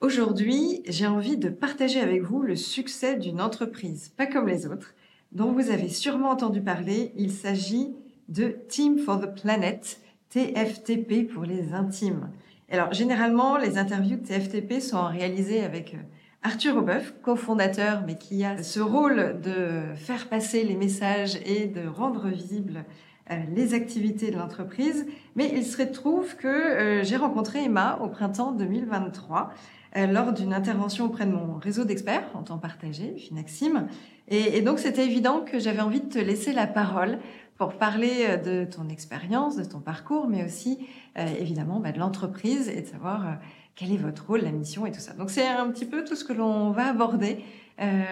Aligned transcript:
Aujourd'hui, 0.00 0.82
j'ai 0.88 1.06
envie 1.06 1.36
de 1.36 1.50
partager 1.50 2.00
avec 2.00 2.22
vous 2.22 2.40
le 2.40 2.56
succès 2.56 3.16
d'une 3.16 3.38
entreprise, 3.38 4.08
pas 4.08 4.24
comme 4.24 4.48
les 4.48 4.66
autres, 4.66 4.94
dont 5.32 5.52
vous 5.52 5.68
avez 5.68 5.90
sûrement 5.90 6.30
entendu 6.30 6.62
parler. 6.62 7.12
Il 7.16 7.30
s'agit 7.30 7.94
de 8.30 8.56
Team 8.66 8.96
for 8.96 9.20
the 9.20 9.38
Planet, 9.38 10.00
TFTP 10.30 11.30
pour 11.30 11.44
les 11.44 11.74
intimes. 11.74 12.30
Alors, 12.70 12.94
généralement, 12.94 13.58
les 13.58 13.76
interviews 13.76 14.16
de 14.16 14.26
TFTP 14.26 14.80
sont 14.80 15.04
réalisées 15.04 15.62
avec 15.62 15.92
euh, 15.92 15.98
Arthur 16.42 16.78
Aubeuf, 16.78 17.12
cofondateur, 17.20 18.02
mais 18.06 18.16
qui 18.16 18.42
a 18.42 18.62
ce 18.62 18.80
rôle 18.80 19.38
de 19.42 19.82
faire 19.96 20.30
passer 20.30 20.64
les 20.64 20.76
messages 20.76 21.38
et 21.44 21.66
de 21.66 21.86
rendre 21.86 22.28
visibles 22.28 22.86
euh, 23.30 23.36
les 23.54 23.74
activités 23.74 24.30
de 24.30 24.38
l'entreprise. 24.38 25.06
Mais 25.36 25.52
il 25.54 25.64
se 25.64 25.82
trouve 25.82 26.36
que 26.36 26.48
euh, 26.48 27.04
j'ai 27.04 27.16
rencontré 27.16 27.64
Emma 27.64 27.98
au 28.02 28.08
printemps 28.08 28.52
2023 28.52 29.50
euh, 29.50 29.79
lors 29.96 30.32
d'une 30.32 30.54
intervention 30.54 31.06
auprès 31.06 31.26
de 31.26 31.32
mon 31.32 31.54
réseau 31.54 31.84
d'experts 31.84 32.30
en 32.34 32.42
temps 32.42 32.58
partagé, 32.58 33.16
Finaxim. 33.16 33.86
Et, 34.28 34.58
et 34.58 34.62
donc, 34.62 34.78
c'était 34.78 35.04
évident 35.04 35.40
que 35.40 35.58
j'avais 35.58 35.80
envie 35.80 36.00
de 36.00 36.08
te 36.08 36.18
laisser 36.18 36.52
la 36.52 36.66
parole 36.66 37.18
pour 37.60 37.74
parler 37.74 38.24
euh, 38.26 38.36
de 38.38 38.64
ton 38.64 38.88
expérience, 38.88 39.54
de 39.54 39.64
ton 39.64 39.80
parcours, 39.80 40.26
mais 40.26 40.42
aussi 40.42 40.78
euh, 41.18 41.26
évidemment 41.38 41.78
bah, 41.78 41.92
de 41.92 41.98
l'entreprise 41.98 42.70
et 42.70 42.80
de 42.80 42.86
savoir 42.86 43.26
euh, 43.26 43.32
quel 43.74 43.92
est 43.92 43.98
votre 43.98 44.26
rôle, 44.26 44.40
la 44.40 44.50
mission 44.50 44.86
et 44.86 44.92
tout 44.92 44.98
ça. 44.98 45.12
Donc 45.12 45.28
c'est 45.28 45.46
un 45.46 45.68
petit 45.68 45.84
peu 45.84 46.02
tout 46.02 46.16
ce 46.16 46.24
que 46.24 46.32
l'on 46.32 46.70
va 46.70 46.86
aborder 46.86 47.44
euh, 47.78 48.02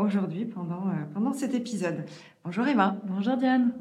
aujourd'hui 0.00 0.46
pendant, 0.46 0.84
pendant 1.12 1.34
cet 1.34 1.52
épisode. 1.52 2.06
Bonjour 2.42 2.66
Emma. 2.66 2.96
Bonjour 3.04 3.36
Diane. 3.36 3.74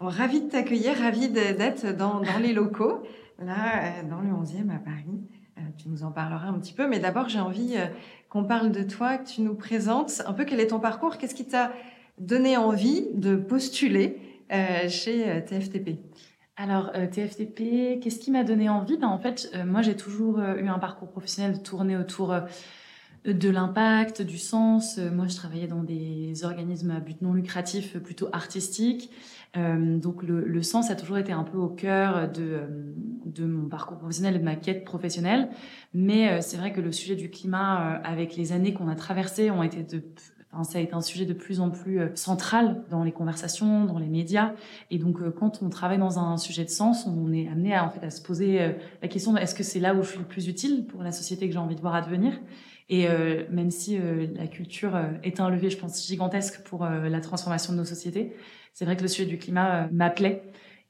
Bon, 0.00 0.08
ravie 0.08 0.40
de 0.40 0.48
t'accueillir, 0.48 0.98
ravie 0.98 1.28
d'être 1.28 1.96
dans, 1.96 2.20
dans 2.20 2.38
les 2.40 2.52
locaux, 2.52 3.04
là, 3.38 4.02
dans 4.02 4.20
le 4.20 4.30
11e 4.30 4.74
à 4.74 4.78
Paris. 4.80 5.20
Euh, 5.58 5.62
tu 5.78 5.88
nous 5.88 6.02
en 6.02 6.10
parleras 6.10 6.48
un 6.48 6.58
petit 6.58 6.74
peu, 6.74 6.86
mais 6.86 6.98
d'abord 6.98 7.28
j'ai 7.28 7.40
envie 7.40 7.76
euh, 7.76 7.86
qu'on 8.28 8.44
parle 8.44 8.72
de 8.72 8.82
toi, 8.82 9.16
que 9.16 9.26
tu 9.26 9.40
nous 9.40 9.54
présentes 9.54 10.22
un 10.26 10.32
peu 10.34 10.44
quel 10.44 10.60
est 10.60 10.68
ton 10.68 10.80
parcours, 10.80 11.16
qu'est-ce 11.16 11.34
qui 11.34 11.46
t'a 11.46 11.72
donné 12.18 12.56
envie 12.56 13.06
de 13.14 13.36
postuler 13.36 14.20
euh, 14.52 14.88
chez 14.88 15.44
TFTP 15.44 15.98
alors 16.58 16.90
TFTP, 16.90 18.00
qu'est-ce 18.00 18.18
qui 18.18 18.30
m'a 18.30 18.42
donné 18.42 18.70
envie? 18.70 18.96
Ben, 18.96 19.08
En 19.08 19.18
fait, 19.18 19.54
moi 19.66 19.82
j'ai 19.82 19.94
toujours 19.94 20.38
eu 20.38 20.66
un 20.68 20.78
parcours 20.78 21.10
professionnel 21.10 21.62
tourné 21.62 21.98
autour 21.98 22.34
de 23.26 23.50
l'impact, 23.50 24.22
du 24.22 24.38
sens. 24.38 24.96
Moi, 24.96 25.26
je 25.28 25.36
travaillais 25.36 25.66
dans 25.66 25.82
des 25.82 26.46
organismes 26.46 26.92
à 26.92 27.00
but 27.00 27.20
non 27.20 27.34
lucratif 27.34 27.98
plutôt 27.98 28.30
artistiques. 28.32 29.10
Euh, 29.56 29.98
donc 29.98 30.22
le, 30.22 30.44
le, 30.44 30.62
sens 30.62 30.90
a 30.90 30.96
toujours 30.96 31.18
été 31.18 31.32
un 31.32 31.44
peu 31.44 31.56
au 31.56 31.68
cœur 31.68 32.30
de, 32.30 32.42
euh, 32.42 32.66
de 33.24 33.46
mon 33.46 33.68
parcours 33.68 33.96
professionnel 33.96 34.36
et 34.36 34.38
de 34.38 34.44
ma 34.44 34.56
quête 34.56 34.84
professionnelle. 34.84 35.48
Mais 35.94 36.30
euh, 36.30 36.38
c'est 36.40 36.56
vrai 36.56 36.72
que 36.72 36.80
le 36.80 36.92
sujet 36.92 37.16
du 37.16 37.30
climat, 37.30 38.00
avec 38.04 38.36
les 38.36 38.52
années 38.52 38.74
qu'on 38.74 38.88
a 38.88 38.94
traversées, 38.94 39.50
ont 39.50 39.62
été 39.62 39.82
de 39.82 40.02
Enfin, 40.52 40.62
ça 40.62 40.78
a 40.78 40.80
été 40.80 40.94
un 40.94 41.02
sujet 41.02 41.26
de 41.26 41.34
plus 41.34 41.60
en 41.60 41.70
plus 41.70 42.00
central 42.14 42.82
dans 42.88 43.04
les 43.04 43.12
conversations, 43.12 43.84
dans 43.84 43.98
les 43.98 44.06
médias. 44.06 44.54
Et 44.90 44.96
donc, 44.96 45.18
quand 45.34 45.60
on 45.60 45.68
travaille 45.68 45.98
dans 45.98 46.18
un 46.18 46.38
sujet 46.38 46.64
de 46.64 46.70
sens, 46.70 47.06
on 47.06 47.30
est 47.32 47.46
amené 47.48 47.74
à, 47.74 47.84
en 47.84 47.90
fait, 47.90 48.06
à 48.06 48.08
se 48.08 48.22
poser 48.22 48.74
la 49.02 49.08
question 49.08 49.36
est-ce 49.36 49.54
que 49.54 49.64
c'est 49.64 49.80
là 49.80 49.94
où 49.94 50.02
je 50.02 50.10
suis 50.10 50.18
le 50.18 50.24
plus 50.24 50.48
utile 50.48 50.86
pour 50.86 51.02
la 51.02 51.12
société 51.12 51.46
que 51.46 51.52
j'ai 51.52 51.58
envie 51.58 51.74
de 51.74 51.80
voir 51.80 51.94
advenir? 51.94 52.40
Et 52.88 53.08
euh, 53.08 53.44
même 53.50 53.70
si 53.70 53.98
euh, 53.98 54.26
la 54.34 54.46
culture 54.46 54.96
est 55.24 55.40
un 55.40 55.50
levier, 55.50 55.70
je 55.70 55.78
pense, 55.78 56.06
gigantesque 56.06 56.62
pour 56.62 56.84
la 56.84 57.20
transformation 57.20 57.72
de 57.72 57.78
nos 57.78 57.84
sociétés, 57.84 58.32
c'est 58.76 58.84
vrai 58.84 58.94
que 58.94 59.00
le 59.00 59.08
sujet 59.08 59.24
du 59.24 59.38
climat 59.38 59.84
euh, 59.84 59.88
m'appelait. 59.90 60.42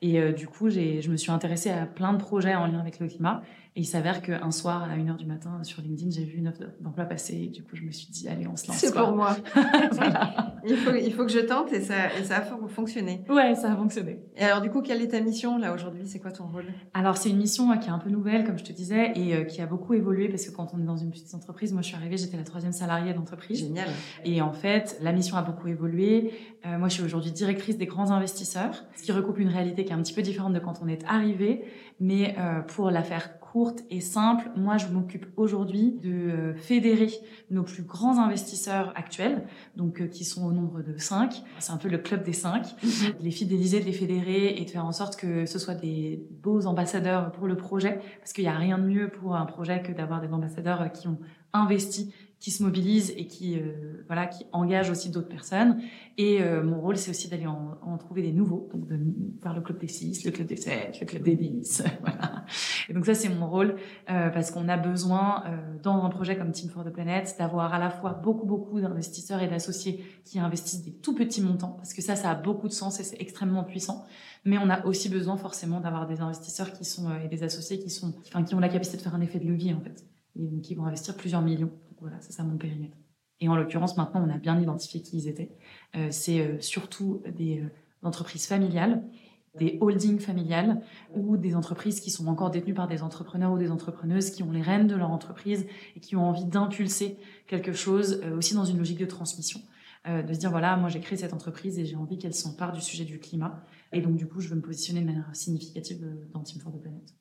Et 0.02 0.18
euh, 0.20 0.32
du 0.32 0.48
coup, 0.48 0.70
je 0.70 1.08
me 1.08 1.16
suis 1.16 1.30
intéressée 1.30 1.70
à 1.70 1.86
plein 1.86 2.12
de 2.12 2.18
projets 2.18 2.56
en 2.56 2.66
lien 2.66 2.80
avec 2.80 2.98
le 2.98 3.06
climat. 3.06 3.42
Et 3.76 3.80
il 3.80 3.84
s'avère 3.84 4.22
qu'un 4.22 4.50
soir, 4.50 4.84
à 4.84 4.96
1h 4.96 5.18
du 5.18 5.26
matin, 5.26 5.62
sur 5.62 5.82
LinkedIn, 5.82 6.10
j'ai 6.10 6.24
vu 6.24 6.38
une 6.38 6.48
offre 6.48 6.62
d'emploi 6.80 7.04
passer. 7.04 7.34
Et 7.34 7.48
du 7.48 7.62
coup, 7.62 7.76
je 7.76 7.82
me 7.82 7.90
suis 7.90 8.08
dit, 8.10 8.26
allez, 8.26 8.48
on 8.48 8.56
se 8.56 8.68
lance. 8.68 8.78
C'est 8.78 8.94
pour 8.94 9.12
moi. 9.12 9.36
il, 10.66 10.76
faut, 10.78 10.94
il 10.94 11.12
faut 11.12 11.26
que 11.26 11.30
je 11.30 11.40
tente 11.40 11.74
et 11.74 11.82
ça, 11.82 12.06
et 12.18 12.24
ça 12.24 12.38
a 12.38 12.68
fonctionné. 12.68 13.22
Ouais, 13.28 13.54
ça 13.54 13.70
a 13.70 13.76
fonctionné. 13.76 14.20
Et 14.34 14.44
alors, 14.44 14.62
du 14.62 14.70
coup, 14.70 14.80
quelle 14.80 15.02
est 15.02 15.08
ta 15.08 15.20
mission 15.20 15.58
là 15.58 15.74
aujourd'hui? 15.74 16.06
C'est 16.06 16.20
quoi 16.20 16.32
ton 16.32 16.46
rôle? 16.46 16.64
Alors, 16.94 17.18
c'est 17.18 17.28
une 17.28 17.36
mission 17.36 17.70
euh, 17.70 17.76
qui 17.76 17.88
est 17.88 17.92
un 17.92 17.98
peu 17.98 18.08
nouvelle, 18.08 18.46
comme 18.46 18.58
je 18.58 18.64
te 18.64 18.72
disais, 18.72 19.12
et 19.14 19.34
euh, 19.34 19.44
qui 19.44 19.60
a 19.60 19.66
beaucoup 19.66 19.92
évolué 19.92 20.30
parce 20.30 20.46
que 20.46 20.56
quand 20.56 20.72
on 20.72 20.80
est 20.80 20.86
dans 20.86 20.96
une 20.96 21.10
petite 21.10 21.34
entreprise, 21.34 21.74
moi, 21.74 21.82
je 21.82 21.88
suis 21.88 21.96
arrivée, 21.96 22.16
j'étais 22.16 22.38
la 22.38 22.44
troisième 22.44 22.72
salariée 22.72 23.12
d'entreprise. 23.12 23.58
Génial. 23.58 23.90
Et 24.24 24.40
en 24.40 24.54
fait, 24.54 24.98
la 25.02 25.12
mission 25.12 25.36
a 25.36 25.42
beaucoup 25.42 25.68
évolué. 25.68 26.32
Euh, 26.64 26.78
moi, 26.78 26.88
je 26.88 26.94
suis 26.94 27.02
aujourd'hui 27.02 27.30
directrice 27.30 27.76
des 27.76 27.86
grands 27.86 28.10
investisseurs, 28.10 28.86
ce 28.96 29.02
qui 29.02 29.12
recoupe 29.12 29.38
une 29.38 29.50
réalité 29.50 29.84
qui 29.84 29.90
est 29.92 29.94
un 29.94 30.02
petit 30.02 30.14
peu 30.14 30.22
différente 30.22 30.54
de 30.54 30.60
quand 30.60 30.80
on 30.82 30.88
est 30.88 31.04
arrivé. 31.06 31.66
Mais 31.98 32.36
pour 32.68 32.90
la 32.90 33.02
faire 33.02 33.40
courte 33.56 33.84
et 33.88 34.02
simple, 34.02 34.50
moi 34.54 34.76
je 34.76 34.86
m'occupe 34.88 35.24
aujourd'hui 35.38 35.92
de 35.92 36.10
euh, 36.10 36.54
fédérer 36.56 37.08
nos 37.50 37.62
plus 37.62 37.84
grands 37.84 38.18
investisseurs 38.18 38.92
actuels, 38.96 39.46
donc 39.76 40.02
euh, 40.02 40.08
qui 40.08 40.26
sont 40.26 40.44
au 40.44 40.52
nombre 40.52 40.82
de 40.82 40.98
cinq. 40.98 41.42
C'est 41.58 41.72
un 41.72 41.78
peu 41.78 41.88
le 41.88 41.96
club 41.96 42.22
des 42.22 42.34
cinq. 42.34 42.66
Mhm. 42.84 43.14
les 43.18 43.30
fidéliser, 43.30 43.80
de 43.80 43.86
les 43.86 43.94
fédérer 43.94 44.48
et 44.58 44.64
de 44.66 44.68
faire 44.68 44.84
en 44.84 44.92
sorte 44.92 45.16
que 45.16 45.46
ce 45.46 45.58
soit 45.58 45.74
des 45.74 46.22
beaux 46.42 46.66
ambassadeurs 46.66 47.32
pour 47.32 47.46
le 47.46 47.56
projet, 47.56 47.98
parce 48.18 48.34
qu'il 48.34 48.44
n'y 48.44 48.50
a 48.50 48.58
rien 48.58 48.76
de 48.76 48.84
mieux 48.84 49.08
pour 49.08 49.36
un 49.36 49.46
projet 49.46 49.80
que 49.80 49.90
d'avoir 49.90 50.20
des 50.20 50.34
ambassadeurs 50.34 50.92
qui 50.92 51.08
ont 51.08 51.18
investi 51.54 52.12
qui 52.38 52.50
se 52.50 52.62
mobilisent 52.62 53.12
et 53.16 53.26
qui 53.26 53.58
euh, 53.58 54.04
voilà 54.06 54.26
qui 54.26 54.44
engagent 54.52 54.90
aussi 54.90 55.10
d'autres 55.10 55.28
personnes. 55.28 55.80
Et 56.18 56.42
euh, 56.42 56.62
mon 56.62 56.80
rôle 56.80 56.96
c'est 56.96 57.10
aussi 57.10 57.28
d'aller 57.28 57.46
en, 57.46 57.78
en, 57.82 57.96
trouver 57.96 58.22
des 58.22 58.32
nouveaux 58.32 58.68
donc 58.72 58.86
de 58.86 58.98
faire 59.42 59.54
le 59.54 59.62
club 59.62 59.78
des 59.78 59.88
6 59.88 60.24
le 60.24 60.30
club 60.30 60.46
des 60.46 60.56
7 60.56 61.00
le 61.00 61.06
club 61.06 61.22
des 61.22 61.36
10 61.36 61.84
voilà. 62.02 62.44
Et 62.88 62.92
donc 62.92 63.06
ça 63.06 63.14
c'est 63.14 63.30
mon 63.30 63.48
rôle 63.48 63.76
euh, 64.10 64.28
parce 64.28 64.50
qu'on 64.50 64.68
a 64.68 64.76
besoin 64.76 65.44
euh, 65.46 65.78
dans 65.82 66.04
un 66.04 66.10
projet 66.10 66.36
comme 66.36 66.52
Team 66.52 66.68
for 66.68 66.84
the 66.84 66.90
Planet 66.90 67.34
d'avoir 67.38 67.72
à 67.72 67.78
la 67.78 67.90
fois 67.90 68.12
beaucoup 68.12 68.46
beaucoup 68.46 68.80
d'investisseurs 68.80 69.42
et 69.42 69.48
d'associés 69.48 70.04
qui 70.24 70.38
investissent 70.38 70.84
des 70.84 70.92
tout 70.92 71.14
petits 71.14 71.40
montants 71.40 71.72
parce 71.72 71.94
que 71.94 72.02
ça 72.02 72.16
ça 72.16 72.30
a 72.30 72.34
beaucoup 72.34 72.68
de 72.68 72.74
sens 72.74 73.00
et 73.00 73.02
c'est 73.02 73.20
extrêmement 73.20 73.64
puissant. 73.64 74.04
Mais 74.44 74.58
on 74.58 74.68
a 74.68 74.84
aussi 74.84 75.08
besoin 75.08 75.36
forcément 75.36 75.80
d'avoir 75.80 76.06
des 76.06 76.20
investisseurs 76.20 76.72
qui 76.72 76.84
sont 76.84 77.08
et 77.24 77.28
des 77.28 77.42
associés 77.42 77.78
qui 77.78 77.90
sont 77.90 78.14
enfin 78.28 78.44
qui 78.44 78.54
ont 78.54 78.60
la 78.60 78.68
capacité 78.68 78.98
de 78.98 79.02
faire 79.02 79.14
un 79.14 79.22
effet 79.22 79.40
de 79.40 79.46
levier 79.48 79.72
en 79.72 79.80
fait 79.80 80.04
et 80.38 80.60
qui 80.60 80.74
vont 80.74 80.84
investir 80.84 81.16
plusieurs 81.16 81.42
millions 81.42 81.72
voilà, 82.00 82.16
c'est 82.20 82.32
ça 82.32 82.42
mon 82.42 82.56
périmètre. 82.56 82.96
Et 83.40 83.48
en 83.48 83.56
l'occurrence, 83.56 83.96
maintenant, 83.96 84.24
on 84.26 84.30
a 84.32 84.38
bien 84.38 84.58
identifié 84.60 85.02
qui 85.02 85.18
ils 85.18 85.28
étaient. 85.28 85.50
Euh, 85.96 86.08
c'est 86.10 86.40
euh, 86.40 86.60
surtout 86.60 87.22
des 87.36 87.60
euh, 87.60 87.68
entreprises 88.02 88.46
familiales, 88.46 89.02
des 89.58 89.78
holdings 89.80 90.18
familiales 90.18 90.82
ou 91.14 91.36
des 91.36 91.54
entreprises 91.54 92.00
qui 92.00 92.10
sont 92.10 92.26
encore 92.28 92.50
détenues 92.50 92.74
par 92.74 92.88
des 92.88 93.02
entrepreneurs 93.02 93.52
ou 93.52 93.58
des 93.58 93.70
entrepreneuses 93.70 94.30
qui 94.30 94.42
ont 94.42 94.52
les 94.52 94.62
rênes 94.62 94.86
de 94.86 94.94
leur 94.94 95.10
entreprise 95.10 95.66
et 95.96 96.00
qui 96.00 96.14
ont 96.14 96.28
envie 96.28 96.44
d'impulser 96.44 97.16
quelque 97.46 97.72
chose 97.72 98.20
aussi 98.36 98.54
dans 98.54 98.66
une 98.66 98.76
logique 98.76 98.98
de 98.98 99.06
transmission. 99.06 99.60
de 100.06 100.30
se 100.34 100.38
dire, 100.38 100.50
voilà, 100.50 100.76
moi 100.76 100.90
j'ai 100.90 101.00
créé 101.00 101.16
cette 101.16 101.32
entreprise 101.32 101.78
et 101.78 101.86
j'ai 101.86 101.96
envie 101.96 102.18
qu'elle 102.18 102.34
s'empare 102.34 102.72
du 102.72 102.82
sujet 102.82 103.06
du 103.06 103.18
climat. 103.18 103.64
Et 103.92 104.02
donc, 104.02 104.16
du 104.16 104.26
coup, 104.26 104.40
je 104.40 104.48
veux 104.48 104.56
me 104.56 104.60
positionner 104.60 105.00
de 105.00 105.06
manière 105.06 105.34
significative 105.34 106.06
dans 106.34 106.42
Team 106.42 106.60
for 106.60 106.70
the 106.70 106.78
Planet. 106.78 107.14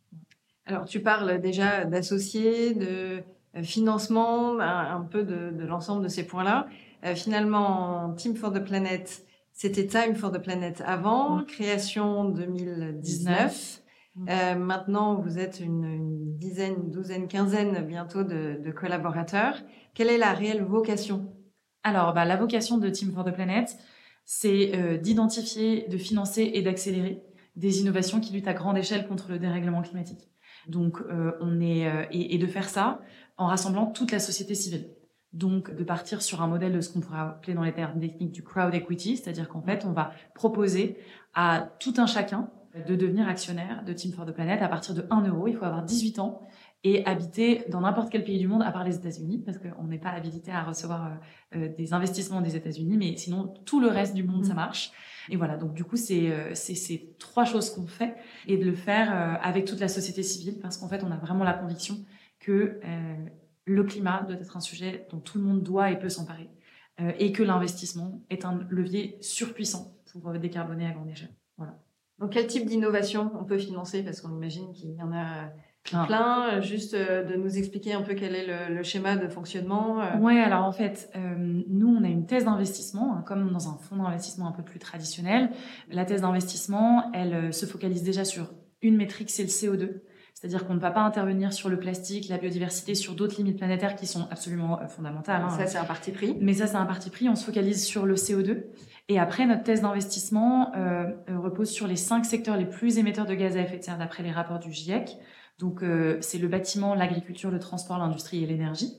Alors, 0.66 0.84
tu 0.84 1.00
parles 1.00 1.40
déjà 1.40 1.86
d'associés, 1.86 2.74
de 2.74 3.24
financement, 3.64 4.60
un, 4.60 5.02
peu 5.02 5.24
de, 5.24 5.52
de 5.52 5.66
l'ensemble 5.66 6.04
de 6.04 6.08
ces 6.08 6.26
points-là. 6.26 6.68
Euh, 7.06 7.16
finalement, 7.16 8.14
Team 8.14 8.36
for 8.36 8.52
the 8.52 8.64
Planet, 8.64 9.26
c'était 9.52 9.86
Time 9.86 10.16
for 10.16 10.32
the 10.32 10.40
Planet 10.40 10.84
avant, 10.86 11.38
mm. 11.38 11.46
création 11.46 12.26
2019. 12.26 13.82
Mm. 14.16 14.30
Euh, 14.30 14.56
maintenant, 14.56 15.16
vous 15.16 15.38
êtes 15.38 15.60
une, 15.60 15.86
une, 15.86 16.38
dizaine, 16.38 16.90
douzaine, 16.90 17.28
quinzaine 17.28 17.86
bientôt 17.86 18.24
de, 18.24 18.60
de, 18.64 18.72
collaborateurs. 18.72 19.62
Quelle 19.94 20.10
est 20.10 20.18
la 20.18 20.34
réelle 20.34 20.64
vocation? 20.64 21.32
Alors, 21.84 22.14
bah, 22.14 22.26
la 22.26 22.38
vocation 22.38 22.78
de 22.78 22.90
Team 22.90 23.12
for 23.12 23.24
the 23.24 23.34
Planet, 23.34 23.78
c'est 24.26 24.72
euh, 24.76 24.98
d'identifier, 24.98 25.88
de 25.88 25.98
financer 25.98 26.50
et 26.54 26.62
d'accélérer 26.62 27.22
des 27.56 27.80
innovations 27.80 28.20
qui 28.20 28.34
luttent 28.34 28.48
à 28.48 28.54
grande 28.54 28.78
échelle 28.78 29.08
contre 29.08 29.30
le 29.30 29.40
dérèglement 29.40 29.82
climatique. 29.82 30.30
Donc, 30.68 31.00
euh, 31.02 31.32
on 31.42 31.62
est 31.62 31.88
euh, 31.88 32.06
et, 32.12 32.34
et, 32.34 32.38
de 32.38 32.48
faire 32.48 32.68
ça 32.68 33.00
en 33.38 33.48
rassemblant 33.48 33.88
toute 33.88 34.12
la 34.12 34.20
société 34.20 34.56
civile. 34.56 34.90
Donc, 35.34 35.76
de 35.76 35.84
partir 35.84 36.22
sur 36.22 36.42
un 36.42 36.48
modèle 36.48 36.72
de 36.72 36.80
ce 36.80 36.94
qu'on 36.94 37.02
pourrait 37.02 37.20
appeler 37.20 37.54
dans 37.54 37.64
les 37.64 37.74
termes 37.74 38.00
techniques 38.00 38.32
du 38.32 38.42
crowd 38.44 38.74
equity, 38.74 39.18
c'est-à-dire 39.18 39.50
qu'en 39.50 39.62
fait, 39.62 39.84
on 39.86 39.92
va 39.92 40.12
proposer 40.34 40.98
à 41.34 41.70
tout 41.80 41.94
un 41.98 42.06
chacun 42.06 42.50
de 42.88 42.96
devenir 42.96 43.28
actionnaire 43.28 43.84
de 43.86 43.94
Team 43.94 44.14
for 44.14 44.26
the 44.26 44.32
Planet 44.32 44.62
à 44.62 44.68
partir 44.68 44.94
de 44.94 45.06
1 45.10 45.28
euro. 45.28 45.48
Il 45.48 45.56
faut 45.56 45.66
avoir 45.66 45.84
18 45.84 46.20
ans 46.20 46.42
et 46.86 47.04
habiter 47.06 47.66
dans 47.70 47.82
n'importe 47.82 48.12
quel 48.12 48.24
pays 48.24 48.38
du 48.38 48.48
monde, 48.48 48.62
à 48.62 48.72
part 48.72 48.84
les 48.84 48.96
États-Unis, 48.96 49.42
parce 49.44 49.58
qu'on 49.58 49.86
n'est 49.86 49.98
pas 49.98 50.12
habilité 50.12 50.52
à 50.52 50.64
recevoir 50.64 51.08
euh, 51.08 51.10
euh, 51.58 51.70
des 51.76 51.94
investissements 51.94 52.42
des 52.42 52.56
États-Unis, 52.56 52.96
mais 52.96 53.18
sinon 53.18 53.54
tout 53.66 53.80
le 53.80 53.88
reste 53.88 54.14
du 54.14 54.24
monde, 54.24 54.46
ça 54.46 54.54
mm. 54.54 54.56
marche. 54.56 54.92
Et 55.30 55.36
voilà, 55.36 55.58
donc 55.58 55.74
du 55.74 55.84
coup, 55.84 55.96
c'est 55.96 56.32
euh, 56.32 56.54
ces 56.54 57.16
trois 57.18 57.44
choses 57.44 57.72
qu'on 57.72 57.88
fait, 57.88 58.16
et 58.46 58.58
de 58.58 58.64
le 58.64 58.76
faire 58.76 59.40
avec 59.42 59.66
toute 59.66 59.80
la 59.80 59.88
société 59.88 60.22
civile, 60.22 60.60
parce 60.62 60.78
qu'en 60.78 60.88
fait, 60.88 61.04
on 61.04 61.12
a 61.12 61.18
vraiment 61.18 61.44
la 61.44 61.54
conviction 61.54 61.98
que 62.46 62.80
le 63.66 63.84
climat 63.84 64.24
doit 64.24 64.38
être 64.38 64.58
un 64.58 64.62
sujet 64.62 65.08
dont 65.12 65.20
tout 65.20 65.38
le 65.38 65.44
monde 65.44 65.64
doit 65.64 65.92
et 65.92 65.98
peut 65.98 66.10
s'emparer, 66.10 66.50
et 67.20 67.32
que 67.32 67.44
l'investissement 67.44 68.22
est 68.30 68.46
un 68.46 68.60
levier 68.70 69.18
surpuissant 69.22 69.98
pour 70.12 70.32
décarboner 70.34 70.88
à 70.88 70.92
grande 70.92 71.10
échelle. 71.10 71.34
Voilà. 71.58 71.78
Donc, 72.20 72.32
quel 72.32 72.48
type 72.48 72.66
d'innovation 72.66 73.32
on 73.40 73.44
peut 73.44 73.58
financer? 73.58 74.04
Parce 74.04 74.22
qu'on 74.22 74.36
imagine 74.36 74.72
qu'il 74.74 74.92
y 74.92 75.02
en 75.02 75.12
a 75.12 75.50
plein. 76.06 76.50
Euh, 76.54 76.62
juste 76.62 76.94
euh, 76.94 77.24
de 77.24 77.36
nous 77.36 77.58
expliquer 77.58 77.94
un 77.94 78.02
peu 78.02 78.14
quel 78.14 78.36
est 78.36 78.70
le, 78.70 78.84
schéma 78.84 79.16
de 79.16 79.28
fonctionnement. 79.28 80.02
Euh. 80.02 80.06
Oui, 80.20 80.38
alors 80.38 80.64
en 80.64 80.72
fait, 80.72 81.12
nous, 81.16 81.88
on 81.88 82.04
a 82.04 82.08
une 82.08 82.26
thèse 82.26 82.46
d'investissement, 82.46 83.16
hein, 83.16 83.24
comme 83.26 83.52
dans 83.52 83.70
un 83.70 83.78
fonds 83.78 83.98
d'investissement 83.98 84.48
un 84.48 84.52
peu 84.52 84.64
plus 84.64 84.80
traditionnel. 84.80 85.50
La 85.90 86.06
thèse 86.06 86.22
d'investissement, 86.22 87.12
elle 87.14 87.54
se 87.54 87.66
focalise 87.66 88.04
déjà 88.04 88.26
sur 88.26 88.54
une 88.82 88.98
métrique, 88.98 89.30
c'est 89.30 89.44
le 89.44 89.50
CO2. 89.50 90.02
C'est-à-dire 90.36 90.68
qu'on 90.68 90.74
ne 90.74 90.80
va 90.80 90.92
pas 90.92 91.02
intervenir 91.02 91.54
sur 91.54 91.70
le 91.70 91.80
plastique, 91.80 92.28
la 92.28 92.38
biodiversité, 92.38 92.94
sur 92.94 93.16
d'autres 93.16 93.38
limites 93.38 93.58
planétaires 93.58 93.96
qui 93.96 94.06
sont 94.06 94.28
absolument 94.30 94.86
fondamentales. 94.90 95.42
Hein. 95.42 95.50
Ça, 95.50 95.66
c'est 95.66 95.78
un 95.78 95.86
parti 95.86 96.12
pris. 96.12 96.36
Mais 96.42 96.56
ça, 96.56 96.68
c'est 96.68 96.76
un 96.76 96.86
parti 96.86 97.10
pris. 97.10 97.30
On 97.30 97.36
se 97.36 97.46
focalise 97.46 97.86
sur 97.86 98.06
le 98.06 98.16
CO2. 98.16 98.66
Et 99.08 99.18
après, 99.18 99.46
notre 99.46 99.64
thèse 99.64 99.82
d'investissement 99.82 100.76
euh, 100.76 101.06
repose 101.30 101.70
sur 101.70 101.88
les 101.88 101.96
cinq 101.96 102.26
secteurs 102.26 102.58
les 102.58 102.66
plus 102.66 102.98
émetteurs 102.98 103.26
de 103.26 103.34
gaz 103.34 103.56
à 103.56 103.62
effet 103.62 103.78
de 103.78 103.84
serre 103.84 103.98
d'après 103.98 104.24
les 104.24 104.32
rapports 104.32 104.60
du 104.60 104.74
GIEC. 104.74 105.18
Donc, 105.58 105.84
euh, 105.84 106.18
c'est 106.20 106.38
le 106.38 106.50
bâtiment, 106.50 106.96
l'agriculture, 106.96 107.50
le 107.50 107.60
transport, 107.60 107.98
l'industrie 107.98 108.44
et 108.44 108.46
l'énergie. 108.46 108.92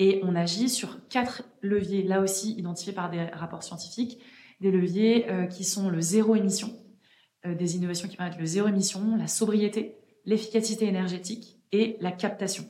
Et 0.00 0.20
on 0.24 0.34
agit 0.34 0.68
sur 0.68 1.06
quatre 1.08 1.44
leviers, 1.62 2.02
là 2.02 2.20
aussi 2.20 2.54
identifiés 2.58 2.92
par 2.92 3.10
des 3.10 3.22
rapports 3.26 3.62
scientifiques, 3.62 4.18
des 4.60 4.72
leviers 4.72 5.30
euh, 5.30 5.46
qui 5.46 5.62
sont 5.62 5.88
le 5.88 6.00
zéro 6.00 6.34
émission, 6.34 6.72
des 7.46 7.76
innovations 7.76 8.08
qui 8.08 8.16
permettent 8.16 8.38
le 8.38 8.44
zéro 8.44 8.68
émission, 8.68 9.16
la 9.16 9.28
sobriété, 9.28 9.99
l'efficacité 10.24 10.86
énergétique 10.86 11.58
et 11.72 11.96
la 12.00 12.12
captation. 12.12 12.64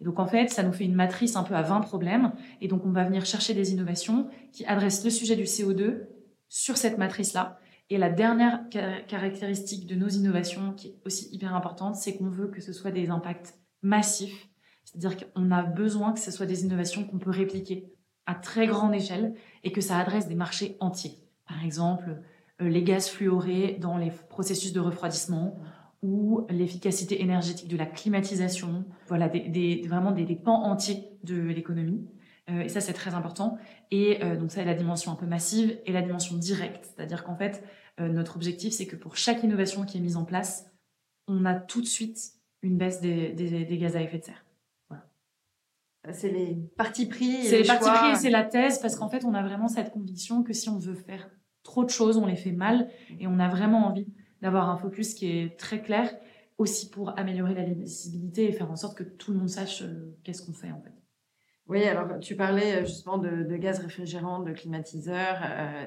Et 0.00 0.04
donc 0.04 0.18
en 0.18 0.26
fait, 0.26 0.50
ça 0.50 0.62
nous 0.62 0.72
fait 0.72 0.84
une 0.84 0.94
matrice 0.94 1.36
un 1.36 1.42
peu 1.42 1.54
à 1.54 1.62
20 1.62 1.80
problèmes. 1.80 2.32
Et 2.60 2.68
donc 2.68 2.84
on 2.84 2.90
va 2.90 3.04
venir 3.04 3.24
chercher 3.24 3.54
des 3.54 3.72
innovations 3.72 4.28
qui 4.52 4.64
adressent 4.66 5.04
le 5.04 5.10
sujet 5.10 5.36
du 5.36 5.44
CO2 5.44 6.06
sur 6.48 6.76
cette 6.76 6.98
matrice-là. 6.98 7.58
Et 7.88 7.98
la 7.98 8.10
dernière 8.10 8.62
caractéristique 9.06 9.86
de 9.86 9.94
nos 9.94 10.08
innovations, 10.08 10.72
qui 10.72 10.88
est 10.88 10.96
aussi 11.04 11.28
hyper 11.32 11.54
importante, 11.54 11.94
c'est 11.94 12.16
qu'on 12.16 12.28
veut 12.28 12.48
que 12.48 12.60
ce 12.60 12.72
soit 12.72 12.90
des 12.90 13.10
impacts 13.10 13.54
massifs. 13.82 14.48
C'est-à-dire 14.84 15.16
qu'on 15.16 15.50
a 15.50 15.62
besoin 15.62 16.12
que 16.12 16.20
ce 16.20 16.30
soit 16.30 16.46
des 16.46 16.64
innovations 16.64 17.04
qu'on 17.04 17.18
peut 17.18 17.30
répliquer 17.30 17.92
à 18.26 18.34
très 18.34 18.66
grande 18.66 18.94
échelle 18.94 19.34
et 19.62 19.70
que 19.70 19.80
ça 19.80 19.98
adresse 19.98 20.26
des 20.26 20.34
marchés 20.34 20.76
entiers. 20.80 21.16
Par 21.46 21.64
exemple, 21.64 22.22
euh, 22.60 22.68
les 22.68 22.82
gaz 22.82 23.08
fluorés 23.08 23.76
dans 23.80 23.96
les 23.96 24.10
processus 24.28 24.72
de 24.72 24.80
refroidissement 24.80 25.56
ou 26.06 26.46
l'efficacité 26.50 27.20
énergétique 27.20 27.68
de 27.68 27.76
la 27.76 27.84
climatisation. 27.84 28.84
Voilà, 29.08 29.28
des, 29.28 29.82
vraiment 29.88 30.12
des, 30.12 30.24
des 30.24 30.36
pans 30.36 30.62
entiers 30.62 31.08
de 31.24 31.34
l'économie. 31.34 32.06
Euh, 32.48 32.60
et 32.60 32.68
ça, 32.68 32.80
c'est 32.80 32.92
très 32.92 33.14
important. 33.14 33.58
Et 33.90 34.22
euh, 34.22 34.36
donc 34.36 34.52
ça, 34.52 34.60
c'est 34.60 34.64
la 34.64 34.74
dimension 34.74 35.10
un 35.10 35.16
peu 35.16 35.26
massive 35.26 35.78
et 35.84 35.92
la 35.92 36.02
dimension 36.02 36.36
directe. 36.36 36.84
C'est-à-dire 36.84 37.24
qu'en 37.24 37.34
fait, 37.34 37.64
euh, 38.00 38.08
notre 38.08 38.36
objectif, 38.36 38.72
c'est 38.72 38.86
que 38.86 38.94
pour 38.94 39.16
chaque 39.16 39.42
innovation 39.42 39.84
qui 39.84 39.98
est 39.98 40.00
mise 40.00 40.16
en 40.16 40.24
place, 40.24 40.70
on 41.26 41.44
a 41.44 41.54
tout 41.54 41.80
de 41.80 41.86
suite 41.86 42.34
une 42.62 42.78
baisse 42.78 43.00
des, 43.00 43.32
des, 43.32 43.78
gaz 43.78 43.96
à 43.96 44.02
effet 44.02 44.18
de 44.18 44.24
serre. 44.24 44.44
Voilà. 44.88 45.04
C'est 46.12 46.30
les 46.30 46.54
partis 46.76 47.06
pris. 47.06 47.42
C'est 47.42 47.56
les, 47.56 47.62
les 47.62 47.66
partis 47.66 47.90
pris 47.90 48.10
et 48.12 48.14
c'est 48.14 48.30
la 48.30 48.44
thèse 48.44 48.78
parce 48.78 48.94
qu'en 48.94 49.08
fait, 49.08 49.24
on 49.24 49.34
a 49.34 49.42
vraiment 49.42 49.66
cette 49.66 49.90
conviction 49.90 50.44
que 50.44 50.52
si 50.52 50.68
on 50.68 50.78
veut 50.78 50.94
faire 50.94 51.28
trop 51.64 51.84
de 51.84 51.90
choses, 51.90 52.16
on 52.16 52.26
les 52.26 52.36
fait 52.36 52.52
mal 52.52 52.88
et 53.18 53.26
on 53.26 53.40
a 53.40 53.48
vraiment 53.48 53.88
envie 53.88 54.06
d'avoir 54.42 54.68
un 54.68 54.76
focus 54.76 55.14
qui 55.14 55.30
est 55.30 55.58
très 55.58 55.82
clair 55.82 56.14
aussi 56.58 56.88
pour 56.90 57.18
améliorer 57.18 57.54
la 57.54 57.64
lisibilité 57.64 58.48
et 58.48 58.52
faire 58.52 58.70
en 58.70 58.76
sorte 58.76 58.96
que 58.96 59.04
tout 59.04 59.32
le 59.32 59.38
monde 59.38 59.48
sache 59.48 59.84
qu'est-ce 60.24 60.44
qu'on 60.44 60.54
fait 60.54 60.72
en 60.72 60.80
fait. 60.80 60.92
Oui, 61.68 61.82
alors 61.84 62.20
tu 62.20 62.36
parlais 62.36 62.76
euh, 62.76 62.84
justement 62.84 63.18
de, 63.18 63.56
gaz 63.56 63.80
réfrigérant, 63.80 64.40
de 64.40 64.52
climatiseurs, 64.52 65.38
euh, 65.42 65.84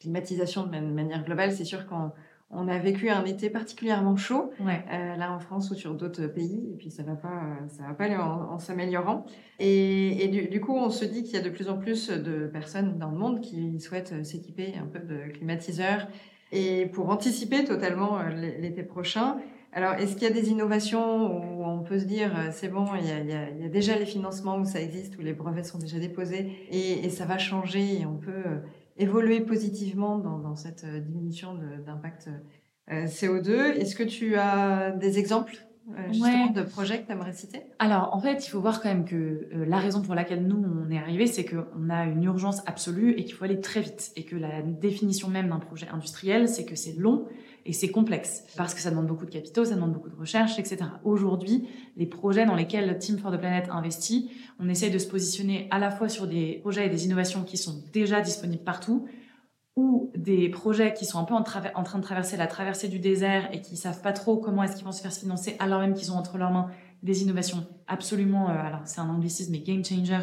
climatisation 0.00 0.66
de 0.66 0.78
manière 0.78 1.24
globale. 1.24 1.52
C'est 1.52 1.64
sûr 1.64 1.86
qu'on 1.86 2.12
on 2.50 2.68
a 2.68 2.78
vécu 2.78 3.10
un 3.10 3.24
été 3.24 3.50
particulièrement 3.50 4.14
chaud, 4.14 4.52
euh, 4.60 5.16
là 5.16 5.32
en 5.32 5.40
France 5.40 5.72
ou 5.72 5.74
sur 5.74 5.94
d'autres 5.94 6.28
pays, 6.28 6.70
et 6.72 6.76
puis 6.76 6.92
ça 6.92 7.02
va 7.02 7.16
pas, 7.16 7.42
ça 7.66 7.82
va 7.88 7.94
pas 7.94 8.04
aller 8.04 8.16
en, 8.16 8.60
s'améliorant. 8.60 9.26
Et, 9.58 10.28
du, 10.28 10.60
coup, 10.60 10.76
on 10.76 10.90
se 10.90 11.04
dit 11.04 11.24
qu'il 11.24 11.34
y 11.34 11.38
a 11.38 11.42
de 11.42 11.50
plus 11.50 11.68
en 11.68 11.76
plus 11.76 12.08
de 12.08 12.46
personnes 12.46 12.98
dans 12.98 13.10
le 13.10 13.18
monde 13.18 13.40
qui 13.40 13.80
souhaitent 13.80 14.24
s'équiper 14.24 14.74
un 14.76 14.86
peu 14.86 15.00
de 15.00 15.32
climatiseurs. 15.32 16.06
Et 16.56 16.86
pour 16.86 17.10
anticiper 17.10 17.64
totalement 17.64 18.18
l'été 18.60 18.82
prochain, 18.82 19.36
alors, 19.76 19.92
est-ce 19.92 20.14
qu'il 20.14 20.22
y 20.22 20.30
a 20.30 20.32
des 20.32 20.48
innovations 20.48 21.26
où 21.36 21.62
on 21.62 21.82
peut 21.82 21.98
se 21.98 22.06
dire, 22.06 22.34
euh, 22.34 22.48
c'est 22.50 22.68
bon, 22.68 22.86
il 22.98 23.04
y, 23.04 23.34
a, 23.34 23.68
déjà 23.68 23.98
les 23.98 24.06
financements 24.06 24.56
où 24.56 24.64
ça 24.64 24.80
existe, 24.80 25.18
où 25.18 25.20
les 25.20 25.34
brevets 25.34 25.66
sont 25.66 25.76
déjà 25.76 25.98
déposés, 25.98 26.50
et, 26.70 27.10
ça 27.10 27.26
va 27.26 27.36
changer, 27.36 28.00
et 28.00 28.06
on 28.06 28.16
peut 28.16 28.30
euh, 28.30 28.58
évoluer 28.96 29.40
positivement 29.40 30.16
dans, 30.16 30.56
cette 30.56 30.84
euh, 30.84 30.98
diminution 31.00 31.58
d'impact 31.84 32.30
CO2 32.88 33.50
Est-ce 33.74 33.94
que 33.94 34.02
tu 34.02 34.36
as 34.36 34.92
des 34.92 35.18
exemples? 35.18 35.56
Justement 36.10 36.50
de 36.50 36.62
projets 36.62 37.00
que 37.00 37.06
tu 37.06 37.12
aimerais 37.12 37.32
citer? 37.32 37.60
Alors, 37.78 38.14
en 38.14 38.20
fait, 38.20 38.46
il 38.46 38.50
faut 38.50 38.60
voir 38.60 38.80
quand 38.80 38.88
même 38.88 39.04
que 39.04 39.48
la 39.52 39.78
raison 39.78 40.02
pour 40.02 40.14
laquelle 40.14 40.46
nous, 40.46 40.56
on 40.56 40.90
est 40.90 40.98
arrivé, 40.98 41.26
c'est 41.26 41.44
qu'on 41.44 41.90
a 41.90 42.04
une 42.04 42.24
urgence 42.24 42.62
absolue 42.66 43.12
et 43.12 43.24
qu'il 43.24 43.34
faut 43.34 43.44
aller 43.44 43.60
très 43.60 43.80
vite. 43.80 44.12
Et 44.16 44.24
que 44.24 44.36
la 44.36 44.62
définition 44.62 45.28
même 45.28 45.48
d'un 45.48 45.58
projet 45.58 45.88
industriel, 45.88 46.48
c'est 46.48 46.64
que 46.64 46.76
c'est 46.76 46.94
long, 46.94 47.26
et 47.68 47.72
c'est 47.72 47.88
complexe 47.88 48.44
parce 48.56 48.74
que 48.74 48.80
ça 48.80 48.90
demande 48.90 49.08
beaucoup 49.08 49.26
de 49.26 49.30
capitaux, 49.30 49.64
ça 49.64 49.74
demande 49.74 49.92
beaucoup 49.92 50.08
de 50.08 50.14
recherche, 50.14 50.58
etc. 50.58 50.84
Aujourd'hui, 51.02 51.68
les 51.96 52.06
projets 52.06 52.46
dans 52.46 52.54
lesquels 52.54 52.96
Team 52.98 53.18
for 53.18 53.32
the 53.32 53.38
Planet 53.38 53.68
investit, 53.70 54.30
on 54.60 54.68
essaye 54.68 54.92
de 54.92 54.98
se 54.98 55.08
positionner 55.08 55.66
à 55.72 55.80
la 55.80 55.90
fois 55.90 56.08
sur 56.08 56.28
des 56.28 56.60
projets 56.60 56.86
et 56.86 56.88
des 56.88 57.06
innovations 57.06 57.42
qui 57.42 57.56
sont 57.56 57.82
déjà 57.92 58.20
disponibles 58.20 58.62
partout 58.62 59.08
ou 59.76 60.10
des 60.16 60.48
projets 60.48 60.94
qui 60.94 61.04
sont 61.04 61.18
un 61.18 61.24
peu 61.24 61.34
en, 61.34 61.42
train 61.42 61.98
de 61.98 62.02
traverser 62.02 62.36
la 62.36 62.46
traversée 62.46 62.88
du 62.88 62.98
désert 62.98 63.48
et 63.52 63.60
qui 63.60 63.76
savent 63.76 64.00
pas 64.00 64.12
trop 64.12 64.38
comment 64.38 64.62
est-ce 64.62 64.74
qu'ils 64.76 64.86
vont 64.86 64.92
se 64.92 65.02
faire 65.02 65.12
financer 65.12 65.54
alors 65.58 65.80
même 65.80 65.94
qu'ils 65.94 66.10
ont 66.12 66.16
entre 66.16 66.38
leurs 66.38 66.50
mains 66.50 66.70
des 67.02 67.22
innovations 67.22 67.66
absolument, 67.86 68.50
euh, 68.50 68.54
alors 68.54 68.80
c'est 68.84 69.00
un 69.00 69.08
anglicisme, 69.08 69.52
mais 69.52 69.60
game 69.60 69.84
changer 69.84 70.18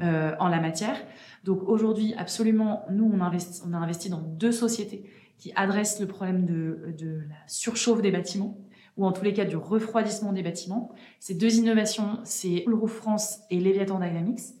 euh, 0.00 0.34
en 0.38 0.48
la 0.48 0.60
matière. 0.60 0.96
Donc 1.44 1.62
aujourd'hui, 1.62 2.14
absolument, 2.16 2.84
nous, 2.90 3.10
on, 3.12 3.20
investi, 3.20 3.62
on 3.66 3.72
a 3.72 3.76
investi 3.76 4.10
dans 4.10 4.20
deux 4.20 4.52
sociétés 4.52 5.04
qui 5.38 5.52
adresse 5.54 6.00
le 6.00 6.06
problème 6.06 6.44
de, 6.46 6.94
de, 6.98 7.22
la 7.28 7.36
surchauffe 7.46 8.02
des 8.02 8.10
bâtiments, 8.10 8.58
ou 8.96 9.06
en 9.06 9.12
tous 9.12 9.24
les 9.24 9.32
cas 9.32 9.44
du 9.44 9.56
refroidissement 9.56 10.32
des 10.32 10.42
bâtiments. 10.42 10.92
Ces 11.20 11.34
deux 11.34 11.56
innovations, 11.56 12.18
c'est 12.24 12.64
Coolroof 12.64 12.92
France 12.92 13.40
et 13.50 13.60
Leviathan 13.60 14.00
Dynamics. 14.00 14.57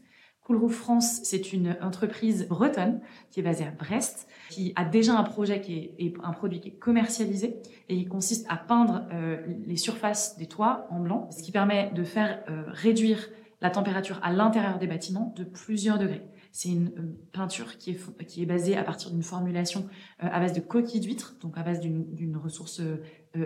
Coolroof 0.48 0.72
France, 0.72 1.20
c'est 1.24 1.52
une 1.52 1.76
entreprise 1.82 2.48
bretonne 2.48 3.02
qui 3.30 3.40
est 3.40 3.42
basée 3.42 3.66
à 3.66 3.70
Brest, 3.70 4.26
qui 4.48 4.72
a 4.76 4.86
déjà 4.86 5.14
un 5.14 5.22
projet 5.22 5.60
qui 5.60 5.90
est, 5.98 6.14
un 6.22 6.32
produit 6.32 6.58
qui 6.60 6.68
est 6.68 6.78
commercialisé 6.78 7.58
et 7.90 7.98
qui 7.98 8.06
consiste 8.06 8.46
à 8.48 8.56
peindre 8.56 9.06
euh, 9.12 9.36
les 9.66 9.76
surfaces 9.76 10.38
des 10.38 10.46
toits 10.46 10.86
en 10.88 11.00
blanc, 11.00 11.28
ce 11.30 11.42
qui 11.42 11.52
permet 11.52 11.90
de 11.90 12.02
faire 12.02 12.42
euh, 12.48 12.62
réduire 12.68 13.28
la 13.60 13.68
température 13.68 14.20
à 14.22 14.32
l'intérieur 14.32 14.78
des 14.78 14.86
bâtiments 14.86 15.34
de 15.36 15.44
plusieurs 15.44 15.98
degrés. 15.98 16.26
C'est 16.50 16.70
une 16.70 16.92
euh, 16.96 17.28
peinture 17.30 17.76
qui 17.76 17.90
est, 17.90 18.24
qui 18.24 18.42
est 18.42 18.46
basée 18.46 18.74
à 18.74 18.84
partir 18.84 19.10
d'une 19.10 19.22
formulation 19.22 19.86
à 20.18 20.40
base 20.40 20.54
de 20.54 20.60
coquilles 20.60 21.00
d'huîtres, 21.00 21.36
donc 21.42 21.58
à 21.58 21.62
base 21.62 21.80
d'une 21.80 22.38
ressource 22.38 22.80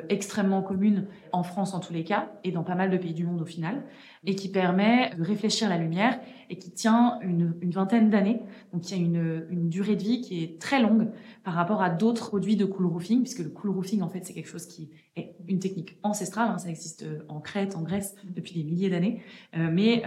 extrêmement 0.09 0.63
commune 0.63 1.07
en 1.33 1.43
France 1.43 1.75
en 1.75 1.81
tous 1.81 1.93
les 1.93 2.05
cas, 2.05 2.33
et 2.45 2.53
dans 2.53 2.63
pas 2.63 2.75
mal 2.75 2.91
de 2.91 2.97
pays 2.97 3.15
du 3.15 3.25
monde 3.25 3.43
au 3.43 3.45
final, 3.45 3.83
et 4.25 4.35
qui 4.35 4.51
permet 4.51 5.15
de 5.17 5.23
réfléchir 5.23 5.69
la 5.69 5.79
lumière 5.79 6.21
et 6.51 6.59
qui 6.59 6.71
tient 6.71 7.19
une, 7.23 7.55
une 7.61 7.71
vingtaine 7.71 8.11
d'années. 8.11 8.41
Donc 8.73 8.91
il 8.91 8.97
y 8.97 9.01
a 9.01 9.05
une, 9.05 9.47
une, 9.51 9.69
durée 9.69 9.97
de 9.97 10.03
vie 10.03 10.21
qui 10.21 10.43
est 10.43 10.61
très 10.61 10.81
longue 10.81 11.11
par 11.45 11.55
rapport 11.55 11.83
à 11.83 11.91
d'autres 11.91 12.29
produits 12.29 12.57
de 12.57 12.65
cool 12.65 12.87
roofing, 12.87 13.23
puisque 13.23 13.41
le 13.41 13.51
cool 13.51 13.71
roofing 13.71 14.03
en 14.03 14.09
fait 14.09 14.25
c'est 14.25 14.35
quelque 14.35 14.49
chose 14.49 14.67
qui 14.67 14.91
est 15.17 15.35
une 15.49 15.59
technique 15.59 15.99
ancestrale, 16.03 16.51
hein, 16.51 16.59
ça 16.59 16.69
existe 16.69 17.05
en 17.29 17.41
Crète, 17.41 17.77
en 17.77 17.83
Grèce 17.83 18.15
depuis 18.25 18.55
des 18.55 18.65
milliers 18.65 18.91
d'années, 18.91 19.23
mais 19.55 20.03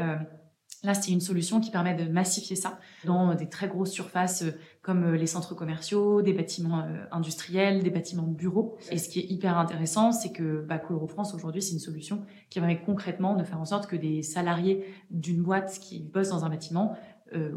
Là, 0.86 0.94
c'est 0.94 1.12
une 1.12 1.22
solution 1.22 1.60
qui 1.60 1.72
permet 1.72 1.96
de 1.96 2.10
massifier 2.10 2.56
ça 2.56 2.80
dans 3.06 3.34
des 3.34 3.50
très 3.50 3.68
grosses 3.68 3.92
surfaces 3.92 4.44
euh, 4.44 4.52
comme 4.84 5.04
euh, 5.04 5.18
les 5.18 5.26
centres 5.26 5.56
commerciaux, 5.56 6.22
des 6.22 6.34
bâtiments 6.34 6.82
euh, 6.82 7.06
industriels, 7.12 7.82
des 7.82 7.90
bâtiments 7.90 8.28
de 8.28 8.36
bureaux. 8.36 8.78
Et 8.92 9.00
ce 9.00 9.10
qui 9.10 9.20
est 9.20 9.26
hyper 9.26 9.58
intéressant, 9.58 10.12
c'est 10.12 10.32
que 10.32 10.62
bah, 10.62 10.80
France, 11.08 11.34
aujourd'hui, 11.34 11.64
c'est 11.64 11.74
une 11.74 11.80
solution 11.80 12.24
qui 12.52 12.60
permet 12.60 12.82
concrètement 12.82 13.36
de 13.36 13.44
faire 13.44 13.60
en 13.60 13.66
sorte 13.66 13.88
que 13.88 13.96
des 13.96 14.22
salariés 14.22 14.86
d'une 15.10 15.42
boîte 15.42 15.80
qui 15.80 16.04
bossent 16.04 16.30
dans 16.30 16.46
un 16.46 16.50
bâtiment 16.50 16.96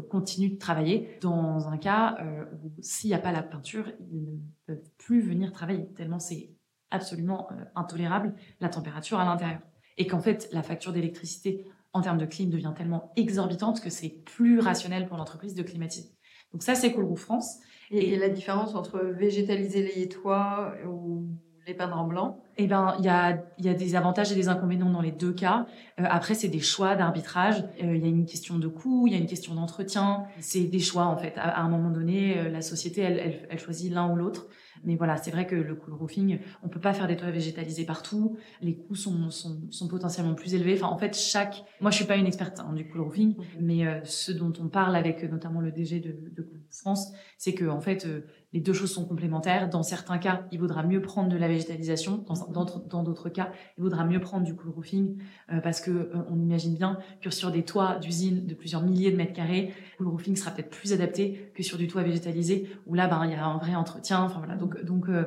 continuent 0.09 0.53
de 0.53 0.57
travailler 0.57 1.19
dans 1.21 1.69
un 1.69 1.77
cas 1.77 2.17
où 2.63 2.71
s'il 2.81 3.11
n'y 3.11 3.13
a 3.13 3.19
pas 3.19 3.31
la 3.31 3.43
peinture, 3.43 3.85
ils 4.11 4.33
ne 4.33 4.39
peuvent 4.65 4.89
plus 4.97 5.21
venir 5.21 5.53
travailler, 5.53 5.87
tellement 5.95 6.19
c'est 6.19 6.49
absolument 6.89 7.47
intolérable 7.75 8.33
la 8.61 8.69
température 8.69 9.19
à 9.19 9.25
l'intérieur. 9.25 9.61
et 9.97 10.07
qu'en 10.07 10.19
fait, 10.19 10.49
la 10.51 10.63
facture 10.63 10.91
d'électricité 10.91 11.65
en 11.93 12.01
termes 12.01 12.17
de 12.17 12.25
clim 12.25 12.49
devient 12.49 12.73
tellement 12.75 13.11
exorbitante 13.15 13.81
que 13.81 13.89
c'est 13.89 14.09
plus 14.09 14.59
rationnel 14.59 15.07
pour 15.07 15.17
l'entreprise 15.17 15.55
de 15.55 15.63
climatiser. 15.63 16.09
Donc 16.51 16.63
ça, 16.63 16.75
c'est 16.75 16.93
Coolroof 16.93 17.19
France. 17.19 17.59
Et, 17.91 18.15
la 18.17 18.29
différence 18.29 18.75
entre 18.75 18.99
végétaliser 18.99 19.91
les 19.95 20.07
toits 20.09 20.73
ou 20.87 21.27
les 21.65 21.73
peindre 21.73 21.97
en 21.97 22.05
blanc? 22.05 22.43
Eh 22.57 22.67
ben, 22.67 22.95
il 22.99 23.05
y 23.05 23.09
a, 23.09 23.43
y 23.57 23.69
a, 23.69 23.73
des 23.73 23.95
avantages 23.95 24.31
et 24.31 24.35
des 24.35 24.49
inconvénients 24.49 24.89
dans 24.89 25.01
les 25.01 25.11
deux 25.11 25.33
cas. 25.33 25.65
Euh, 25.99 26.03
après, 26.09 26.33
c'est 26.33 26.47
des 26.47 26.59
choix 26.59 26.95
d'arbitrage. 26.95 27.63
Euh, 27.81 27.95
il 27.95 28.01
y 28.01 28.05
a 28.05 28.09
une 28.09 28.25
question 28.25 28.59
de 28.59 28.67
coût, 28.67 29.07
il 29.07 29.13
y 29.13 29.15
a 29.15 29.19
une 29.19 29.27
question 29.27 29.55
d'entretien. 29.55 30.25
C'est 30.39 30.65
des 30.65 30.79
choix 30.79 31.05
en 31.05 31.17
fait. 31.17 31.33
À, 31.37 31.61
un 31.61 31.69
moment 31.69 31.89
donné, 31.89 32.37
euh, 32.37 32.49
la 32.49 32.61
société, 32.61 33.01
elle, 33.01 33.17
elle, 33.17 33.47
elle 33.49 33.59
choisit 33.59 33.91
l'un 33.91 34.11
ou 34.11 34.15
l'autre. 34.15 34.47
Mais 34.83 34.95
voilà, 34.95 35.17
c'est 35.17 35.31
vrai 35.31 35.45
que 35.45 35.55
le 35.55 35.75
cool 35.75 35.93
roofing, 35.93 36.39
on 36.63 36.69
peut 36.69 36.79
pas 36.79 36.93
faire 36.93 37.07
des 37.07 37.17
toits 37.17 37.31
végétalisés 37.31 37.85
partout. 37.85 38.37
Les 38.61 38.75
coûts 38.75 38.95
sont, 38.95 39.29
sont, 39.29 39.61
sont 39.69 39.87
potentiellement 39.87 40.35
plus 40.35 40.53
élevés. 40.53 40.75
Enfin, 40.75 40.87
en 40.87 40.97
fait, 40.97 41.15
chaque. 41.17 41.63
Moi, 41.81 41.91
je 41.91 41.97
suis 41.97 42.05
pas 42.05 42.15
une 42.15 42.27
experte 42.27 42.59
hein, 42.59 42.73
du 42.73 42.87
cool 42.87 43.01
roofing, 43.01 43.35
mais 43.59 43.85
euh, 43.85 43.99
ce 44.03 44.31
dont 44.31 44.53
on 44.59 44.69
parle 44.69 44.95
avec 44.95 45.23
notamment 45.29 45.61
le 45.61 45.71
DG 45.71 45.99
de, 45.99 46.15
de 46.31 46.49
France, 46.69 47.11
c'est 47.37 47.53
que 47.53 47.65
en 47.65 47.81
fait, 47.81 48.05
euh, 48.05 48.21
les 48.51 48.61
deux 48.61 48.73
choses 48.73 48.91
sont 48.91 49.05
complémentaires. 49.05 49.69
Dans 49.69 49.83
certains 49.83 50.17
cas, 50.17 50.47
il 50.51 50.59
vaudra 50.59 50.83
mieux 50.83 51.01
prendre 51.01 51.29
de 51.29 51.37
la 51.37 51.47
végétalisation. 51.47 52.25
Dans 52.49 53.03
d'autres 53.03 53.29
cas, 53.29 53.51
il 53.77 53.83
vaudra 53.83 54.05
mieux 54.05 54.19
prendre 54.19 54.45
du 54.45 54.55
cool 54.55 54.71
roofing 54.71 55.17
euh, 55.51 55.59
parce 55.59 55.81
que 55.81 55.91
euh, 55.91 56.23
on 56.29 56.39
imagine 56.39 56.75
bien 56.75 56.97
que 57.21 57.29
sur 57.29 57.51
des 57.51 57.63
toits 57.63 57.99
d'usines 57.99 58.47
de 58.47 58.55
plusieurs 58.55 58.81
milliers 58.81 59.11
de 59.11 59.17
mètres 59.17 59.33
carrés, 59.33 59.73
le 59.99 60.05
cool 60.05 60.07
roofing 60.07 60.35
sera 60.35 60.51
peut-être 60.51 60.71
plus 60.71 60.93
adapté 60.93 61.51
que 61.53 61.61
sur 61.61 61.77
du 61.77 61.87
toit 61.87 62.03
végétalisé 62.03 62.69
où 62.87 62.95
là, 62.95 63.07
ben, 63.07 63.25
il 63.25 63.31
y 63.31 63.35
a 63.35 63.45
un 63.45 63.57
vrai 63.57 63.75
entretien. 63.75 64.21
Enfin 64.21 64.39
voilà. 64.39 64.55
Donc, 64.55 64.83
donc 64.83 65.09
euh, 65.09 65.25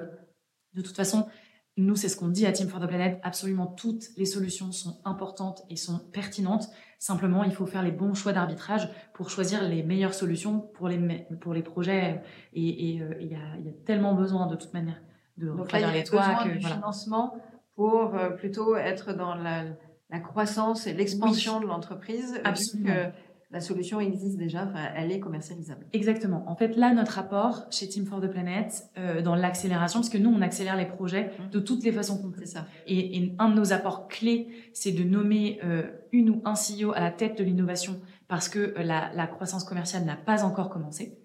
de 0.75 0.83
toute 0.83 0.97
façon, 0.97 1.27
nous, 1.79 1.97
c'est 1.97 2.09
ce 2.09 2.17
qu'on 2.17 2.29
dit 2.29 2.47
à 2.47 2.53
Team 2.53 2.69
for 2.69 2.81
the 2.81 2.87
Planet. 2.87 3.19
Absolument 3.23 3.67
toutes 3.67 4.05
les 4.17 4.27
solutions 4.27 4.73
sont 4.73 5.01
importantes 5.05 5.63
et 5.71 5.77
sont 5.77 6.01
pertinentes. 6.13 6.69
Simplement, 6.99 7.45
il 7.45 7.53
faut 7.53 7.67
faire 7.67 7.83
les 7.83 7.91
bons 7.91 8.15
choix 8.15 8.33
d'arbitrage 8.33 8.89
pour 9.15 9.31
choisir 9.31 9.63
les 9.63 9.83
meilleures 9.83 10.15
solutions 10.15 10.61
pour 10.61 10.89
les, 10.89 11.27
pour 11.41 11.55
les 11.55 11.63
projets. 11.63 12.23
Et 12.53 13.01
euh, 13.01 13.15
il 13.21 13.29
y, 13.29 13.35
a, 13.35 13.59
y, 13.59 13.69
a, 13.69 13.73
tellement 13.87 14.15
besoin 14.15 14.47
de 14.47 14.57
toute 14.57 14.75
manière 14.75 15.01
de 15.39 15.47
les 15.93 16.05
toits. 16.05 16.45
que, 16.45 16.51
du 16.51 16.61
financement 16.61 17.35
pour 17.75 18.15
euh, 18.15 18.29
plutôt 18.31 18.77
être 18.77 19.15
dans 19.15 19.35
la, 19.35 19.65
la 20.11 20.21
croissance 20.21 20.87
et 20.87 20.93
l'expansion 20.93 21.59
de 21.59 21.67
l'entreprise. 21.67 22.39
Absolument 22.45 23.13
la 23.53 23.61
solution 23.61 24.01
existe 24.01 24.39
déjà, 24.39 24.73
elle 24.97 25.13
est 25.13 25.21
commercialisable. 25.21 25.87
Exactement. 25.93 26.43
En 26.47 26.57
fait, 26.57 26.75
là, 26.75 26.95
notre 26.95 27.19
apport 27.19 27.67
chez 27.71 27.87
Team 27.87 28.07
for 28.07 28.19
the 28.21 28.27
Planet, 28.27 28.85
euh, 28.97 29.21
dans 29.21 29.35
l'accélération, 29.35 30.01
parce 30.01 30.09
que 30.09 30.17
nous, 30.17 30.31
on 30.31 30.41
accélère 30.41 30.75
les 30.75 30.87
projets 30.87 31.27
mmh. 31.27 31.51
de 31.51 31.61
toutes 31.61 31.85
les 31.85 31.93
façons 31.93 32.21
qu'on 32.21 32.31
peut. 32.31 32.47
ça. 32.47 32.67
Et, 32.87 33.35
un 33.39 33.51
de 33.51 33.55
nos 33.55 33.75
apports 33.75 34.09
clés, 34.09 34.49
c'est 34.73 34.93
de 34.93 35.05
nommer 35.05 35.61
euh, 35.65 35.83
une 36.13 36.31
ou 36.31 36.43
un 36.47 36.55
CEO 36.55 36.93
à 36.95 37.01
la 37.01 37.11
tête 37.11 37.37
de 37.37 37.45
l'innovation, 37.45 38.01
parce 38.27 38.49
que 38.49 38.75
euh, 38.79 38.83
la, 38.83 39.27
croissance 39.27 39.65
commerciale 39.65 40.05
n'a 40.05 40.17
pas 40.17 40.45
encore 40.45 40.71
commencé. 40.71 41.19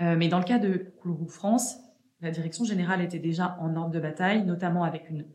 mais 0.00 0.28
dans 0.28 0.38
le 0.38 0.44
cas 0.44 0.58
de 0.58 0.92
Coolroof 1.00 1.30
France, 1.30 1.76
la 2.20 2.30
direction 2.30 2.64
générale 2.64 3.02
était 3.02 3.18
déjà 3.18 3.56
en 3.60 3.76
ordre 3.76 3.90
de 3.90 4.00
bataille, 4.00 4.44
notamment 4.44 4.84
avec 4.84 5.08
une, 5.10 5.26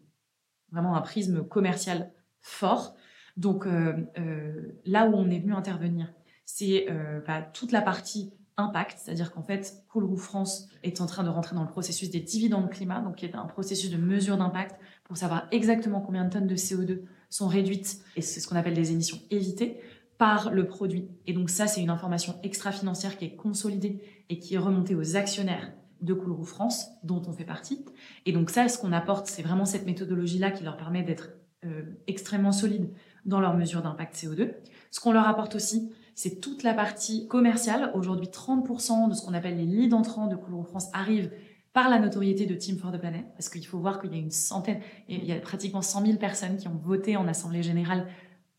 vraiment 0.71 0.95
un 0.95 1.01
prisme 1.01 1.43
commercial 1.43 2.11
fort. 2.41 2.95
Donc 3.35 3.65
là 3.65 5.05
où 5.07 5.15
on 5.15 5.29
est 5.29 5.39
venu 5.39 5.53
intervenir, 5.53 6.13
c'est 6.45 6.87
euh, 6.89 7.21
bah, 7.25 7.41
toute 7.41 7.71
la 7.71 7.81
partie 7.81 8.33
impact, 8.57 8.99
c'est-à-dire 8.99 9.31
qu'en 9.31 9.41
fait, 9.41 9.83
Coolroof 9.89 10.21
France 10.21 10.67
est 10.83 11.01
en 11.01 11.05
train 11.05 11.23
de 11.23 11.29
rentrer 11.29 11.55
dans 11.55 11.63
le 11.63 11.69
processus 11.69 12.11
des 12.11 12.19
dividendes 12.19 12.69
climat, 12.69 13.01
donc 13.01 13.15
qui 13.15 13.25
est 13.25 13.35
un 13.35 13.45
processus 13.45 13.89
de 13.89 13.97
mesure 13.97 14.37
d'impact 14.37 14.79
pour 15.05 15.17
savoir 15.17 15.47
exactement 15.51 16.01
combien 16.01 16.25
de 16.25 16.29
tonnes 16.29 16.47
de 16.47 16.55
CO2 16.55 17.01
sont 17.29 17.47
réduites, 17.47 17.99
et 18.15 18.21
c'est 18.21 18.39
ce 18.39 18.47
qu'on 18.47 18.55
appelle 18.55 18.75
des 18.75 18.91
émissions 18.91 19.19
évitées, 19.31 19.79
par 20.19 20.51
le 20.51 20.67
produit. 20.67 21.09
Et 21.25 21.33
donc 21.33 21.49
ça, 21.49 21.67
c'est 21.67 21.81
une 21.81 21.89
information 21.89 22.35
extra-financière 22.43 23.17
qui 23.17 23.25
est 23.25 23.35
consolidée 23.35 24.01
et 24.29 24.37
qui 24.37 24.55
est 24.55 24.59
remontée 24.59 24.95
aux 24.95 25.15
actionnaires 25.15 25.73
de 26.01 26.13
Coolroof 26.13 26.47
France, 26.47 26.87
dont 27.03 27.21
on 27.27 27.33
fait 27.33 27.45
partie. 27.45 27.83
Et 28.25 28.31
donc 28.31 28.49
ça, 28.49 28.67
ce 28.67 28.77
qu'on 28.77 28.91
apporte, 28.91 29.27
c'est 29.27 29.41
vraiment 29.41 29.65
cette 29.65 29.85
méthodologie-là 29.85 30.51
qui 30.51 30.63
leur 30.63 30.77
permet 30.77 31.01
d'être 31.01 31.29
euh, 31.65 31.83
extrêmement 32.07 32.51
solides 32.51 32.91
dans 33.25 33.39
leur 33.39 33.55
mesure 33.55 33.81
d'impact 33.81 34.15
CO2. 34.15 34.53
Ce 34.91 34.99
qu'on 34.99 35.13
leur 35.13 35.27
apporte 35.27 35.55
aussi, 35.55 35.91
c'est 36.15 36.39
toute 36.39 36.63
la 36.63 36.73
partie 36.73 37.27
commerciale. 37.27 37.91
Aujourd'hui, 37.93 38.27
30% 38.27 39.09
de 39.09 39.13
ce 39.13 39.25
qu'on 39.25 39.33
appelle 39.33 39.57
les 39.57 39.65
leads 39.65 39.95
entrants 39.95 40.27
de 40.27 40.35
Coulomb 40.35 40.63
France 40.63 40.87
arrivent 40.93 41.31
par 41.73 41.89
la 41.89 41.99
notoriété 41.99 42.45
de 42.45 42.53
Team 42.53 42.77
for 42.77 42.91
the 42.91 42.99
Planet, 42.99 43.25
parce 43.33 43.49
qu'il 43.49 43.65
faut 43.65 43.79
voir 43.79 43.99
qu'il 43.99 44.11
y 44.11 44.15
a 44.15 44.19
une 44.19 44.29
centaine, 44.29 44.79
il 45.09 45.25
y 45.25 45.31
a 45.31 45.39
pratiquement 45.39 45.81
100 45.81 46.05
000 46.05 46.17
personnes 46.17 46.57
qui 46.57 46.67
ont 46.67 46.77
voté 46.77 47.17
en 47.17 47.27
Assemblée 47.27 47.63
Générale 47.63 48.07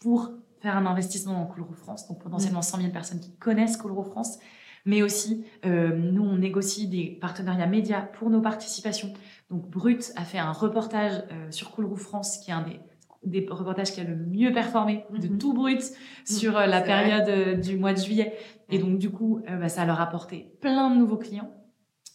pour 0.01 0.33
faire 0.61 0.77
un 0.77 0.87
investissement 0.87 1.35
dans 1.35 1.47
Coolro 1.47 1.75
France, 1.75 2.09
donc 2.09 2.21
potentiellement 2.21 2.63
100 2.63 2.79
000 2.79 2.91
personnes 2.91 3.21
qui 3.21 3.37
connaissent 3.37 3.77
Coolro 3.77 4.03
France, 4.03 4.39
mais 4.85 5.03
aussi 5.03 5.45
euh, 5.65 5.97
nous 5.97 6.25
on 6.25 6.39
négocie 6.39 6.89
des 6.89 7.19
partenariats 7.21 7.67
médias 7.67 8.03
pour 8.03 8.31
nos 8.31 8.41
participations. 8.41 9.13
Donc 9.49 9.71
Brut 9.71 10.13
a 10.17 10.25
fait 10.25 10.39
un 10.39 10.53
reportage 10.53 11.23
euh, 11.31 11.51
sur 11.51 11.71
Coolro 11.71 11.97
France, 11.97 12.39
qui 12.39 12.51
est 12.51 12.55
un 12.55 12.63
des 12.63 12.81
des 13.25 13.47
reportages 13.49 13.93
qui 13.93 14.01
a 14.01 14.05
le 14.05 14.17
mieux 14.17 14.53
performé 14.53 15.05
de 15.11 15.29
mhm. 15.29 15.39
tout 15.39 15.53
brut 15.53 15.83
sur 16.25 16.57
euh, 16.57 16.67
la 16.67 16.81
période 16.81 17.29
euh, 17.29 17.55
du 17.57 17.77
mois 17.77 17.93
de 17.93 17.99
juillet. 17.99 18.37
Et 18.71 18.79
donc, 18.79 18.99
du 18.99 19.11
coup, 19.11 19.41
euh, 19.49 19.57
bah, 19.57 19.69
ça 19.69 19.85
leur 19.85 20.01
a 20.01 20.05
apporté 20.05 20.53
plein 20.61 20.91
de 20.91 20.97
nouveaux 20.97 21.17
clients. 21.17 21.51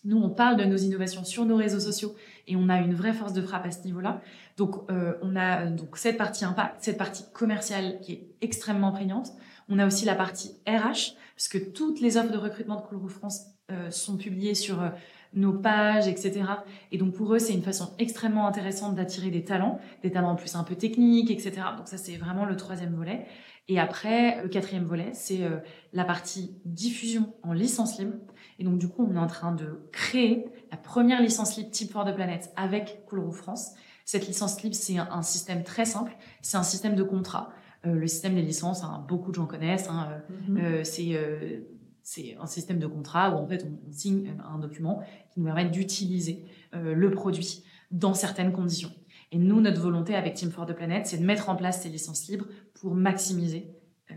Nous, 0.06 0.18
on 0.18 0.30
parle 0.30 0.56
de 0.56 0.64
nos 0.64 0.78
innovations 0.78 1.26
sur 1.26 1.46
nos 1.46 1.58
réseaux 1.58 1.80
sociaux 1.80 2.16
et 2.48 2.56
on 2.56 2.70
a 2.70 2.80
une 2.80 2.94
vraie 2.94 3.14
force 3.14 3.34
de 3.34 3.42
frappe 3.42 3.66
à 3.66 3.72
ce 3.72 3.84
niveau-là. 3.84 4.22
Donc, 4.56 4.90
on 4.90 5.36
a 5.36 5.66
donc 5.66 5.98
cette 5.98 6.18
partie 6.18 6.46
impact, 6.46 6.78
cette 6.80 6.98
partie 6.98 7.26
commerciale 7.34 8.00
qui 8.00 8.14
est 8.14 8.28
extrêmement 8.40 8.94
prégnante. 8.94 9.28
On 9.68 9.78
a 9.78 9.86
aussi 9.86 10.06
la 10.06 10.16
partie 10.16 10.52
RH, 10.66 11.18
puisque 11.36 11.74
toutes 11.74 12.00
les 12.00 12.16
offres 12.16 12.32
de 12.32 12.38
recrutement 12.38 12.78
de 12.78 12.82
Coolroof 12.82 13.12
France 13.12 13.42
sont 13.90 14.16
publiées 14.16 14.56
sur 14.56 14.90
nos 15.34 15.54
pages, 15.54 16.08
etc. 16.08 16.44
Et 16.92 16.98
donc 16.98 17.14
pour 17.14 17.34
eux, 17.34 17.40
c'est 17.40 17.54
une 17.54 17.62
façon 17.62 17.94
extrêmement 18.00 18.48
intéressante 18.48 18.96
d'attirer 18.96 19.30
des 19.30 19.44
talents, 19.44 19.80
des 20.02 20.12
talents 20.12 20.32
en 20.32 20.36
plus 20.36 20.56
un 20.56 20.64
peu 20.64 20.76
techniques, 20.76 21.32
etc. 21.32 21.62
Donc 21.78 21.88
ça, 21.88 21.98
c'est 21.98 22.16
vraiment 22.16 22.46
le 22.46 22.56
troisième 22.56 22.96
volet. 22.96 23.26
Et 23.68 23.80
après, 23.80 24.42
le 24.42 24.50
quatrième 24.50 24.86
volet, 24.86 25.12
c'est 25.14 25.44
euh, 25.44 25.58
la 25.94 26.04
partie 26.04 26.56
diffusion 26.66 27.34
en 27.44 27.54
licence 27.54 28.00
libre. 28.00 28.16
Et 28.58 28.64
donc 28.64 28.80
du 28.80 28.88
coup, 28.88 29.08
on 29.08 29.16
est 29.16 29.20
en 29.20 29.28
train 29.28 29.54
de 29.54 29.88
créer 29.92 30.48
la 30.72 30.78
première 30.78 31.22
licence 31.22 31.56
libre 31.56 31.70
type 31.70 31.92
for 31.92 32.04
the 32.04 32.16
Planet 32.16 32.52
avec 32.56 33.06
Coolroof 33.06 33.36
France. 33.36 33.74
Cette 34.06 34.26
licence 34.28 34.64
libre, 34.64 34.76
c'est 34.76 34.98
un, 34.98 35.22
système 35.22 35.64
très 35.64 35.86
simple. 35.86 36.18
C'est 36.42 36.58
un 36.58 36.64
système 36.64 36.96
de 36.96 37.04
contrat. 37.04 37.52
Euh, 37.86 37.94
le 37.94 38.08
système 38.08 38.34
des 38.34 38.42
licences, 38.42 38.84
hein, 38.84 39.06
beaucoup 39.08 39.30
de 39.30 39.36
gens 39.36 39.46
connaissent. 39.46 39.88
Hein, 39.88 40.20
euh, 40.50 40.82
mm-hmm. 40.82 40.84
c'est 40.84 41.64
c'est 42.12 42.36
un 42.42 42.48
système 42.48 42.80
de 42.80 42.88
contrat 42.88 43.36
où 43.36 43.38
en 43.38 43.46
fait 43.46 43.64
on, 43.64 43.92
signe 43.92 44.34
un 44.44 44.58
document 44.58 45.04
qui 45.32 45.40
nous 45.40 45.46
permet 45.46 45.70
d'utiliser 45.70 46.44
euh, 46.74 46.96
le 46.96 47.12
produit 47.12 47.64
dans 47.92 48.16
certaines 48.16 48.52
conditions. 48.52 48.92
Et 49.32 49.38
nous, 49.38 49.62
notre 49.62 49.80
volonté 49.80 50.16
avec 50.16 50.34
Team 50.34 50.50
for 50.50 50.66
the 50.66 50.74
Planet, 50.74 51.06
c'est 51.06 51.20
de 51.20 51.24
mettre 51.24 51.50
en 51.50 51.56
place 51.56 51.84
ces 51.84 51.90
licences 51.90 52.28
libres 52.28 52.48
pour 52.74 52.96
maximiser 52.96 53.70
euh, 54.10 54.16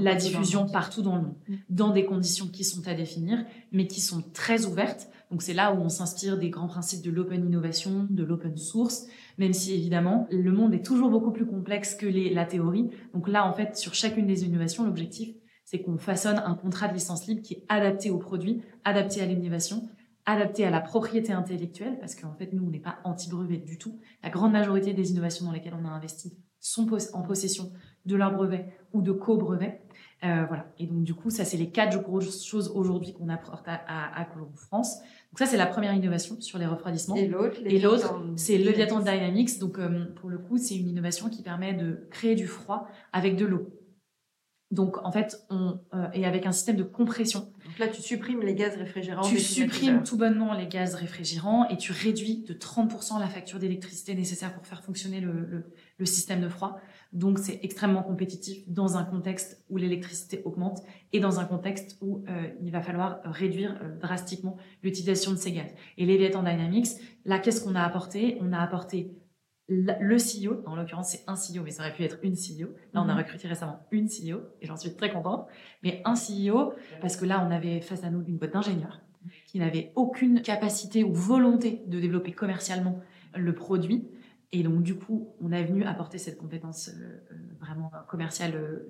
la 0.00 0.16
diffusion, 0.16 0.66
partout, 0.66 1.02
dans 1.02 1.14
le 1.14 1.22
monde, 1.22 1.36
mm. 1.48 1.54
dans 1.68 1.90
des 1.90 2.04
conditions 2.04 2.48
qui 2.48 2.64
sont 2.64 2.88
à 2.88 2.94
définir, 2.94 3.44
mais 3.70 3.86
qui 3.86 4.00
sont 4.00 4.24
très 4.32 4.66
ouvertes. 4.66 5.08
Donc 5.30 5.42
c'est 5.42 5.54
là 5.54 5.72
où 5.72 5.78
on 5.78 5.90
s'inspire 5.90 6.38
des 6.38 6.50
grands 6.50 6.66
principes 6.66 7.04
de 7.04 7.12
l'open 7.12 7.46
innovation, 7.46 8.08
de 8.10 8.24
l'open 8.24 8.56
source, 8.56 9.06
même 9.38 9.52
si 9.52 9.74
évidemment 9.74 10.26
le 10.32 10.50
monde 10.50 10.74
est 10.74 10.84
toujours 10.84 11.08
beaucoup 11.08 11.30
plus 11.30 11.46
complexe 11.46 11.94
que 11.94 12.06
les, 12.06 12.34
la 12.34 12.46
théorie. 12.46 12.90
Donc 13.14 13.28
là, 13.28 13.48
en 13.48 13.52
fait, 13.52 13.76
sur 13.76 13.94
chacune 13.94 14.26
des 14.26 14.44
innovations, 14.44 14.84
l'objectif, 14.84 15.30
c'est 15.70 15.82
qu'on 15.82 15.98
façonne 15.98 16.42
un 16.44 16.54
contrat 16.54 16.88
de 16.88 16.94
licence 16.94 17.28
libre 17.28 17.42
qui 17.42 17.54
est 17.54 17.64
adapté 17.68 18.10
au 18.10 18.18
produit, 18.18 18.60
adapté 18.84 19.20
à 19.20 19.26
l'innovation, 19.26 19.88
adapté 20.26 20.64
à 20.64 20.70
la 20.70 20.80
propriété 20.80 21.32
intellectuelle, 21.32 21.96
parce 22.00 22.16
qu'en 22.16 22.34
fait, 22.34 22.52
nous, 22.52 22.66
on 22.66 22.70
n'est 22.70 22.80
pas 22.80 22.98
anti-brevet 23.04 23.58
du 23.58 23.78
tout. 23.78 24.00
La 24.24 24.30
grande 24.30 24.50
majorité 24.50 24.94
des 24.94 25.12
innovations 25.12 25.46
dans 25.46 25.52
lesquelles 25.52 25.76
on 25.80 25.86
a 25.86 25.90
investi 25.90 26.36
sont 26.58 26.88
en 27.12 27.22
possession 27.22 27.70
de 28.04 28.16
leur 28.16 28.32
brevet 28.32 28.66
ou 28.92 29.00
de 29.00 29.12
co-brevet. 29.12 29.80
Euh, 30.24 30.44
voilà. 30.48 30.66
Et 30.80 30.88
donc, 30.88 31.04
du 31.04 31.14
coup, 31.14 31.30
ça, 31.30 31.44
c'est 31.44 31.56
les 31.56 31.70
quatre 31.70 32.02
grosses 32.02 32.44
choses 32.44 32.72
aujourd'hui 32.74 33.12
qu'on 33.12 33.28
apporte 33.28 33.68
à, 33.68 33.80
à, 33.86 34.26
France. 34.56 34.98
Donc, 34.98 35.38
ça, 35.38 35.46
c'est 35.46 35.56
la 35.56 35.66
première 35.66 35.94
innovation 35.94 36.40
sur 36.40 36.58
les 36.58 36.66
refroidissements. 36.66 37.14
Et 37.14 37.78
l'autre, 37.78 38.20
c'est 38.34 38.58
Leviathan 38.58 38.98
Dynamics. 38.98 39.60
Donc, 39.60 39.78
euh, 39.78 40.06
pour 40.16 40.30
le 40.30 40.38
coup, 40.38 40.58
c'est 40.58 40.74
une 40.74 40.88
innovation 40.88 41.28
qui 41.28 41.44
permet 41.44 41.74
de 41.74 42.08
créer 42.10 42.34
du 42.34 42.48
froid 42.48 42.88
avec 43.12 43.36
de 43.36 43.46
l'eau. 43.46 43.68
Donc, 44.70 45.04
en 45.04 45.10
fait, 45.10 45.44
on 45.50 45.80
euh, 45.94 46.08
est 46.12 46.24
avec 46.24 46.46
un 46.46 46.52
système 46.52 46.76
de 46.76 46.84
compression. 46.84 47.40
Donc 47.64 47.78
là, 47.80 47.88
tu 47.88 48.00
supprimes 48.02 48.40
les 48.42 48.54
gaz 48.54 48.76
réfrigérants. 48.76 49.22
Tu 49.22 49.40
supprimes 49.40 50.04
tout 50.04 50.16
bonnement 50.16 50.54
les 50.54 50.68
gaz 50.68 50.94
réfrigérants 50.94 51.68
et 51.68 51.76
tu 51.76 51.90
réduis 51.90 52.44
de 52.46 52.54
30% 52.54 53.18
la 53.18 53.26
facture 53.26 53.58
d'électricité 53.58 54.14
nécessaire 54.14 54.54
pour 54.54 54.64
faire 54.64 54.84
fonctionner 54.84 55.20
le, 55.20 55.64
le, 55.98 56.06
système 56.06 56.40
de 56.40 56.48
froid. 56.48 56.78
Donc, 57.12 57.40
c'est 57.40 57.58
extrêmement 57.64 58.04
compétitif 58.04 58.62
dans 58.68 58.96
un 58.96 59.02
contexte 59.02 59.64
où 59.70 59.76
l'électricité 59.76 60.40
augmente 60.44 60.78
et 61.12 61.18
dans 61.18 61.40
un 61.40 61.44
contexte 61.44 61.98
où 62.00 62.24
euh, 62.28 62.48
il 62.62 62.70
va 62.70 62.80
falloir 62.80 63.18
réduire 63.24 63.76
euh, 63.82 63.98
drastiquement 63.98 64.56
l'utilisation 64.84 65.32
de 65.32 65.36
ces 65.36 65.50
gaz. 65.50 65.74
Et 65.98 66.06
Leviathan 66.06 66.44
Dynamics, 66.44 66.90
là, 67.24 67.40
qu'est-ce 67.40 67.64
qu'on 67.64 67.74
a 67.74 67.82
apporté? 67.82 68.38
On 68.40 68.52
a 68.52 68.60
apporté 68.60 69.10
le 69.70 70.16
CEO, 70.16 70.62
en 70.66 70.74
l'occurrence 70.74 71.10
c'est 71.10 71.22
un 71.28 71.34
CEO, 71.34 71.62
mais 71.64 71.70
ça 71.70 71.82
aurait 71.84 71.92
pu 71.94 72.02
être 72.02 72.18
une 72.22 72.34
CEO. 72.34 72.68
Là, 72.92 73.02
on 73.02 73.08
a 73.08 73.12
Mhm. 73.14 73.18
recruté 73.18 73.48
récemment 73.48 73.80
une 73.92 74.08
CEO 74.08 74.40
et 74.60 74.66
j'en 74.66 74.76
suis 74.76 74.94
très 74.94 75.10
contente. 75.12 75.46
Mais 75.82 76.02
un 76.04 76.14
CEO, 76.14 76.74
parce 77.00 77.16
que 77.16 77.24
là, 77.24 77.44
on 77.46 77.50
avait 77.50 77.80
face 77.80 78.02
à 78.04 78.10
nous 78.10 78.22
une 78.26 78.36
boîte 78.36 78.52
d'ingénieurs 78.52 79.00
qui 79.46 79.58
n'avait 79.58 79.92
aucune 79.96 80.42
capacité 80.42 81.04
ou 81.04 81.14
volonté 81.14 81.82
de 81.86 82.00
développer 82.00 82.32
commercialement 82.32 83.00
le 83.36 83.54
produit. 83.54 84.08
Et 84.52 84.62
donc, 84.64 84.82
du 84.82 84.96
coup, 84.96 85.28
on 85.40 85.52
est 85.52 85.62
venu 85.64 85.84
apporter 85.84 86.18
cette 86.18 86.36
compétence 86.38 86.88
euh, 86.88 87.20
euh, 87.32 87.36
vraiment 87.60 87.92
commerciale 88.08 88.54
euh, 88.56 88.88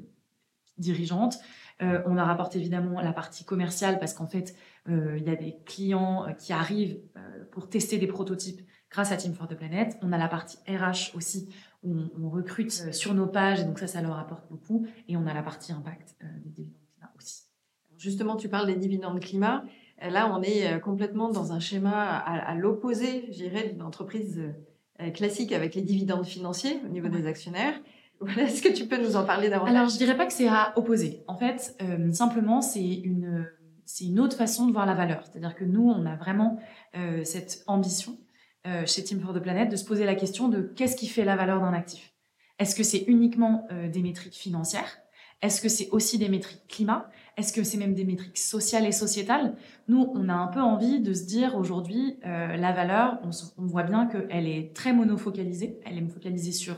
dirigeante. 0.79 1.37
Euh, 1.83 2.01
on 2.07 2.17
a 2.17 2.25
rapporté 2.25 2.59
évidemment 2.59 3.01
la 3.01 3.13
partie 3.13 3.45
commerciale 3.45 3.99
parce 3.99 4.15
qu'en 4.15 4.27
fait, 4.27 4.55
euh, 4.89 5.17
il 5.19 5.25
y 5.25 5.31
a 5.31 5.37
des 5.37 5.57
clients 5.67 6.27
qui 6.39 6.53
arrivent 6.55 6.99
euh, 7.17 7.45
pour 7.51 7.69
tester 7.69 7.99
des 7.99 8.07
prototypes 8.07 8.63
grâce 8.90 9.12
à 9.12 9.16
Team 9.16 9.35
for 9.35 9.47
the 9.49 9.54
Planet. 9.54 9.97
On 10.02 10.12
a 10.12 10.18
la 10.18 10.28
partie 10.28 10.59
RH 10.68 11.14
aussi 11.16 11.49
où 11.82 11.94
on, 11.94 12.11
on 12.23 12.28
recrute 12.30 12.85
euh, 12.87 12.92
sur 12.92 13.14
nos 13.14 13.26
pages 13.26 13.61
et 13.61 13.64
donc 13.64 13.78
ça, 13.78 13.87
ça 13.87 14.02
leur 14.02 14.18
apporte 14.18 14.44
beaucoup. 14.50 14.87
Et 15.09 15.16
on 15.16 15.26
a 15.26 15.35
la 15.35 15.42
partie 15.42 15.73
impact 15.73 16.16
euh, 16.23 16.26
des 16.44 16.50
dividendes 16.50 16.76
climat 16.94 17.12
aussi. 17.16 17.42
Justement, 17.97 18.37
tu 18.37 18.49
parles 18.49 18.66
des 18.66 18.76
dividendes 18.76 19.20
climat. 19.20 19.64
Euh, 20.02 20.11
Là, 20.11 20.32
on 20.35 20.42
est 20.42 20.80
complètement 20.80 21.30
dans 21.30 21.52
un 21.52 21.61
schéma 21.61 21.92
à, 22.18 22.50
à 22.50 22.54
l'opposé, 22.54 23.26
je 23.30 23.37
dirais, 23.44 23.68
d'une 23.68 23.82
entreprise 23.82 24.40
classique 25.14 25.52
avec 25.52 25.75
les 25.75 25.82
dividendes 25.82 26.26
financiers 26.26 26.80
au 26.85 26.88
niveau 26.88 27.09
Ouais. 27.09 27.20
des 27.20 27.26
actionnaires. 27.26 27.75
Voilà, 28.20 28.42
Est-ce 28.42 28.61
que 28.62 28.68
tu 28.73 28.87
peux 28.87 28.99
nous 29.02 29.16
en 29.16 29.25
parler 29.25 29.49
davantage? 29.49 29.75
Alors, 29.75 29.88
je 29.88 29.97
dirais 29.97 30.14
pas 30.16 30.26
que 30.26 30.32
c'est 30.35 30.47
à 30.49 30.75
opposer. 30.76 31.23
En 31.26 31.37
fait, 31.37 31.75
euh, 31.82 32.12
simplement, 32.12 32.61
c'est 32.61 32.87
une, 32.87 33.47
c'est 33.87 34.04
une 34.04 34.20
autre 34.20 34.37
façon 34.37 34.66
de 34.66 34.73
voir 34.73 34.85
la 34.85 34.94
valeur. 34.94 35.25
C'est-à-dire 35.25 35.54
que 35.54 35.64
nous, 35.64 35.88
on 35.88 36.04
a 36.04 36.16
vraiment 36.16 36.59
euh, 36.97 37.25
cette 37.25 37.62
ambition 37.66 38.18
euh, 38.67 38.85
chez 38.85 39.02
Team 39.02 39.21
for 39.21 39.33
the 39.33 39.38
Planet 39.38 39.71
de 39.71 39.76
se 39.76 39.87
poser 39.87 40.05
la 40.05 40.14
question 40.14 40.49
de 40.49 40.61
qu'est-ce 40.61 40.95
qui 40.95 41.07
fait 41.07 41.25
la 41.25 41.35
valeur 41.35 41.61
d'un 41.61 41.73
actif? 41.73 42.12
Est-ce 42.59 42.75
que 42.75 42.83
c'est 42.83 43.05
uniquement 43.07 43.67
euh, 43.73 43.88
des 43.88 44.02
métriques 44.02 44.35
financières? 44.35 44.99
Est-ce 45.40 45.62
que 45.62 45.71
c'est 45.71 45.88
aussi 45.93 46.19
des 46.19 46.29
métriques 46.29 46.67
climat? 46.69 47.09
Est-ce 47.38 47.55
que 47.55 47.64
c'est 47.64 47.79
même 47.79 47.95
des 47.95 48.05
métriques 48.05 48.37
sociales 48.37 48.85
et 48.85 48.93
sociétales? 48.93 49.57
Nous, 49.88 50.12
on 50.14 50.29
a 50.29 50.35
un 50.35 50.49
peu 50.49 50.61
envie 50.61 51.00
de 51.00 51.14
se 51.14 51.25
dire 51.25 51.57
aujourd'hui, 51.57 52.19
euh, 52.26 52.57
la 52.57 52.73
valeur, 52.73 53.19
on, 53.25 53.31
on 53.57 53.67
voit 53.67 53.85
bien 53.85 54.07
qu'elle 54.07 54.47
est 54.47 54.76
très 54.76 54.93
monofocalisée. 54.93 55.81
Elle 55.87 55.97
est 55.97 56.09
focalisée 56.09 56.52
sur 56.52 56.76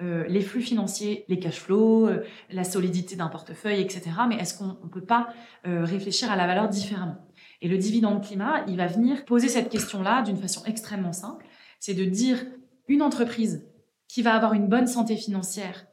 les 0.00 0.42
flux 0.42 0.60
financiers, 0.60 1.24
les 1.26 1.40
cash 1.40 1.58
flows, 1.58 2.08
la 2.50 2.62
solidité 2.62 3.16
d'un 3.16 3.26
portefeuille, 3.26 3.80
etc. 3.80 4.12
Mais 4.28 4.36
est-ce 4.36 4.56
qu'on 4.56 4.78
ne 4.84 4.88
peut 4.88 5.04
pas 5.04 5.34
réfléchir 5.64 6.30
à 6.30 6.36
la 6.36 6.46
valeur 6.46 6.68
différemment? 6.68 7.27
Et 7.60 7.68
le 7.68 7.78
dividende 7.78 8.24
climat, 8.24 8.64
il 8.68 8.76
va 8.76 8.86
venir 8.86 9.24
poser 9.24 9.48
cette 9.48 9.68
question-là 9.68 10.22
d'une 10.22 10.36
façon 10.36 10.64
extrêmement 10.64 11.12
simple. 11.12 11.46
C'est 11.80 11.94
de 11.94 12.04
dire 12.04 12.44
une 12.86 13.02
entreprise 13.02 13.66
qui 14.06 14.22
va 14.22 14.34
avoir 14.34 14.54
une 14.54 14.68
bonne 14.68 14.86
santé 14.86 15.16
financière, 15.16 15.86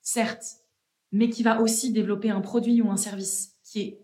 certes, 0.00 0.44
mais 1.12 1.28
qui 1.28 1.42
va 1.42 1.60
aussi 1.60 1.92
développer 1.92 2.30
un 2.30 2.40
produit 2.40 2.80
ou 2.82 2.90
un 2.90 2.96
service 2.96 3.56
qui 3.62 3.80
est 3.80 4.02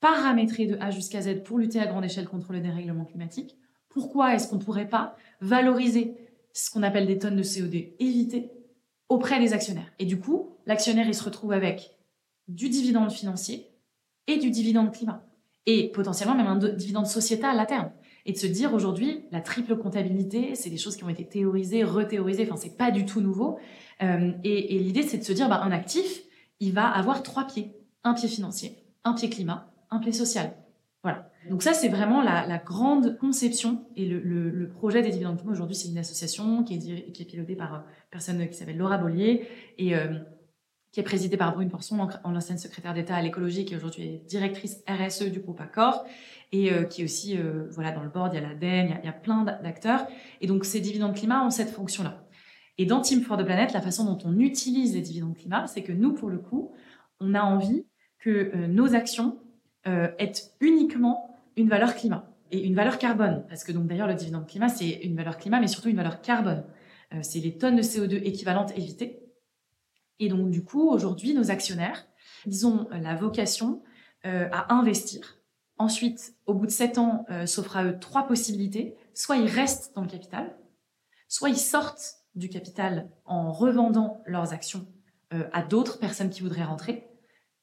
paramétré 0.00 0.66
de 0.66 0.76
A 0.80 0.90
jusqu'à 0.90 1.22
Z 1.22 1.42
pour 1.42 1.58
lutter 1.58 1.80
à 1.80 1.86
grande 1.86 2.04
échelle 2.04 2.28
contre 2.28 2.52
le 2.52 2.60
dérèglement 2.60 3.04
climatique. 3.04 3.56
Pourquoi 3.88 4.34
est-ce 4.34 4.48
qu'on 4.48 4.56
ne 4.56 4.62
pourrait 4.62 4.88
pas 4.88 5.16
valoriser 5.40 6.14
ce 6.52 6.70
qu'on 6.70 6.82
appelle 6.82 7.06
des 7.06 7.18
tonnes 7.18 7.36
de 7.36 7.42
CO2 7.42 7.94
évitées 7.98 8.50
auprès 9.08 9.40
des 9.40 9.54
actionnaires? 9.54 9.90
Et 9.98 10.04
du 10.04 10.18
coup, 10.18 10.56
l'actionnaire, 10.66 11.08
il 11.08 11.14
se 11.14 11.24
retrouve 11.24 11.52
avec 11.52 11.96
du 12.46 12.68
dividende 12.68 13.10
financier 13.10 13.70
et 14.26 14.36
du 14.36 14.50
dividende 14.50 14.92
climat. 14.92 15.24
Et 15.66 15.90
potentiellement 15.92 16.34
même 16.34 16.46
un 16.46 16.56
dividende 16.56 17.06
sociétal 17.06 17.58
à 17.58 17.66
terme. 17.66 17.90
Et 18.24 18.32
de 18.32 18.38
se 18.38 18.46
dire 18.46 18.74
aujourd'hui, 18.74 19.24
la 19.30 19.40
triple 19.40 19.76
comptabilité, 19.76 20.54
c'est 20.54 20.70
des 20.70 20.78
choses 20.78 20.96
qui 20.96 21.04
ont 21.04 21.08
été 21.08 21.24
théorisées, 21.24 21.84
rethéorisées, 21.84 22.44
enfin, 22.48 22.56
c'est 22.56 22.76
pas 22.76 22.90
du 22.90 23.04
tout 23.04 23.20
nouveau. 23.20 23.58
Euh, 24.02 24.32
et 24.44 24.78
l'idée, 24.78 25.02
c'est 25.02 25.18
de 25.18 25.24
se 25.24 25.32
dire, 25.32 25.48
bah, 25.48 25.60
un 25.62 25.70
actif, 25.70 26.22
il 26.60 26.72
va 26.72 26.88
avoir 26.88 27.22
trois 27.22 27.44
pieds. 27.44 27.72
Un 28.04 28.14
pied 28.14 28.28
financier, 28.28 28.76
un 29.04 29.14
pied 29.14 29.28
climat, 29.28 29.72
un 29.90 29.98
pied 29.98 30.12
social. 30.12 30.52
Voilà. 31.02 31.30
Donc 31.50 31.62
ça, 31.62 31.72
c'est 31.72 31.88
vraiment 31.88 32.22
la, 32.22 32.58
grande 32.58 33.16
conception 33.18 33.84
et 33.94 34.06
le, 34.06 34.68
projet 34.68 35.02
des 35.02 35.10
dividendes. 35.10 35.40
Aujourd'hui, 35.48 35.76
c'est 35.76 35.88
une 35.88 35.98
association 35.98 36.64
qui 36.64 36.74
est, 36.74 37.12
qui 37.12 37.22
est 37.22 37.24
pilotée 37.24 37.56
par 37.56 37.74
euh, 37.74 37.78
une 37.78 38.10
personne 38.10 38.48
qui 38.48 38.54
s'appelle 38.54 38.76
Laura 38.76 38.98
Bollier 38.98 39.46
et 39.78 39.94
euh, 39.94 40.18
qui 40.96 41.00
est 41.00 41.02
présidée 41.02 41.36
par 41.36 41.52
Brune 41.54 41.68
Porson, 41.68 41.98
en- 42.00 42.08
en 42.24 42.34
ancienne 42.36 42.56
secrétaire 42.56 42.94
d'État 42.94 43.14
à 43.16 43.20
l'écologie, 43.20 43.66
qui 43.66 43.76
aujourd'hui 43.76 44.04
est 44.04 44.26
directrice 44.26 44.82
RSE 44.88 45.24
du 45.30 45.40
groupe 45.40 45.60
Accor 45.60 46.06
et 46.52 46.72
euh, 46.72 46.84
qui 46.84 47.02
est 47.02 47.04
aussi 47.04 47.36
euh, 47.36 47.66
voilà 47.70 47.90
dans 47.92 48.02
le 48.02 48.08
board. 48.08 48.32
Il 48.32 48.36
y 48.40 48.42
a 48.42 48.48
l'ADEME, 48.48 48.86
il 48.88 48.98
il 49.02 49.04
y 49.04 49.08
a 49.10 49.12
plein 49.12 49.42
d'a- 49.44 49.60
d'acteurs. 49.62 50.06
Et 50.40 50.46
donc 50.46 50.64
ces 50.64 50.80
dividendes 50.80 51.14
climat 51.14 51.44
ont 51.44 51.50
cette 51.50 51.68
fonction-là. 51.68 52.24
Et 52.78 52.86
dans 52.86 53.02
Team 53.02 53.20
for 53.20 53.36
the 53.36 53.44
Planet, 53.44 53.74
la 53.74 53.82
façon 53.82 54.06
dont 54.06 54.16
on 54.24 54.38
utilise 54.38 54.94
les 54.94 55.02
dividendes 55.02 55.36
climat, 55.36 55.66
c'est 55.66 55.82
que 55.82 55.92
nous, 55.92 56.14
pour 56.14 56.30
le 56.30 56.38
coup, 56.38 56.72
on 57.20 57.34
a 57.34 57.42
envie 57.42 57.84
que 58.18 58.30
euh, 58.54 58.66
nos 58.66 58.94
actions 58.94 59.36
aient 59.84 60.32
uniquement 60.62 61.36
une 61.58 61.68
valeur 61.68 61.94
climat 61.94 62.32
et 62.50 62.64
une 62.64 62.74
valeur 62.74 62.96
carbone. 62.96 63.44
Parce 63.50 63.64
que 63.64 63.70
donc 63.72 63.86
d'ailleurs, 63.86 64.08
le 64.08 64.14
dividende 64.14 64.46
climat, 64.46 64.70
c'est 64.70 64.88
une 64.88 65.14
valeur 65.14 65.36
climat, 65.36 65.60
mais 65.60 65.68
surtout 65.68 65.90
une 65.90 65.96
valeur 65.96 66.22
carbone. 66.22 66.64
C'est 67.20 67.38
les 67.40 67.58
tonnes 67.58 67.76
de 67.76 67.82
CO2 67.82 68.14
équivalentes 68.24 68.72
évitées. 68.78 69.20
Et 70.18 70.28
donc 70.28 70.50
du 70.50 70.64
coup, 70.64 70.88
aujourd'hui, 70.88 71.34
nos 71.34 71.50
actionnaires, 71.50 72.06
ils 72.46 72.66
ont 72.66 72.88
euh, 72.92 72.98
la 72.98 73.14
vocation 73.14 73.82
euh, 74.24 74.48
à 74.52 74.74
investir. 74.74 75.36
Ensuite, 75.78 76.34
au 76.46 76.54
bout 76.54 76.66
de 76.66 76.70
sept 76.70 76.96
ans, 76.96 77.26
euh, 77.30 77.46
s'offre 77.46 77.76
à 77.76 77.84
eux 77.84 77.98
trois 77.98 78.26
possibilités. 78.26 78.96
Soit 79.14 79.36
ils 79.36 79.48
restent 79.48 79.94
dans 79.94 80.02
le 80.02 80.08
capital, 80.08 80.56
soit 81.28 81.50
ils 81.50 81.58
sortent 81.58 82.16
du 82.34 82.48
capital 82.48 83.10
en 83.24 83.52
revendant 83.52 84.22
leurs 84.26 84.52
actions 84.52 84.86
euh, 85.34 85.44
à 85.52 85.62
d'autres 85.62 85.98
personnes 85.98 86.30
qui 86.30 86.42
voudraient 86.42 86.64
rentrer, 86.64 87.08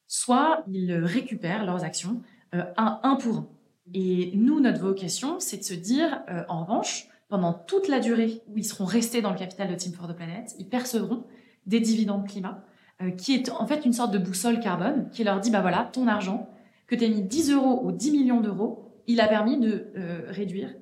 soit 0.06 0.64
ils 0.68 0.92
récupèrent 0.94 1.64
leurs 1.64 1.84
actions 1.84 2.22
euh, 2.54 2.64
un, 2.76 3.16
pour 3.16 3.36
un. 3.36 3.48
Et 3.92 4.32
nous, 4.34 4.60
notre 4.60 4.80
vocation, 4.80 5.40
c'est 5.40 5.58
de 5.58 5.64
se 5.64 5.74
dire, 5.74 6.22
en 6.48 6.64
revanche, 6.64 7.08
pendant 7.28 7.52
toute 7.52 7.86
la 7.86 8.00
durée 8.00 8.40
où 8.48 8.56
ils 8.56 8.64
seront 8.64 8.86
restés 8.86 9.20
dans 9.20 9.30
le 9.30 9.38
capital 9.38 9.68
de 9.68 9.74
Team 9.74 9.92
for 9.92 10.08
the 10.08 10.16
Planet, 10.16 10.54
ils 10.58 10.68
percevront 10.68 11.24
des 11.66 11.80
dividendes 11.80 12.26
climat, 12.26 12.64
euh, 13.02 13.10
qui 13.10 13.34
est 13.34 13.50
en 13.50 13.66
fait 13.66 13.84
une 13.84 13.92
sorte 13.92 14.12
de 14.12 14.18
boussole 14.18 14.60
carbone 14.60 15.08
qui 15.10 15.24
leur 15.24 15.40
dit, 15.40 15.50
bah 15.50 15.60
voilà, 15.60 15.88
ton 15.92 16.06
argent, 16.06 16.48
que 16.86 16.94
tu 16.94 17.04
as 17.04 17.08
mis 17.08 17.22
10 17.22 17.52
euros 17.52 17.80
ou 17.84 17.92
10 17.92 18.12
millions 18.12 18.40
d'euros, 18.40 19.02
il 19.06 19.20
a 19.20 19.28
permis 19.28 19.58
de 19.58 19.92
euh, 19.96 20.26
réduire 20.28 20.74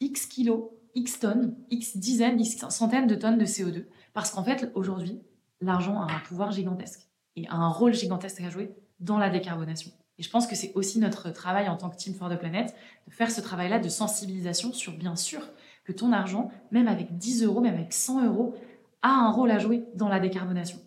X 0.00 0.26
kilos, 0.26 0.64
X 0.94 1.20
tonnes, 1.20 1.54
X 1.70 1.96
dizaines, 1.96 2.40
X 2.40 2.68
centaines 2.68 3.06
de 3.06 3.14
tonnes 3.14 3.38
de 3.38 3.44
CO2. 3.44 3.84
Parce 4.12 4.30
qu'en 4.30 4.42
fait, 4.42 4.70
aujourd'hui, 4.74 5.20
l'argent 5.60 6.00
a 6.00 6.12
un 6.12 6.20
pouvoir 6.20 6.50
gigantesque 6.50 7.08
et 7.36 7.46
a 7.48 7.54
un 7.54 7.68
rôle 7.68 7.94
gigantesque 7.94 8.40
à 8.40 8.50
jouer 8.50 8.74
dans 8.98 9.18
la 9.18 9.30
décarbonation. 9.30 9.90
Et 10.18 10.22
je 10.22 10.30
pense 10.30 10.46
que 10.46 10.54
c'est 10.54 10.72
aussi 10.74 10.98
notre 10.98 11.30
travail 11.30 11.68
en 11.68 11.76
tant 11.76 11.88
que 11.88 11.96
Team 11.96 12.14
for 12.14 12.28
the 12.28 12.38
Planet 12.38 12.74
de 13.06 13.12
faire 13.12 13.30
ce 13.30 13.40
travail-là 13.40 13.78
de 13.78 13.88
sensibilisation 13.88 14.72
sur, 14.72 14.92
bien 14.92 15.16
sûr, 15.16 15.40
que 15.84 15.92
ton 15.92 16.12
argent, 16.12 16.50
même 16.70 16.88
avec 16.88 17.16
10 17.16 17.44
euros, 17.44 17.60
même 17.60 17.74
avec 17.74 17.92
100 17.92 18.26
euros, 18.26 18.54
a 19.02 19.08
un 19.08 19.30
rôle 19.30 19.50
à 19.50 19.58
jouer 19.58 19.84
dans 19.94 20.08
la 20.08 20.20
décarbonation. 20.20 20.78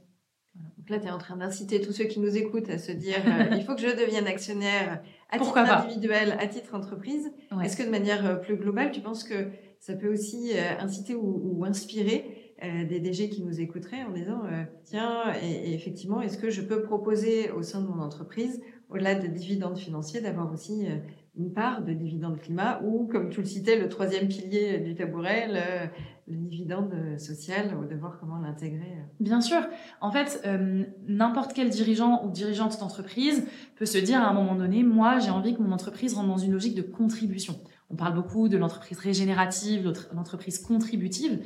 Donc 0.56 0.90
là, 0.90 1.00
tu 1.00 1.08
es 1.08 1.12
en 1.12 1.18
train 1.18 1.38
d'inciter 1.38 1.82
tous 1.82 1.94
ceux 1.94 2.06
qui 2.06 2.20
nous 2.20 2.36
écoutent 2.36 2.70
à 2.70 2.78
se 2.78 2.92
dire 2.92 3.20
euh, 3.26 3.56
il 3.56 3.64
faut 3.64 3.74
que 3.74 3.82
je 3.82 3.88
devienne 3.88 4.28
actionnaire 4.28 5.02
à 5.30 5.38
Pourquoi 5.38 5.64
titre 5.64 5.78
individuel, 5.78 6.38
à 6.40 6.48
titre 6.48 6.76
entreprise. 6.76 7.32
Ouais. 7.52 7.66
Est-ce 7.66 7.78
que 7.78 7.84
de 7.84 7.90
manière 7.90 8.26
euh, 8.26 8.36
plus 8.36 8.58
globale, 8.58 8.92
tu 8.92 9.02
penses 9.02 9.24
que 9.24 9.48
ça 9.80 9.94
peut 9.94 10.12
aussi 10.12 10.52
euh, 10.54 10.80
inciter 10.80 11.16
ou, 11.16 11.42
ou 11.44 11.66
inspirer 11.66 12.44
euh, 12.64 12.86
des 12.86 13.02
DG 13.02 13.30
qui 13.30 13.44
nous 13.44 13.60
écouteraient 13.60 14.04
en 14.04 14.12
disant 14.12 14.44
euh, 14.46 14.64
tiens, 14.86 15.34
et, 15.42 15.72
et 15.72 15.74
effectivement, 15.74 16.22
est-ce 16.22 16.38
que 16.38 16.50
je 16.50 16.62
peux 16.62 16.82
proposer 16.82 17.52
au 17.52 17.62
sein 17.62 17.82
de 17.82 17.88
mon 17.88 18.00
entreprise, 18.02 18.62
au-delà 18.90 19.16
de 19.16 19.28
dividendes 19.28 19.78
financiers, 19.78 20.22
d'avoir 20.22 20.54
aussi 20.54 20.86
euh, 20.86 20.96
une 21.36 21.52
part 21.52 21.82
de 21.82 21.94
dividendes 21.94 22.40
climat 22.40 22.80
ou, 22.84 23.08
comme 23.08 23.30
tu 23.30 23.42
le 23.42 23.48
citais, 23.48 23.80
le 23.80 23.90
troisième 23.90 24.28
pilier 24.28 24.78
du 24.80 24.94
tabouret, 24.94 25.48
le, 25.48 25.90
dividende 26.28 26.94
social, 27.18 27.76
de 27.90 27.96
voir 27.96 28.18
comment 28.20 28.38
l'intégrer 28.38 28.94
euh. 28.98 29.04
Bien 29.20 29.42
sûr. 29.42 29.60
En 30.00 30.12
fait, 30.12 30.42
euh, 30.46 30.86
n'importe 31.08 31.54
quel 31.54 31.70
dirigeant 31.70 32.24
ou 32.26 32.32
dirigeante 32.32 32.80
d'entreprise 32.80 33.46
peut 33.76 33.86
se 33.86 33.98
dire 33.98 34.22
à 34.22 34.30
un 34.30 34.34
moment 34.34 34.56
donné, 34.56 34.84
moi, 34.84 35.20
j'ai 35.20 35.32
envie 35.32 35.54
que 35.56 35.62
mon 35.62 35.72
entreprise 35.72 36.14
rentre 36.14 36.30
dans 36.30 36.38
une 36.38 36.54
logique 36.54 36.76
de 36.76 36.82
contribution. 36.82 37.60
On 37.90 37.96
parle 37.96 38.14
beaucoup 38.14 38.48
de 38.48 38.58
l'entreprise 38.58 39.00
régénérative, 39.00 39.92
l'entreprise 40.14 40.60
contributive. 40.60 41.44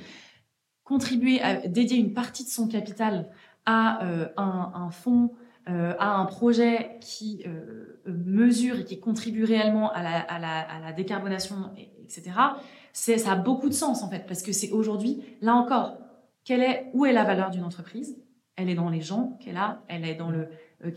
Contribuer 0.83 1.41
à 1.41 1.67
dédier 1.67 1.97
une 1.97 2.13
partie 2.13 2.43
de 2.43 2.49
son 2.49 2.67
capital 2.67 3.29
à 3.65 4.05
euh, 4.05 4.27
un, 4.37 4.71
un 4.75 4.89
fonds, 4.91 5.31
euh, 5.69 5.93
à 5.99 6.15
un 6.15 6.25
projet 6.25 6.97
qui 7.01 7.43
euh, 7.45 7.99
mesure 8.05 8.79
et 8.79 8.83
qui 8.85 8.99
contribue 8.99 9.43
réellement 9.43 9.91
à 9.91 10.01
la, 10.03 10.91
décarbonation, 10.93 11.55
et- 11.77 11.91
etc. 12.03 12.31
Ça 12.93 13.31
a 13.31 13.35
beaucoup 13.35 13.69
de 13.69 13.73
sens 13.73 14.03
en 14.03 14.09
fait, 14.09 14.25
parce 14.27 14.41
que 14.41 14.51
c'est 14.51 14.71
aujourd'hui, 14.71 15.21
là 15.41 15.53
encore, 15.55 15.97
quelle 16.43 16.61
est, 16.61 16.89
où 16.93 17.05
est 17.05 17.13
la 17.13 17.23
valeur 17.25 17.49
d'une 17.49 17.63
entreprise? 17.63 18.17
Elle 18.55 18.69
est 18.69 18.75
dans 18.75 18.89
les 18.89 19.01
gens 19.01 19.37
qu'elle 19.41 19.57
a, 19.57 19.83
elle 19.87 20.05
est 20.05 20.15
dans 20.15 20.31
le, 20.31 20.47
euh, 20.85 20.91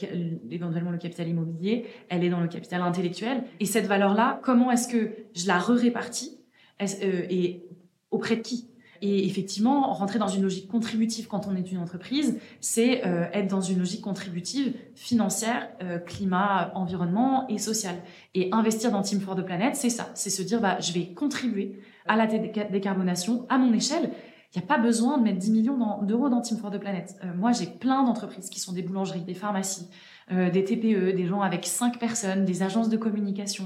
éventuellement 0.51 0.91
le 0.93 0.99
capital 0.99 1.29
immobilier, 1.29 1.87
elle 2.09 2.25
est 2.25 2.31
dans 2.31 2.41
le 2.41 2.49
capital 2.49 2.81
intellectuel. 2.83 3.45
Et 3.59 3.67
cette 3.67 3.87
valeur-là, 3.87 4.41
comment 4.43 4.71
est-ce 4.71 4.89
que 4.89 5.11
je 5.35 5.47
la 5.47 5.59
re-répartis? 5.59 6.39
Euh, 6.81 6.87
et 7.29 7.67
auprès 8.11 8.37
de 8.37 8.43
qui? 8.43 8.69
Et 9.03 9.27
effectivement, 9.27 9.93
rentrer 9.95 10.19
dans 10.19 10.29
une 10.29 10.43
logique 10.43 10.69
contributive 10.69 11.27
quand 11.27 11.47
on 11.49 11.57
est 11.57 11.73
une 11.73 11.79
entreprise, 11.79 12.39
c'est 12.61 13.07
euh, 13.07 13.27
être 13.33 13.49
dans 13.49 13.63
une 13.63 13.79
logique 13.79 14.03
contributive 14.03 14.75
financière, 14.95 15.71
euh, 15.83 15.99
climat, 15.99 16.71
environnement 16.75 17.49
et 17.49 17.57
sociale. 17.57 17.97
Et 18.35 18.51
investir 18.53 18.91
dans 18.91 19.01
Team 19.01 19.21
for 19.21 19.35
the 19.37 19.43
Planet, 19.43 19.75
c'est 19.75 19.89
ça. 19.89 20.11
C'est 20.15 20.29
se 20.29 20.43
dire, 20.43 20.61
bah, 20.61 20.79
je 20.81 20.93
vais 20.93 21.15
contribuer 21.15 21.81
à 22.07 22.17
la 22.17 22.27
décarbonation 22.27 23.47
à 23.49 23.57
mon 23.57 23.73
échelle. 23.73 24.11
Il 24.55 24.59
n'y 24.59 24.65
a 24.65 24.67
pas 24.67 24.79
besoin 24.79 25.17
de 25.17 25.23
mettre 25.23 25.39
10 25.39 25.51
millions 25.51 26.03
d'euros 26.03 26.29
dans 26.29 26.43
Team 26.43 26.59
for 26.59 26.71
the 26.71 26.79
Planet. 26.79 27.17
Euh, 27.25 27.29
moi, 27.35 27.53
j'ai 27.53 27.67
plein 27.67 28.05
d'entreprises 28.05 28.51
qui 28.51 28.61
sont 28.61 28.73
des 28.73 28.83
boulangeries, 28.83 29.23
des 29.23 29.35
pharmacies, 29.35 29.89
des 30.31 30.63
TPE, 30.63 31.17
des 31.17 31.27
gens 31.27 31.41
avec 31.41 31.67
5 31.67 31.99
personnes, 31.99 32.45
des 32.45 32.63
agences 32.63 32.89
de 32.89 32.97
communication. 32.97 33.65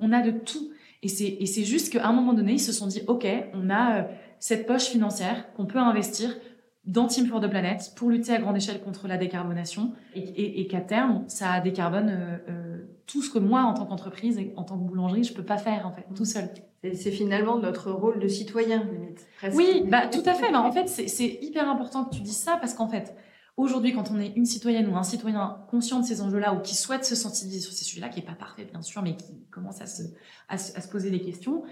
On 0.00 0.10
a 0.10 0.20
de 0.20 0.32
tout. 0.32 0.72
Et 1.00 1.08
c'est 1.08 1.64
juste 1.64 1.92
qu'à 1.92 2.08
un 2.08 2.12
moment 2.12 2.32
donné, 2.32 2.54
ils 2.54 2.60
se 2.60 2.72
sont 2.72 2.88
dit, 2.88 3.02
OK, 3.06 3.24
on 3.54 3.70
a 3.70 4.08
cette 4.42 4.66
poche 4.66 4.86
financière 4.86 5.52
qu'on 5.54 5.66
peut 5.66 5.78
investir 5.78 6.36
dans 6.84 7.06
Team 7.06 7.28
for 7.28 7.40
the 7.40 7.48
Planet 7.48 7.92
pour 7.94 8.10
lutter 8.10 8.32
à 8.32 8.38
grande 8.38 8.56
échelle 8.56 8.82
contre 8.82 9.06
la 9.06 9.16
décarbonation 9.16 9.92
et, 10.16 10.66
qu'à 10.66 10.80
terme, 10.80 11.22
ça 11.28 11.60
décarbone 11.60 12.08
euh, 12.08 12.38
euh, 12.50 12.78
tout 13.06 13.22
ce 13.22 13.30
que 13.30 13.38
moi, 13.38 13.62
en 13.62 13.72
tant 13.72 13.86
qu'entreprise 13.86 14.38
et 14.38 14.52
en 14.56 14.64
tant 14.64 14.76
que 14.76 14.82
boulangerie, 14.82 15.22
je 15.22 15.32
peux 15.32 15.44
pas 15.44 15.58
faire 15.58 15.86
en 15.86 15.92
fait, 15.92 16.06
tout 16.16 16.24
seul. 16.24 16.48
C'est 16.82 17.12
finalement 17.12 17.56
notre 17.60 17.92
rôle 17.92 18.18
de 18.18 18.26
citoyen, 18.26 18.82
limite. 18.82 19.24
Oui, 19.54 19.84
bah, 19.86 20.08
tout 20.08 20.24
à 20.26 20.34
fait. 20.34 20.50
Bah, 20.50 20.60
en 20.60 20.72
fait, 20.72 20.88
c'est 20.88 21.38
hyper 21.40 21.70
important 21.70 22.04
que 22.04 22.16
tu 22.16 22.22
dises 22.22 22.36
ça 22.38 22.56
parce 22.56 22.74
qu'en 22.74 22.88
fait, 22.88 23.14
aujourd'hui, 23.56 23.92
quand 23.92 24.10
on 24.10 24.18
est 24.18 24.32
une 24.34 24.46
citoyenne 24.46 24.88
ou 24.88 24.96
un 24.96 25.04
citoyen 25.04 25.58
conscient 25.70 26.00
de 26.00 26.04
ces 26.04 26.20
enjeux-là 26.20 26.52
ou 26.52 26.58
qui 26.62 26.74
souhaite 26.74 27.04
se 27.04 27.14
sensibiliser 27.14 27.60
sur 27.60 27.72
ces 27.72 27.84
sujets-là, 27.84 28.08
qui 28.08 28.18
est 28.18 28.26
pas 28.26 28.32
parfait 28.32 28.64
bien 28.64 28.82
sûr, 28.82 29.02
mais 29.02 29.14
qui 29.14 29.46
commence 29.52 29.80
à 29.80 29.86
se, 29.86 30.02
à 30.48 30.58
se 30.58 30.88
poser 30.88 31.10
des 31.10 31.20
questions, 31.20 31.62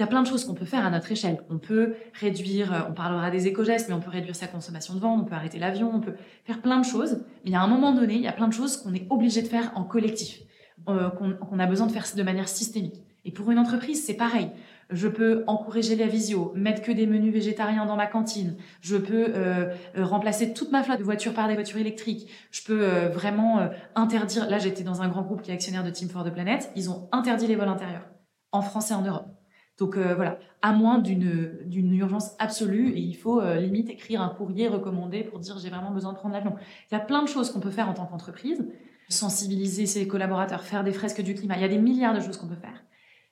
il 0.00 0.04
y 0.04 0.04
a 0.04 0.06
plein 0.06 0.22
de 0.22 0.26
choses 0.26 0.46
qu'on 0.46 0.54
peut 0.54 0.64
faire 0.64 0.86
à 0.86 0.88
notre 0.88 1.12
échelle. 1.12 1.42
On 1.50 1.58
peut 1.58 1.92
réduire, 2.14 2.72
euh, 2.72 2.80
on 2.88 2.94
parlera 2.94 3.30
des 3.30 3.46
éco-gestes, 3.46 3.90
mais 3.90 3.94
on 3.94 4.00
peut 4.00 4.08
réduire 4.10 4.34
sa 4.34 4.46
consommation 4.46 4.94
de 4.94 4.98
vente, 4.98 5.20
on 5.20 5.24
peut 5.26 5.34
arrêter 5.34 5.58
l'avion, 5.58 5.90
on 5.94 6.00
peut 6.00 6.14
faire 6.44 6.62
plein 6.62 6.80
de 6.80 6.86
choses. 6.86 7.20
Mais 7.44 7.50
il 7.50 7.52
y 7.52 7.56
a 7.56 7.60
un 7.60 7.68
moment 7.68 7.92
donné, 7.92 8.14
il 8.14 8.22
y 8.22 8.26
a 8.26 8.32
plein 8.32 8.48
de 8.48 8.54
choses 8.54 8.78
qu'on 8.78 8.94
est 8.94 9.06
obligé 9.10 9.42
de 9.42 9.46
faire 9.46 9.72
en 9.74 9.84
collectif, 9.84 10.40
euh, 10.88 11.10
qu'on 11.10 11.58
a 11.58 11.66
besoin 11.66 11.86
de 11.86 11.92
faire 11.92 12.06
de 12.16 12.22
manière 12.22 12.48
systémique. 12.48 13.02
Et 13.26 13.30
pour 13.30 13.50
une 13.50 13.58
entreprise, 13.58 14.02
c'est 14.02 14.14
pareil. 14.14 14.48
Je 14.88 15.06
peux 15.06 15.44
encourager 15.46 15.96
la 15.96 16.06
visio, 16.06 16.54
mettre 16.56 16.80
que 16.80 16.92
des 16.92 17.06
menus 17.06 17.34
végétariens 17.34 17.84
dans 17.84 17.96
ma 17.96 18.06
cantine. 18.06 18.56
Je 18.80 18.96
peux 18.96 19.26
euh, 19.34 19.74
remplacer 19.98 20.54
toute 20.54 20.72
ma 20.72 20.82
flotte 20.82 21.00
de 21.00 21.04
voitures 21.04 21.34
par 21.34 21.46
des 21.46 21.54
voitures 21.54 21.78
électriques. 21.78 22.26
Je 22.52 22.62
peux 22.62 22.86
vraiment 23.12 23.68
interdire. 23.94 24.48
Là, 24.48 24.58
j'étais 24.58 24.82
dans 24.82 25.02
un 25.02 25.08
grand 25.08 25.20
groupe 25.20 25.42
qui 25.42 25.50
est 25.50 25.54
actionnaire 25.54 25.84
de 25.84 25.90
Team 25.90 26.08
for 26.08 26.24
the 26.24 26.32
Planet. 26.32 26.72
Ils 26.74 26.88
ont 26.88 27.10
interdit 27.12 27.46
les 27.46 27.56
vols 27.56 27.68
intérieurs 27.68 28.08
en 28.50 28.62
France 28.62 28.90
et 28.90 28.94
en 28.94 29.02
Europe. 29.02 29.39
Donc 29.80 29.96
euh, 29.96 30.14
voilà, 30.14 30.38
à 30.60 30.72
moins 30.72 30.98
d'une 30.98 31.94
urgence 31.94 32.32
absolue, 32.38 32.92
il 32.94 33.16
faut 33.16 33.40
euh, 33.40 33.56
limite 33.56 33.88
écrire 33.88 34.20
un 34.20 34.28
courrier 34.28 34.68
recommandé 34.68 35.24
pour 35.24 35.38
dire 35.38 35.58
j'ai 35.58 35.70
vraiment 35.70 35.90
besoin 35.90 36.12
de 36.12 36.18
prendre 36.18 36.34
l'avion. 36.34 36.54
Il 36.90 36.94
y 36.94 36.98
a 36.98 37.00
plein 37.00 37.22
de 37.22 37.28
choses 37.28 37.50
qu'on 37.50 37.60
peut 37.60 37.70
faire 37.70 37.88
en 37.88 37.94
tant 37.94 38.04
qu'entreprise, 38.04 38.62
sensibiliser 39.08 39.86
ses 39.86 40.06
collaborateurs, 40.06 40.64
faire 40.64 40.84
des 40.84 40.92
fresques 40.92 41.22
du 41.22 41.34
climat. 41.34 41.56
Il 41.56 41.62
y 41.62 41.64
a 41.64 41.68
des 41.68 41.78
milliards 41.78 42.14
de 42.14 42.20
choses 42.20 42.36
qu'on 42.36 42.46
peut 42.46 42.60
faire, 42.60 42.84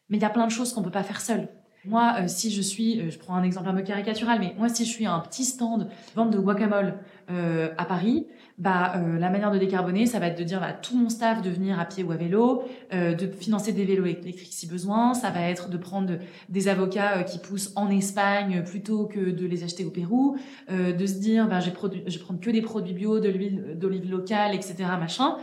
mais 0.09 0.17
il 0.17 0.23
y 0.23 0.25
a 0.25 0.31
plein 0.31 0.47
de 0.47 0.51
choses 0.51 0.73
qu'on 0.73 0.83
peut 0.83 0.91
pas 0.91 1.03
faire 1.03 1.21
seul. 1.21 1.51
Moi, 1.85 2.17
euh, 2.19 2.29
si 2.29 2.51
je 2.51 2.61
suis, 2.61 3.11
je 3.11 3.19
prends 3.19 3.35
un 3.35 3.43
exemple 3.43 3.69
un 3.69 3.75
peu 3.75 3.83
caricatural, 3.83 4.39
mais 4.41 4.55
moi 4.59 4.69
si 4.69 4.85
je 4.85 4.91
suis 4.91 5.07
un 5.07 5.21
petit 5.21 5.45
stand 5.45 5.89
vente 6.15 6.31
de 6.31 6.39
guacamole 6.39 6.95
à 7.29 7.85
Paris, 7.85 8.27
bah, 8.59 8.95
euh, 8.97 9.21
la 9.21 9.31
manière 9.31 9.53
de 9.53 9.59
décarboner, 9.59 10.07
ça 10.07 10.19
va 10.19 10.27
être 10.27 10.39
de 10.39 10.43
dire 10.43 10.61
à 10.61 10.69
bah, 10.69 10.73
tout 10.73 10.97
mon 10.97 11.09
staff 11.09 11.43
de 11.43 11.51
venir 11.51 11.79
à 11.79 11.85
pied 11.85 12.03
ou 12.03 12.11
à 12.11 12.17
vélo, 12.17 12.65
euh, 12.93 13.15
de 13.15 13.29
financer 13.29 13.73
des 13.73 13.85
vélos 13.85 14.05
électriques 14.05 14.53
si 14.53 14.67
besoin. 14.67 15.15
Ça 15.15 15.31
va 15.31 15.43
être 15.43 15.71
de 15.71 15.77
prendre 15.77 16.19
des 16.49 16.67
avocats 16.67 17.19
euh, 17.19 17.23
qui 17.23 17.39
poussent 17.39 17.73
en 17.77 17.89
Espagne 17.89 18.65
plutôt 18.65 19.07
que 19.07 19.31
de 19.31 19.47
les 19.47 19.63
acheter 19.63 19.85
au 19.85 19.91
Pérou, 19.91 20.37
de 20.69 21.07
se 21.07 21.15
dire 21.15 21.47
bah, 21.49 21.61
je 21.61 21.71
vais 21.71 22.19
prendre 22.19 22.41
que 22.41 22.51
des 22.51 22.63
produits 22.63 22.95
bio, 22.95 23.21
de 23.21 23.29
l'huile 23.29 23.77
d'olive 23.79 24.11
locale, 24.11 24.55
etc. 24.55 24.75
Machin. 24.99 25.37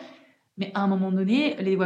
Mais 0.57 0.71
à 0.73 0.81
un 0.81 0.87
moment 0.87 1.11
donné, 1.11 1.55
les, 1.61 1.77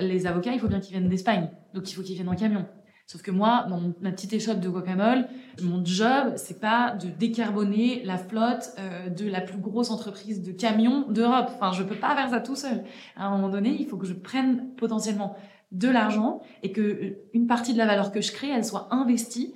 les 0.00 0.26
avocats, 0.26 0.52
il 0.52 0.58
faut 0.58 0.68
bien 0.68 0.80
qu'ils 0.80 0.92
viennent 0.92 1.08
d'Espagne. 1.08 1.50
Donc 1.72 1.90
il 1.90 1.94
faut 1.94 2.02
qu'ils 2.02 2.14
viennent 2.14 2.28
en 2.28 2.34
camion. 2.34 2.66
Sauf 3.06 3.20
que 3.20 3.30
moi, 3.30 3.66
dans 3.68 3.80
ma 4.00 4.12
petite 4.12 4.32
échoppe 4.32 4.60
de 4.60 4.68
guacamole, 4.68 5.28
mon 5.62 5.84
job, 5.84 6.34
c'est 6.36 6.58
pas 6.58 6.92
de 6.92 7.08
décarboner 7.08 8.02
la 8.02 8.16
flotte 8.16 8.72
euh, 8.78 9.10
de 9.10 9.28
la 9.28 9.42
plus 9.42 9.58
grosse 9.58 9.90
entreprise 9.90 10.42
de 10.42 10.52
camions 10.52 11.04
d'Europe. 11.10 11.50
Enfin, 11.54 11.72
je 11.72 11.82
peux 11.82 11.96
pas 11.96 12.16
faire 12.16 12.30
ça 12.30 12.40
tout 12.40 12.56
seul. 12.56 12.82
À 13.16 13.26
un 13.26 13.30
moment 13.30 13.50
donné, 13.50 13.76
il 13.78 13.86
faut 13.86 13.98
que 13.98 14.06
je 14.06 14.14
prenne 14.14 14.70
potentiellement 14.76 15.36
de 15.70 15.88
l'argent 15.88 16.40
et 16.62 16.72
que 16.72 16.80
euh, 16.80 17.28
une 17.34 17.46
partie 17.46 17.74
de 17.74 17.78
la 17.78 17.84
valeur 17.84 18.10
que 18.10 18.22
je 18.22 18.32
crée, 18.32 18.48
elle 18.48 18.64
soit 18.64 18.88
investie, 18.90 19.52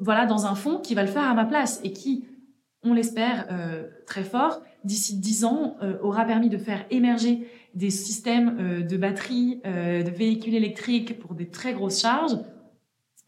voilà, 0.00 0.26
dans 0.26 0.46
un 0.46 0.54
fonds 0.54 0.78
qui 0.78 0.94
va 0.94 1.02
le 1.02 1.08
faire 1.08 1.22
à 1.22 1.32
ma 1.32 1.46
place 1.46 1.80
et 1.84 1.92
qui, 1.92 2.26
on 2.82 2.92
l'espère 2.92 3.46
euh, 3.50 3.88
très 4.06 4.24
fort, 4.24 4.60
d'ici 4.84 5.18
dix 5.18 5.44
ans, 5.44 5.76
aura 6.02 6.24
permis 6.24 6.48
de 6.48 6.58
faire 6.58 6.84
émerger 6.90 7.48
des 7.74 7.90
systèmes 7.90 8.86
de 8.86 8.96
batteries, 8.96 9.60
de 9.64 10.10
véhicules 10.10 10.54
électriques 10.54 11.18
pour 11.18 11.34
des 11.34 11.48
très 11.48 11.72
grosses 11.72 12.00
charges 12.00 12.36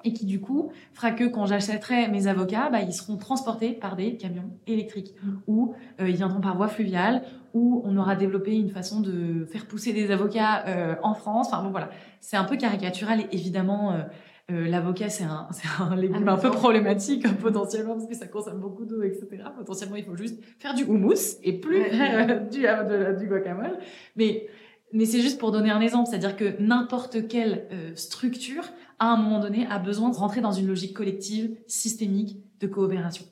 et 0.05 0.13
qui 0.13 0.27
du 0.27 0.41
coup 0.41 0.73
fera 0.95 1.11
que 1.11 1.25
quand 1.25 1.47
j'achèterai 1.47 2.09
mes 2.09 2.27
avocats, 2.27 2.71
bah, 2.71 2.81
ils 2.81 2.93
seront 2.93 3.17
transportés 3.17 3.73
par 3.73 3.97
des 3.97 4.17
camions 4.17 4.51
électriques 4.67 5.15
ou 5.47 5.75
euh, 6.01 6.09
ils 6.09 6.17
viendront 6.17 6.41
par 6.41 6.57
voie 6.57 6.69
fluviale 6.69 7.23
ou 7.53 7.83
on 7.85 7.97
aura 7.97 8.17
développé 8.17 8.57
une 8.57 8.71
façon 8.71 9.01
de 9.01 9.45
faire 9.47 9.67
pousser 9.67 9.93
des 9.93 10.11
avocats 10.11 10.65
euh, 10.67 10.95
en 11.03 11.15
France. 11.15 11.49
Enfin 11.51 11.63
bon 11.63 11.71
voilà, 11.71 11.91
c'est 12.21 12.37
un 12.37 12.45
peu 12.45 12.57
caricatural 12.57 13.21
et 13.21 13.29
évidemment 13.33 13.93
euh, 13.93 14.69
l'avocat 14.69 15.09
c'est 15.09 15.25
un, 15.25 15.49
un 15.81 15.97
légume 15.97 16.29
un 16.29 16.37
peu 16.37 16.51
problématique 16.51 17.27
potentiellement 17.39 17.95
parce 17.95 18.07
que 18.07 18.15
ça 18.15 18.27
consomme 18.27 18.61
beaucoup 18.61 18.85
d'eau 18.85 19.03
etc. 19.03 19.29
Potentiellement 19.57 19.97
il 19.97 20.05
faut 20.05 20.17
juste 20.17 20.41
faire 20.59 20.75
du 20.75 20.85
houmous 20.85 21.39
et 21.43 21.61
plus 21.61 21.83
du, 22.51 22.61
du 22.61 23.27
guacamole. 23.29 23.79
Mais 24.17 24.47
mais 24.93 25.05
c'est 25.05 25.21
juste 25.21 25.39
pour 25.39 25.53
donner 25.53 25.71
un 25.71 25.81
exemple, 25.81 26.09
c'est-à-dire 26.11 26.35
que 26.37 26.61
n'importe 26.61 27.29
quelle 27.29 27.69
structure 27.95 28.65
à 29.01 29.07
un 29.07 29.17
moment 29.17 29.41
donné, 29.41 29.67
a 29.67 29.79
besoin 29.79 30.11
de 30.11 30.17
rentrer 30.17 30.43
dans 30.43 30.53
une 30.53 30.67
logique 30.67 30.95
collective, 30.95 31.57
systémique, 31.67 32.39
de 32.61 32.67
coopération. 32.67 33.25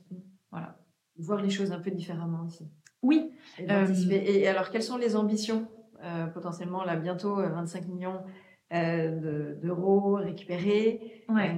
Voilà. 0.51 0.79
Voir 1.19 1.43
les 1.43 1.51
choses 1.51 1.73
un 1.73 1.79
peu 1.79 1.91
différemment 1.91 2.45
aussi. 2.47 2.65
Oui. 3.03 3.31
Et, 3.59 3.71
euh, 3.71 4.51
alors, 4.51 4.71
quelles 4.71 4.83
sont 4.83 4.97
les 4.97 5.15
ambitions 5.15 5.69
euh, 6.03 6.27
Potentiellement, 6.27 6.85
là, 6.85 6.97
bientôt, 6.97 7.37
25 7.37 7.85
euh, 7.85 7.87
millions 7.87 8.21
d'euros 9.63 10.15
récupérés. 10.15 11.23
Ouais. 11.29 11.55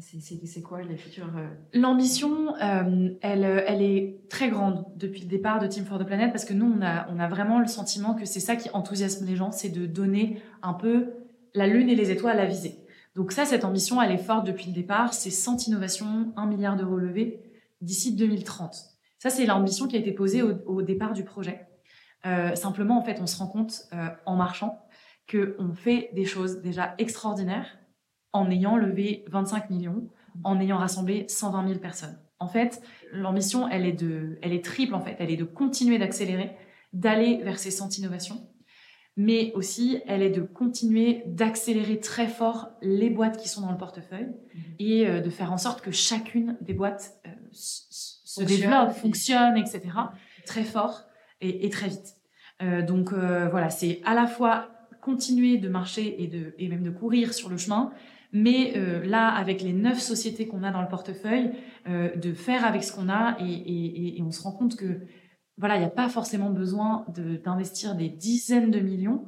c'est 0.00 0.62
quoi 0.62 0.82
les 0.82 0.96
futurs 0.96 1.30
L'ambition, 1.74 2.54
elle, 2.58 3.14
elle 3.22 3.82
est 3.82 4.28
très 4.30 4.48
grande 4.48 4.84
depuis 4.96 5.22
le 5.22 5.28
départ 5.28 5.58
de 5.58 5.66
Team 5.66 5.84
for 5.84 5.98
the 5.98 6.04
Planet 6.04 6.32
parce 6.32 6.44
que 6.44 6.54
nous, 6.54 6.66
on 6.66 6.82
a, 6.82 7.08
on 7.10 7.18
a 7.18 7.28
vraiment 7.28 7.60
le 7.60 7.66
sentiment 7.66 8.14
que 8.14 8.24
c'est 8.24 8.40
ça 8.40 8.56
qui 8.56 8.68
enthousiasme 8.74 9.26
les 9.26 9.36
gens, 9.36 9.52
c'est 9.52 9.70
de 9.70 9.86
donner 9.86 10.42
un 10.62 10.74
peu 10.74 11.12
la 11.54 11.66
lune 11.66 11.88
et 11.88 11.94
les 11.94 12.10
étoiles 12.10 12.38
à 12.38 12.46
viser. 12.46 12.80
Donc 13.16 13.32
ça, 13.32 13.44
cette 13.44 13.64
ambition, 13.64 14.00
elle 14.00 14.12
est 14.12 14.18
forte 14.18 14.46
depuis 14.46 14.66
le 14.66 14.72
départ. 14.72 15.14
C'est 15.14 15.30
100 15.30 15.66
innovations, 15.66 16.32
1 16.36 16.46
milliard 16.46 16.76
d'euros 16.76 16.96
levés 16.96 17.42
d'ici 17.80 18.14
2030. 18.14 18.76
Ça, 19.18 19.30
c'est 19.30 19.46
l'ambition 19.46 19.86
qui 19.86 19.96
a 19.96 19.98
été 19.98 20.12
posée 20.12 20.42
au, 20.42 20.82
départ 20.82 21.12
du 21.12 21.24
projet. 21.24 21.66
Euh, 22.26 22.54
simplement, 22.54 22.98
en 22.98 23.02
fait, 23.02 23.20
on 23.20 23.26
se 23.26 23.36
rend 23.38 23.48
compte 23.48 23.82
euh, 23.92 24.08
en 24.26 24.36
marchant 24.36 24.78
qu'on 25.30 25.74
fait 25.74 26.10
des 26.14 26.24
choses 26.24 26.60
déjà 26.60 26.94
extraordinaires 26.98 27.78
en 28.32 28.50
ayant 28.50 28.76
levé 28.76 29.24
25 29.28 29.70
millions, 29.70 30.08
en 30.44 30.60
ayant 30.60 30.78
rassemblé 30.78 31.26
120 31.28 31.68
000 31.68 31.80
personnes. 31.80 32.18
En 32.38 32.48
fait, 32.48 32.80
l'ambition, 33.12 33.68
elle 33.68 33.84
est 33.84 33.92
de, 33.92 34.38
elle 34.42 34.52
est 34.52 34.64
triple 34.64 34.94
en 34.94 35.00
fait. 35.00 35.16
Elle 35.18 35.30
est 35.30 35.36
de 35.36 35.44
continuer 35.44 35.98
d'accélérer, 35.98 36.56
d'aller 36.92 37.42
vers 37.42 37.58
ces 37.58 37.70
100 37.70 37.98
innovations, 37.98 38.49
mais 39.20 39.52
aussi 39.54 40.00
elle 40.06 40.22
est 40.22 40.30
de 40.30 40.40
continuer 40.40 41.22
d'accélérer 41.26 42.00
très 42.00 42.26
fort 42.26 42.70
les 42.80 43.10
boîtes 43.10 43.36
qui 43.36 43.50
sont 43.50 43.60
dans 43.60 43.70
le 43.70 43.76
portefeuille 43.76 44.28
mhm. 44.28 44.62
et 44.78 45.06
euh, 45.06 45.20
de 45.20 45.28
faire 45.28 45.52
en 45.52 45.58
sorte 45.58 45.82
que 45.82 45.90
chacune 45.90 46.56
des 46.62 46.72
boîtes 46.72 47.20
euh, 47.26 47.30
se 47.52 48.42
développe, 48.42 48.92
fonctionne, 48.92 49.58
etc. 49.58 49.82
très 50.46 50.64
fort 50.64 51.02
et, 51.42 51.68
très 51.68 51.88
vite. 51.88 52.14
Euh, 52.62 52.80
donc 52.80 53.12
voilà, 53.12 53.68
c'est 53.68 54.00
à 54.04 54.14
la 54.14 54.26
fois 54.26 54.68
continuer 55.02 55.58
de 55.58 55.68
marcher 55.68 56.22
et, 56.22 56.26
de, 56.26 56.54
et 56.58 56.68
même 56.68 56.82
de 56.82 56.90
courir 56.90 57.34
sur 57.34 57.48
le 57.48 57.56
chemin, 57.56 57.92
mais 58.32 58.74
là, 59.04 59.28
avec 59.28 59.62
les 59.62 59.72
neuf 59.72 59.98
sociétés 59.98 60.46
qu'on 60.46 60.62
a 60.62 60.70
dans 60.70 60.82
le 60.82 60.88
portefeuille, 60.88 61.50
de 61.88 62.32
faire 62.32 62.64
avec 62.64 62.84
ce 62.84 62.92
qu'on 62.92 63.08
a 63.08 63.36
et, 63.40 64.18
et, 64.18 64.22
on 64.22 64.30
se 64.30 64.42
rend 64.42 64.52
compte 64.52 64.76
que 64.76 65.00
voilà, 65.60 65.76
il 65.76 65.80
n'y 65.80 65.86
a 65.86 65.90
pas 65.90 66.08
forcément 66.08 66.48
besoin 66.48 67.04
d'investir 67.44 67.94
des 67.94 68.08
dizaines 68.08 68.70
de 68.70 68.80
millions 68.80 69.26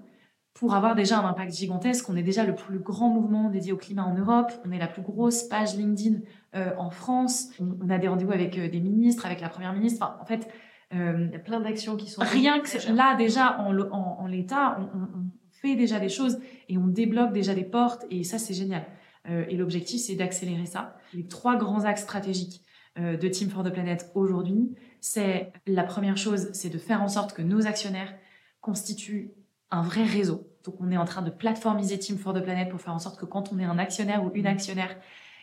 pour 0.54 0.74
avoir 0.74 0.94
déjà 0.94 1.18
un 1.18 1.28
impact 1.28 1.54
gigantesque. 1.54 2.08
On 2.08 2.16
est 2.16 2.22
déjà 2.22 2.44
le 2.44 2.54
plus 2.54 2.78
grand 2.78 3.10
mouvement 3.10 3.50
dédié 3.50 3.72
au 3.72 3.76
climat 3.76 4.04
en 4.04 4.14
Europe. 4.14 4.50
On 4.64 4.72
est 4.72 4.78
la 4.78 4.86
plus 4.86 5.02
grosse 5.02 5.42
page 5.42 5.76
LinkedIn 5.76 6.20
euh, 6.54 6.70
en 6.78 6.90
France. 6.90 7.50
On, 7.60 7.90
a 7.90 7.98
des 7.98 8.08
rendez-vous 8.08 8.32
avec 8.32 8.56
euh, 8.56 8.70
des 8.70 8.80
ministres, 8.80 9.26
avec 9.26 9.42
la 9.42 9.50
première 9.50 9.74
ministre. 9.74 10.02
Enfin, 10.02 10.16
en 10.22 10.24
fait, 10.24 10.48
euh, 10.94 11.26
il 11.28 11.32
y 11.32 11.36
a 11.36 11.38
plein 11.38 11.60
d'actions 11.60 11.96
qui 11.96 12.08
sont 12.08 12.22
rien 12.24 12.60
que 12.60 12.92
là 12.92 13.14
déjà 13.14 13.60
en, 13.60 13.78
en, 13.78 14.26
l'état, 14.26 14.78
on, 14.80 15.00
on, 15.00 15.24
fait 15.50 15.76
déjà 15.76 16.00
des 16.00 16.08
choses 16.08 16.40
et 16.70 16.78
on 16.78 16.86
débloque 16.86 17.32
déjà 17.32 17.54
des 17.54 17.62
portes 17.62 18.04
et 18.10 18.24
ça 18.24 18.38
c'est 18.38 18.52
génial. 18.52 18.84
et 19.28 19.56
l'objectif 19.56 20.00
c'est 20.00 20.16
d'accélérer 20.16 20.66
ça. 20.66 20.96
Les 21.14 21.28
trois 21.28 21.54
grands 21.54 21.84
axes 21.84 22.02
stratégiques 22.02 22.62
de 22.96 23.28
Team 23.28 23.48
for 23.48 23.64
the 23.64 23.70
Planet 23.70 24.10
aujourd'hui, 24.14 24.74
c'est 25.00 25.52
la 25.66 25.82
première 25.82 26.16
chose, 26.16 26.50
c'est 26.52 26.68
de 26.68 26.78
faire 26.78 27.02
en 27.02 27.08
sorte 27.08 27.32
que 27.32 27.42
nos 27.42 27.66
actionnaires 27.66 28.14
constituent 28.60 29.32
un 29.70 29.82
vrai 29.82 30.04
réseau. 30.04 30.46
Donc 30.64 30.76
on 30.80 30.90
est 30.90 30.96
en 30.96 31.04
train 31.04 31.22
de 31.22 31.30
plateformiser 31.30 31.98
Team 31.98 32.18
for 32.18 32.32
the 32.34 32.42
Planet 32.42 32.68
pour 32.68 32.80
faire 32.80 32.94
en 32.94 32.98
sorte 32.98 33.18
que 33.18 33.24
quand 33.24 33.52
on 33.52 33.58
est 33.58 33.64
un 33.64 33.78
actionnaire 33.78 34.24
ou 34.24 34.30
une 34.34 34.46
actionnaire 34.46 34.96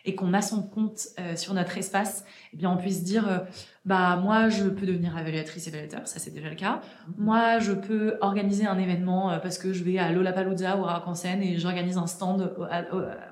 et 0.04 0.14
qu'on 0.14 0.32
a 0.32 0.42
son 0.42 0.62
compte 0.62 1.08
euh, 1.18 1.36
sur 1.36 1.54
notre 1.54 1.76
espace, 1.78 2.24
eh 2.52 2.56
bien 2.56 2.70
on 2.70 2.76
puisse 2.76 3.02
dire 3.02 3.28
euh, 3.28 3.38
bah 3.84 4.16
moi 4.16 4.48
je 4.48 4.64
peux 4.64 4.86
devenir 4.86 5.16
évaluatrice 5.18 5.66
évaluateur, 5.68 6.06
ça 6.06 6.18
c'est 6.18 6.32
déjà 6.32 6.48
le 6.48 6.54
cas. 6.54 6.80
Mhm. 7.08 7.14
Moi 7.24 7.58
je 7.58 7.72
peux 7.72 8.16
organiser 8.20 8.66
un 8.66 8.78
événement 8.78 9.30
euh, 9.30 9.38
parce 9.38 9.58
que 9.58 9.72
je 9.72 9.84
vais 9.84 9.98
à 9.98 10.10
Lollapalooza 10.12 10.76
ou 10.78 10.84
à 10.84 10.92
Arc-en-Seine 10.92 11.42
et 11.42 11.58
j'organise 11.58 11.98
un 11.98 12.06
stand 12.06 12.54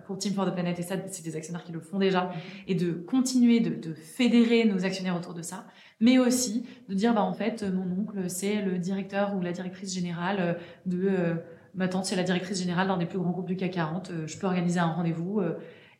pour 0.06 0.18
Team 0.18 0.34
for 0.34 0.46
the 0.46 0.52
Planet 0.52 0.78
et 0.78 0.82
ça 0.82 0.96
c'est 1.06 1.24
des 1.24 1.36
actionnaires 1.36 1.64
qui 1.64 1.72
le 1.72 1.80
font 1.80 1.98
déjà 1.98 2.24
mhm. 2.24 2.32
et 2.68 2.74
de 2.74 2.92
continuer 2.92 3.60
de, 3.60 3.70
de, 3.70 3.94
fédérer 3.94 4.64
nos 4.64 4.84
actionnaires 4.84 5.16
autour 5.16 5.34
de 5.34 5.42
ça, 5.42 5.66
mais 6.00 6.18
aussi 6.18 6.66
de 6.88 6.94
dire 6.94 7.14
bah 7.14 7.22
en 7.22 7.32
fait 7.32 7.62
mon 7.62 8.02
oncle 8.02 8.28
c'est 8.28 8.62
le 8.62 8.78
directeur 8.78 9.34
ou 9.36 9.40
la 9.40 9.52
directrice 9.52 9.94
générale 9.94 10.58
de 10.86 11.36
ma 11.74 11.88
tante 11.88 12.06
c'est 12.06 12.16
la 12.16 12.22
directrice 12.22 12.58
générale 12.58 12.88
d'un 12.88 12.98
des 12.98 13.06
plus 13.06 13.18
grands 13.18 13.30
groupes 13.30 13.46
du 13.46 13.56
CAC 13.56 13.72
40, 13.72 14.12
je 14.26 14.38
peux 14.38 14.46
organiser 14.46 14.80
un 14.80 14.86
rendez-vous 14.86 15.40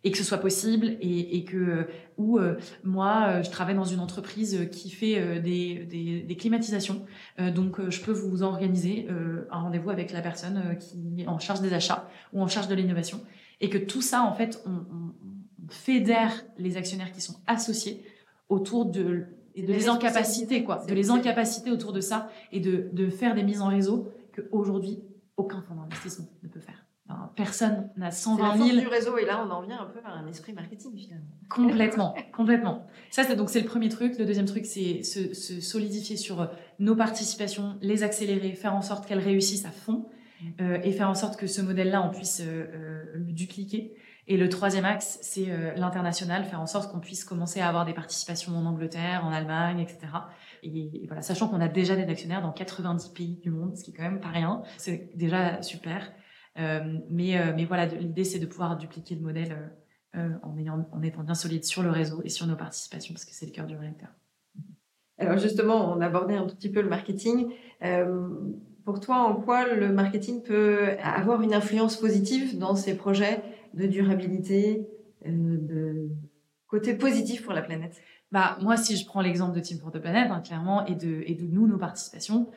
et 0.04 0.12
que 0.12 0.18
ce 0.18 0.24
soit 0.24 0.38
possible 0.38 0.96
et, 1.00 1.44
que 1.44 1.56
euh, 1.56 1.88
ou 2.16 2.38
euh, 2.38 2.56
moi 2.84 3.26
euh, 3.26 3.42
je 3.42 3.50
travaille 3.50 3.74
dans 3.74 3.84
une 3.84 4.00
entreprise 4.00 4.68
qui 4.70 4.90
fait 4.90 5.40
des, 5.40 5.84
des, 5.84 6.22
des, 6.22 6.36
climatisations. 6.36 7.04
Donc 7.54 7.80
je 7.90 8.00
peux 8.00 8.12
vous 8.12 8.42
organiser 8.42 9.08
un 9.50 9.60
rendez-vous 9.60 9.90
avec 9.90 10.12
la 10.12 10.20
personne 10.20 10.76
qui 10.78 11.22
est 11.22 11.26
en 11.26 11.38
charge 11.38 11.60
des 11.60 11.72
achats 11.72 12.08
ou 12.32 12.42
en 12.42 12.48
charge 12.48 12.68
de 12.68 12.74
l'innovation. 12.74 13.20
Et 13.60 13.68
que 13.68 13.78
tout 13.78 14.02
ça 14.02 14.22
en 14.22 14.32
fait 14.34 14.62
on, 14.66 14.70
on, 14.70 15.14
fédère 15.70 16.32
les 16.56 16.78
actionnaires 16.78 17.12
qui 17.12 17.20
sont 17.20 17.36
associés 17.46 18.02
autour 18.48 18.86
de 18.86 19.26
et 19.54 19.62
de 19.62 19.72
les 19.72 19.88
incapaciter 19.88 20.64
quoi. 20.64 20.84
De 20.88 20.94
les 20.94 21.10
incapaciter 21.10 21.70
autour 21.70 21.92
de 21.92 22.00
ça 22.00 22.30
et 22.52 22.60
de, 22.60 22.88
de 22.92 23.10
faire 23.10 23.34
des 23.34 23.42
mises 23.42 23.60
en 23.60 23.68
réseau 23.68 24.08
que 24.32 24.42
aujourd'hui 24.50 25.00
aucun 25.36 25.60
fonds 25.60 25.74
d'investissement 25.74 26.26
ne 26.42 26.48
peut 26.48 26.60
faire 26.60 26.87
personne 27.34 27.90
n'a 27.96 28.10
120 28.10 28.56
000. 28.56 28.80
du 28.80 28.86
réseau 28.86 29.16
et 29.16 29.24
là 29.24 29.44
on 29.46 29.50
en 29.50 29.62
vient 29.62 29.80
un 29.80 29.86
peu 29.86 30.00
à 30.04 30.12
un 30.12 30.26
esprit 30.26 30.52
marketing 30.52 30.96
finalement. 30.96 31.26
Complètement, 31.48 32.14
complètement. 32.36 32.86
Ça 33.10 33.24
c'est 33.24 33.36
donc 33.36 33.50
c'est 33.50 33.60
le 33.60 33.66
premier 33.66 33.88
truc. 33.88 34.18
Le 34.18 34.26
deuxième 34.26 34.46
truc 34.46 34.66
c'est 34.66 35.02
se, 35.02 35.60
solidifier 35.60 36.16
sur 36.16 36.50
nos 36.78 36.96
participations, 36.96 37.76
les 37.80 38.02
accélérer, 38.02 38.52
faire 38.52 38.74
en 38.74 38.82
sorte 38.82 39.06
qu'elles 39.06 39.20
réussissent 39.20 39.64
à 39.64 39.70
fond 39.70 40.08
mm. 40.42 40.46
euh, 40.60 40.78
et 40.82 40.92
faire 40.92 41.08
en 41.08 41.14
sorte 41.14 41.38
que 41.38 41.46
ce 41.46 41.62
modèle-là 41.62 42.02
on 42.02 42.10
puisse 42.10 42.40
euh, 42.40 42.66
euh, 42.74 43.04
le 43.14 43.32
dupliquer. 43.32 43.94
Et 44.26 44.36
le 44.36 44.50
troisième 44.50 44.84
axe 44.84 45.18
c'est 45.22 45.46
l'international, 45.76 46.44
faire 46.44 46.60
en 46.60 46.66
sorte 46.66 46.92
qu'on 46.92 47.00
puisse 47.00 47.24
commencer 47.24 47.60
à 47.60 47.68
avoir 47.68 47.86
des 47.86 47.94
participations 47.94 48.52
en 48.54 48.66
Angleterre, 48.66 49.24
en 49.24 49.32
Allemagne, 49.32 49.80
etc. 49.80 50.00
Et, 50.62 50.68
et 51.02 51.06
voilà, 51.06 51.22
sachant 51.22 51.48
qu'on 51.48 51.62
a 51.62 51.68
déjà 51.68 51.96
des 51.96 52.02
actionnaires 52.02 52.42
dans 52.42 52.52
90 52.52 53.08
pays 53.08 53.38
du 53.42 53.50
monde, 53.50 53.74
ce 53.78 53.84
qui 53.84 53.92
est 53.92 53.94
quand 53.94 54.02
même 54.02 54.20
pas 54.20 54.28
rien, 54.28 54.60
c'est 54.76 55.16
déjà 55.16 55.62
super. 55.62 56.12
Euh, 56.58 56.98
mais, 57.10 57.38
euh, 57.38 57.52
mais 57.54 57.64
voilà, 57.64 57.86
l'idée, 57.86 58.24
c'est 58.24 58.38
de 58.38 58.46
pouvoir 58.46 58.76
dupliquer 58.76 59.14
le 59.14 59.20
modèle 59.20 59.70
euh, 60.16 60.30
en, 60.42 60.56
ayant, 60.58 60.86
en 60.92 61.02
étant 61.02 61.22
bien 61.22 61.34
solide 61.34 61.64
sur 61.64 61.82
le 61.82 61.90
réseau 61.90 62.20
et 62.24 62.28
sur 62.28 62.46
nos 62.46 62.56
participations, 62.56 63.14
parce 63.14 63.24
que 63.24 63.32
c'est 63.32 63.46
le 63.46 63.52
cœur 63.52 63.66
du 63.66 63.76
réacteur. 63.76 64.08
Alors 65.18 65.38
justement, 65.38 65.92
on 65.92 66.00
abordait 66.00 66.36
un 66.36 66.46
tout 66.46 66.54
petit 66.54 66.70
peu 66.70 66.80
le 66.80 66.88
marketing. 66.88 67.48
pour 68.84 69.00
toi, 69.00 69.16
en 69.18 69.34
quoi 69.34 69.66
le 69.66 69.92
marketing 69.92 70.42
peut 70.42 70.90
avoir 71.02 71.42
une 71.42 71.54
influence 71.54 71.96
positive 71.96 72.56
dans 72.56 72.76
ces 72.76 72.96
projets 72.96 73.42
de 73.74 73.86
durabilité, 73.86 74.88
de 75.24 76.08
côté 76.68 76.94
positif 76.94 77.44
pour 77.44 77.52
la 77.52 77.62
planète? 77.62 78.00
Bah, 78.30 78.58
moi, 78.60 78.76
si 78.76 78.96
je 78.96 79.06
prends 79.06 79.20
l'exemple 79.20 79.56
de 79.56 79.60
Team 79.60 79.78
for 79.78 79.90
the 79.90 79.98
Planet, 79.98 80.30
hein, 80.30 80.40
clairement, 80.40 80.86
et 80.86 80.94
de, 80.94 81.22
et 81.26 81.34
de 81.34 81.46
nous, 81.46 81.66
nos 81.66 81.78
participations, 81.78 82.48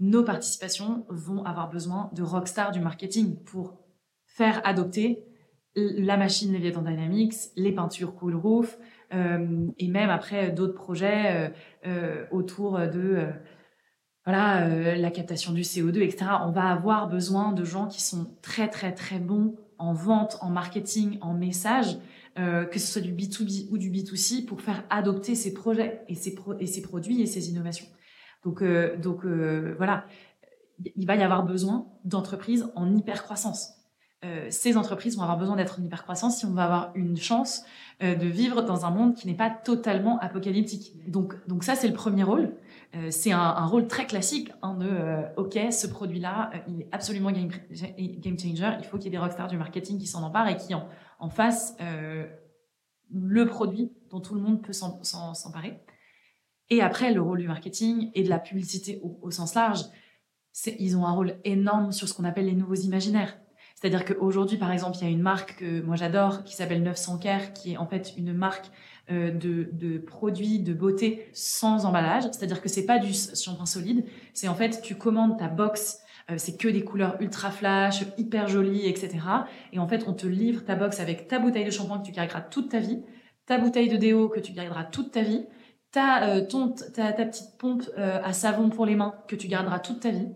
nos 0.00 0.22
participations 0.22 1.06
vont 1.08 1.44
avoir 1.44 1.70
besoin 1.70 2.10
de 2.14 2.22
rockstars 2.22 2.72
du 2.72 2.80
marketing 2.80 3.36
pour 3.44 3.78
faire 4.26 4.60
adopter 4.64 5.24
la 5.76 6.16
machine 6.16 6.52
Leviathan 6.52 6.82
Dynamics, 6.82 7.34
les 7.56 7.72
peintures 7.72 8.14
Cool 8.14 8.34
Roof, 8.34 8.78
euh, 9.14 9.68
et 9.78 9.88
même 9.88 10.10
après 10.10 10.50
d'autres 10.50 10.74
projets 10.74 11.26
euh, 11.26 11.48
euh, 11.86 12.24
autour 12.30 12.78
de 12.78 13.28
la 14.26 15.10
captation 15.10 15.52
du 15.52 15.62
CO2, 15.62 16.00
etc. 16.00 16.26
On 16.44 16.50
va 16.50 16.64
avoir 16.64 17.08
besoin 17.08 17.52
de 17.52 17.64
gens 17.64 17.86
qui 17.86 18.02
sont 18.02 18.34
très 18.42 18.68
très 18.68 18.92
très 18.92 19.18
bons 19.20 19.54
en 19.78 19.92
vente, 19.92 20.38
en 20.40 20.50
marketing, 20.50 21.18
en 21.20 21.34
message, 21.34 21.98
que 22.34 22.78
ce 22.78 22.86
soit 22.86 23.02
du 23.02 23.12
B2B 23.12 23.68
ou 23.70 23.78
du 23.78 23.90
B2C, 23.90 24.44
pour 24.44 24.60
faire 24.60 24.82
adopter 24.90 25.36
ces 25.36 25.54
projets 25.54 26.02
et 26.08 26.16
ces 26.16 26.34
produits 26.82 27.22
et 27.22 27.26
ces 27.26 27.50
innovations. 27.50 27.86
Donc, 28.46 28.62
euh, 28.62 28.96
donc 28.96 29.24
euh, 29.24 29.74
voilà, 29.76 30.06
il 30.94 31.04
va 31.04 31.16
y 31.16 31.22
avoir 31.22 31.44
besoin 31.44 31.88
d'entreprises 32.04 32.70
en 32.76 32.94
hyper 32.94 33.24
croissance. 33.24 33.72
Euh, 34.24 34.46
ces 34.50 34.76
entreprises 34.76 35.16
vont 35.16 35.22
avoir 35.22 35.36
besoin 35.36 35.56
d'être 35.56 35.80
en 35.80 35.84
hyper 35.84 36.04
croissance 36.04 36.38
si 36.38 36.46
on 36.46 36.52
va 36.52 36.64
avoir 36.64 36.92
une 36.94 37.16
chance 37.16 37.64
de 38.00 38.26
vivre 38.26 38.62
dans 38.62 38.84
un 38.84 38.90
monde 38.90 39.14
qui 39.14 39.26
n'est 39.26 39.34
pas 39.34 39.50
totalement 39.50 40.18
apocalyptique. 40.20 41.10
Donc, 41.10 41.34
donc 41.48 41.64
ça, 41.64 41.74
c'est 41.74 41.88
le 41.88 41.94
premier 41.94 42.22
rôle. 42.22 42.54
c'est 43.08 43.32
un, 43.32 43.66
rôle 43.66 43.88
très 43.88 44.06
classique 44.06 44.52
hein, 44.62 44.74
de 44.74 45.40
OK, 45.40 45.58
ce 45.72 45.86
produit-là, 45.86 46.50
il 46.68 46.82
est 46.82 46.88
absolument 46.92 47.32
game, 47.32 47.50
changer. 47.70 48.76
Il 48.78 48.84
faut 48.84 48.98
qu'il 48.98 49.06
y 49.06 49.08
ait 49.08 49.10
des 49.12 49.18
rockstars 49.18 49.48
du 49.48 49.56
marketing 49.56 49.98
qui 49.98 50.06
s'en 50.06 50.22
emparent 50.22 50.48
et 50.48 50.58
qui 50.58 50.74
en, 50.74 50.86
en 51.18 51.30
fassent 51.30 51.74
le 53.10 53.46
produit 53.46 53.92
dont 54.10 54.20
tout 54.20 54.34
le 54.34 54.42
monde 54.42 54.60
peut 54.60 54.74
s'emparer. 54.74 55.80
Et 56.70 56.82
après, 56.82 57.12
le 57.12 57.20
rôle 57.20 57.38
du 57.38 57.48
marketing 57.48 58.10
et 58.14 58.22
de 58.22 58.28
la 58.28 58.38
publicité 58.38 59.00
au, 59.02 59.30
sens 59.30 59.54
large, 59.54 59.84
ils 60.78 60.96
ont 60.96 61.06
un 61.06 61.12
rôle 61.12 61.36
énorme 61.44 61.92
sur 61.92 62.08
ce 62.08 62.14
qu'on 62.14 62.24
appelle 62.24 62.46
les 62.46 62.54
nouveaux 62.54 62.74
imaginaires. 62.74 63.38
C'est-à-dire 63.74 64.06
qu'aujourd'hui, 64.06 64.56
par 64.56 64.72
exemple, 64.72 64.96
il 65.00 65.04
y 65.04 65.06
a 65.06 65.10
une 65.10 65.20
marque 65.20 65.56
que 65.58 65.82
moi 65.82 65.96
j'adore 65.96 66.44
qui 66.44 66.56
s'appelle 66.56 66.82
900 66.82 67.18
Care, 67.18 67.52
qui 67.52 67.72
est 67.72 67.76
en 67.76 67.86
fait 67.86 68.14
une 68.16 68.32
marque 68.32 68.70
euh, 69.10 69.30
de, 69.30 69.68
de, 69.70 69.98
produits 69.98 70.60
de 70.60 70.72
beauté 70.72 71.28
sans 71.34 71.84
emballage. 71.84 72.24
C'est-à-dire 72.24 72.62
que 72.62 72.70
c'est 72.70 72.86
pas 72.86 72.98
du 72.98 73.12
shampoing 73.12 73.66
solide. 73.66 74.06
C'est 74.32 74.48
en 74.48 74.54
fait, 74.54 74.80
tu 74.82 74.96
commandes 74.96 75.38
ta 75.38 75.48
box, 75.48 76.00
euh, 76.30 76.36
c'est 76.38 76.56
que 76.56 76.68
des 76.68 76.82
couleurs 76.84 77.16
ultra 77.20 77.50
flash, 77.50 78.04
hyper 78.16 78.48
jolies, 78.48 78.86
etc. 78.86 79.18
Et 79.72 79.78
en 79.78 79.86
fait, 79.86 80.04
on 80.08 80.14
te 80.14 80.26
livre 80.26 80.64
ta 80.64 80.74
box 80.74 80.98
avec 80.98 81.28
ta 81.28 81.38
bouteille 81.38 81.66
de 81.66 81.70
shampoing 81.70 81.98
que 81.98 82.06
tu 82.06 82.12
garderas 82.12 82.40
toute 82.40 82.70
ta 82.70 82.80
vie, 82.80 83.02
ta 83.44 83.58
bouteille 83.58 83.90
de 83.90 83.96
déo 83.96 84.30
que 84.30 84.40
tu 84.40 84.52
garderas 84.52 84.84
toute 84.84 85.12
ta 85.12 85.20
vie, 85.20 85.44
ta, 85.96 86.24
euh, 86.24 86.42
ta, 86.42 87.12
petite 87.24 87.56
pompe 87.56 87.84
euh, 87.96 88.20
à 88.22 88.34
savon 88.34 88.68
pour 88.68 88.84
les 88.84 88.96
mains 88.96 89.14
que 89.28 89.34
tu 89.34 89.48
garderas 89.48 89.78
toute 89.78 90.00
ta 90.00 90.10
vie. 90.10 90.28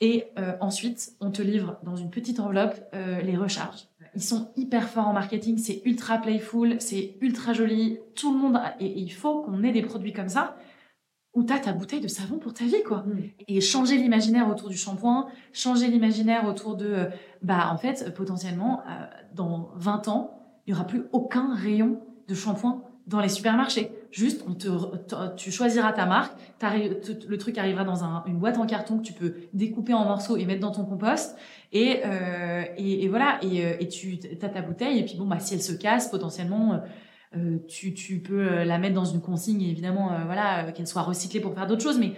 Et 0.00 0.26
euh, 0.38 0.52
ensuite, 0.60 1.14
on 1.20 1.32
te 1.32 1.42
livre 1.42 1.78
dans 1.82 1.96
une 1.96 2.10
petite 2.10 2.38
enveloppe 2.38 2.80
les 3.24 3.36
recharges. 3.36 3.88
Ils 4.14 4.22
sont 4.22 4.52
hyper 4.56 4.88
forts 4.88 5.08
en 5.08 5.12
marketing, 5.12 5.58
c'est 5.58 5.82
ultra 5.84 6.18
playful, 6.18 6.76
c'est 6.78 7.16
ultra 7.20 7.52
joli. 7.52 7.98
Tout 8.14 8.32
le 8.32 8.38
monde, 8.38 8.60
et, 8.78 9.00
il 9.00 9.12
faut 9.12 9.42
qu'on 9.42 9.64
ait 9.64 9.72
des 9.72 9.82
produits 9.82 10.12
comme 10.12 10.28
ça 10.28 10.56
où 11.34 11.42
tu 11.42 11.52
as 11.52 11.58
ta 11.58 11.72
bouteille 11.72 12.00
de 12.00 12.08
savon 12.08 12.38
pour 12.38 12.54
ta 12.54 12.64
vie, 12.64 12.82
quoi. 12.86 12.98
Mm. 12.98 13.22
Et 13.48 13.60
changer 13.60 13.96
l'imaginaire 13.96 14.48
autour 14.48 14.68
du 14.68 14.76
shampoing, 14.76 15.28
changer 15.52 15.88
l'imaginaire 15.88 16.46
autour 16.46 16.76
de, 16.76 17.08
bah, 17.42 17.70
en 17.72 17.76
fait, 17.76 18.14
potentiellement, 18.14 18.82
dans 19.34 19.70
20 19.74 20.08
ans, 20.08 20.62
il 20.66 20.72
n'y 20.72 20.78
aura 20.78 20.86
plus 20.86 21.02
aucun 21.12 21.54
rayon 21.54 22.00
de 22.28 22.34
shampoing 22.34 22.84
dans 23.08 23.20
les 23.20 23.28
supermarchés. 23.28 23.90
Juste, 24.10 24.42
on 24.48 24.54
te, 24.54 24.68
tu 25.36 25.50
choisiras 25.50 25.92
ta 25.92 26.06
marque, 26.06 26.32
le 26.62 27.36
truc 27.36 27.58
arrivera 27.58 27.84
dans 27.84 28.04
un, 28.04 28.24
une 28.26 28.38
boîte 28.38 28.56
en 28.56 28.64
carton 28.64 28.98
que 28.98 29.02
tu 29.02 29.12
peux 29.12 29.34
découper 29.52 29.92
en 29.92 30.04
morceaux 30.04 30.38
et 30.38 30.46
mettre 30.46 30.60
dans 30.60 30.70
ton 30.72 30.86
compost. 30.86 31.36
Et, 31.72 32.00
euh, 32.06 32.64
et, 32.78 33.04
et, 33.04 33.08
voilà, 33.08 33.38
et, 33.42 33.66
euh, 33.66 33.76
et 33.78 33.88
tu 33.88 34.18
as 34.40 34.48
ta 34.48 34.62
bouteille. 34.62 34.98
Et 34.98 35.04
puis 35.04 35.16
bon, 35.18 35.26
bah, 35.26 35.38
si 35.40 35.52
elle 35.52 35.62
se 35.62 35.72
casse, 35.72 36.10
potentiellement, 36.10 36.80
euh, 37.36 37.58
tu, 37.68 37.92
tu 37.92 38.20
peux 38.20 38.64
la 38.64 38.78
mettre 38.78 38.94
dans 38.94 39.04
une 39.04 39.20
consigne, 39.20 39.60
évidemment, 39.60 40.10
euh, 40.12 40.24
voilà, 40.24 40.72
qu'elle 40.72 40.86
soit 40.86 41.02
recyclée 41.02 41.40
pour 41.40 41.54
faire 41.54 41.66
d'autres 41.66 41.82
choses. 41.82 41.98
Mais 41.98 42.12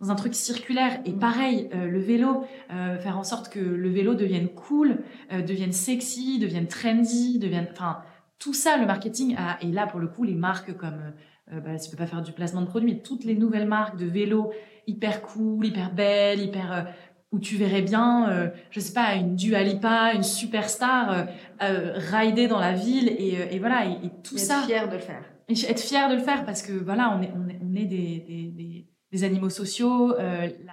dans 0.00 0.10
un 0.10 0.16
truc 0.16 0.34
circulaire. 0.34 1.00
Et 1.04 1.12
pareil, 1.12 1.68
euh, 1.74 1.86
le 1.86 2.00
vélo, 2.00 2.44
faire 2.68 3.18
en 3.18 3.24
sorte 3.24 3.48
que 3.48 3.60
le 3.60 3.88
vélo 3.88 4.14
devienne 4.14 4.48
cool, 4.48 4.98
devienne 5.30 5.72
sexy, 5.72 6.38
devienne 6.38 6.66
trendy, 6.66 7.38
devienne, 7.38 7.68
enfin, 7.72 7.98
tout 8.38 8.54
ça, 8.54 8.76
le 8.76 8.86
marketing 8.86 9.36
a, 9.36 9.58
et 9.62 9.70
là 9.70 9.86
pour 9.86 10.00
le 10.00 10.08
coup, 10.08 10.24
les 10.24 10.34
marques 10.34 10.76
comme, 10.76 11.12
euh, 11.52 11.60
bah, 11.60 11.78
tu 11.78 11.90
peux 11.90 11.96
pas 11.96 12.06
faire 12.06 12.22
du 12.22 12.32
placement 12.32 12.60
de 12.60 12.66
produits, 12.66 12.94
mais 12.94 13.00
toutes 13.00 13.24
les 13.24 13.34
nouvelles 13.34 13.68
marques 13.68 13.98
de 13.98 14.06
vélos 14.06 14.52
hyper 14.86 15.22
cool, 15.22 15.66
hyper 15.66 15.92
belles, 15.92 16.40
hyper 16.40 16.72
euh, 16.72 16.82
où 17.30 17.38
tu 17.38 17.56
verrais 17.56 17.82
bien, 17.82 18.28
euh, 18.30 18.48
je 18.70 18.80
sais 18.80 18.92
pas, 18.92 19.14
une 19.14 19.36
Dua 19.36 19.62
Lipa, 19.62 20.12
une 20.14 20.22
superstar 20.22 21.26
euh, 21.62 21.92
rider 21.96 22.46
dans 22.46 22.60
la 22.60 22.72
ville 22.72 23.08
et, 23.08 23.38
et 23.50 23.58
voilà 23.58 23.86
et, 23.86 24.10
tout 24.22 24.38
ça. 24.38 24.58
Être 24.60 24.66
fier 24.66 24.88
de 24.88 24.94
le 24.94 25.00
faire. 25.00 25.24
Et 25.48 25.54
être 25.70 25.80
fier 25.80 26.08
de 26.08 26.14
le 26.14 26.20
faire 26.20 26.44
parce 26.44 26.62
que 26.62 26.72
voilà, 26.72 27.16
on 27.16 27.22
est 27.22 27.32
on 27.34 27.48
est, 27.48 27.58
on 27.62 27.74
est 27.74 27.84
des, 27.84 28.24
des, 28.26 28.52
des, 28.54 28.86
des 29.10 29.24
animaux 29.24 29.50
sociaux. 29.50 30.14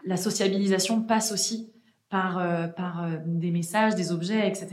la 0.05 0.17
sociabilisation 0.17 1.01
passe 1.01 1.31
aussi 1.31 1.71
par 2.09 2.41
par 2.75 3.07
des 3.25 3.51
messages, 3.51 3.95
des 3.95 4.11
objets, 4.11 4.47
etc 4.47 4.67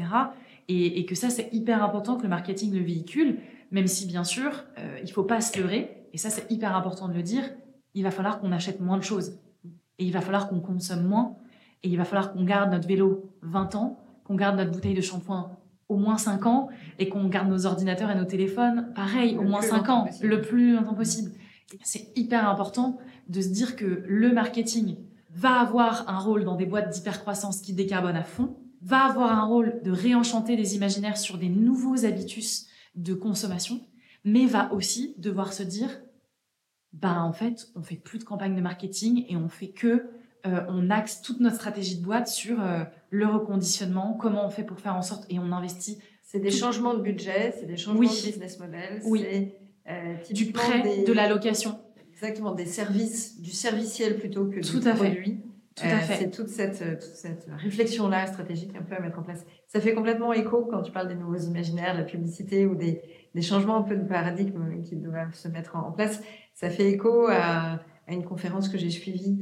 et, 0.68 0.98
et 0.98 1.06
que 1.06 1.14
ça, 1.14 1.30
c'est 1.30 1.48
hyper 1.52 1.84
important 1.84 2.16
que 2.16 2.24
le 2.24 2.28
marketing 2.28 2.74
le 2.74 2.82
véhicule 2.82 3.38
même 3.70 3.86
si 3.86 4.06
bien 4.06 4.24
sûr, 4.24 4.64
euh, 4.78 4.98
il 5.02 5.10
faut 5.10 5.24
pas 5.24 5.40
se 5.40 5.58
leurrer, 5.58 5.95
et 6.16 6.18
ça 6.18 6.30
c'est 6.30 6.50
hyper 6.50 6.74
important 6.74 7.08
de 7.08 7.12
le 7.12 7.22
dire, 7.22 7.44
il 7.92 8.02
va 8.02 8.10
falloir 8.10 8.40
qu'on 8.40 8.50
achète 8.50 8.80
moins 8.80 8.96
de 8.96 9.02
choses, 9.02 9.38
et 9.98 10.06
il 10.06 10.14
va 10.14 10.22
falloir 10.22 10.48
qu'on 10.48 10.60
consomme 10.60 11.04
moins, 11.04 11.36
et 11.82 11.90
il 11.90 11.96
va 11.98 12.06
falloir 12.06 12.32
qu'on 12.32 12.42
garde 12.42 12.70
notre 12.70 12.88
vélo 12.88 13.34
20 13.42 13.74
ans, 13.74 14.00
qu'on 14.24 14.34
garde 14.34 14.56
notre 14.56 14.70
bouteille 14.70 14.94
de 14.94 15.02
shampoing 15.02 15.50
au 15.90 15.98
moins 15.98 16.16
5 16.16 16.46
ans, 16.46 16.70
et 16.98 17.10
qu'on 17.10 17.28
garde 17.28 17.50
nos 17.50 17.66
ordinateurs 17.66 18.10
et 18.10 18.14
nos 18.14 18.24
téléphones, 18.24 18.94
pareil, 18.94 19.36
au 19.36 19.42
moins 19.42 19.60
5 19.60 19.90
ans, 19.90 20.08
le 20.22 20.40
plus 20.40 20.74
longtemps 20.76 20.94
possible. 20.94 21.32
C'est 21.82 22.16
hyper 22.16 22.48
important 22.48 22.96
de 23.28 23.42
se 23.42 23.48
dire 23.48 23.76
que 23.76 24.02
le 24.06 24.32
marketing 24.32 24.96
va 25.34 25.60
avoir 25.60 26.08
un 26.08 26.18
rôle 26.18 26.44
dans 26.44 26.56
des 26.56 26.64
boîtes 26.64 26.88
d'hypercroissance 26.94 27.60
qui 27.60 27.74
décarbonent 27.74 28.16
à 28.16 28.24
fond, 28.24 28.56
va 28.80 29.04
avoir 29.04 29.32
un 29.32 29.44
rôle 29.44 29.82
de 29.84 29.90
réenchanter 29.90 30.56
des 30.56 30.76
imaginaires 30.76 31.18
sur 31.18 31.36
des 31.36 31.50
nouveaux 31.50 32.06
habitus 32.06 32.68
de 32.94 33.12
consommation, 33.12 33.82
mais 34.24 34.46
va 34.46 34.72
aussi 34.72 35.14
devoir 35.18 35.52
se 35.52 35.62
dire, 35.62 35.90
bah 37.00 37.22
en 37.22 37.32
fait, 37.32 37.68
on 37.74 37.82
fait 37.82 37.96
plus 37.96 38.18
de 38.18 38.24
campagne 38.24 38.54
de 38.54 38.60
marketing 38.60 39.26
et 39.28 39.36
on 39.36 39.48
fait 39.48 39.68
que 39.68 40.06
euh, 40.46 40.60
on 40.68 40.90
axe 40.90 41.20
toute 41.22 41.40
notre 41.40 41.56
stratégie 41.56 41.98
de 41.98 42.04
boîte 42.04 42.28
sur 42.28 42.60
euh, 42.60 42.84
le 43.10 43.26
reconditionnement, 43.26 44.14
comment 44.14 44.46
on 44.46 44.50
fait 44.50 44.62
pour 44.62 44.78
faire 44.78 44.94
en 44.94 45.02
sorte 45.02 45.26
et 45.28 45.38
on 45.38 45.52
investit. 45.52 45.98
C'est 46.22 46.40
des 46.40 46.50
changements 46.50 46.94
de 46.94 47.02
budget, 47.02 47.54
c'est 47.58 47.66
des 47.66 47.76
changements 47.76 48.00
de 48.00 48.08
business 48.08 48.58
model, 48.58 49.00
oui. 49.04 49.20
c'est 49.22 49.58
euh, 49.88 50.14
du 50.32 50.52
prêt, 50.52 51.04
de 51.04 51.12
la 51.12 51.28
location. 51.28 51.78
Exactement, 52.12 52.52
des 52.52 52.66
services, 52.66 53.40
du 53.40 53.50
serviciel 53.50 54.18
plutôt 54.18 54.46
que 54.46 54.60
Tout 54.60 54.80
du 54.80 54.88
à 54.88 54.94
produit. 54.94 55.42
Tout 55.74 55.84
à 55.84 55.98
fait. 55.98 56.16
C'est 56.16 56.30
toute 56.30 56.48
cette, 56.48 56.78
toute 56.78 57.02
cette 57.02 57.46
réflexion-là 57.58 58.26
stratégique 58.26 58.74
un 58.74 58.82
peu 58.82 58.94
à 58.94 59.00
mettre 59.00 59.18
en 59.18 59.22
place. 59.22 59.44
Ça 59.68 59.78
fait 59.80 59.92
complètement 59.92 60.32
écho 60.32 60.64
quand 60.64 60.80
tu 60.80 60.90
parles 60.90 61.08
des 61.08 61.14
nouveaux 61.14 61.36
imaginaires, 61.36 61.94
la 61.94 62.04
publicité 62.04 62.64
ou 62.64 62.74
des, 62.74 63.02
des 63.34 63.42
changements 63.42 63.76
un 63.76 63.82
peu 63.82 63.96
de 63.96 64.04
paradigme 64.04 64.80
qui 64.82 64.96
doivent 64.96 65.34
se 65.34 65.48
mettre 65.48 65.76
en 65.76 65.92
place. 65.92 66.22
Ça 66.54 66.70
fait 66.70 66.90
écho 66.90 67.26
à, 67.28 67.80
à 68.06 68.12
une 68.12 68.24
conférence 68.24 68.68
que 68.68 68.78
j'ai 68.78 68.90
suivie 68.90 69.40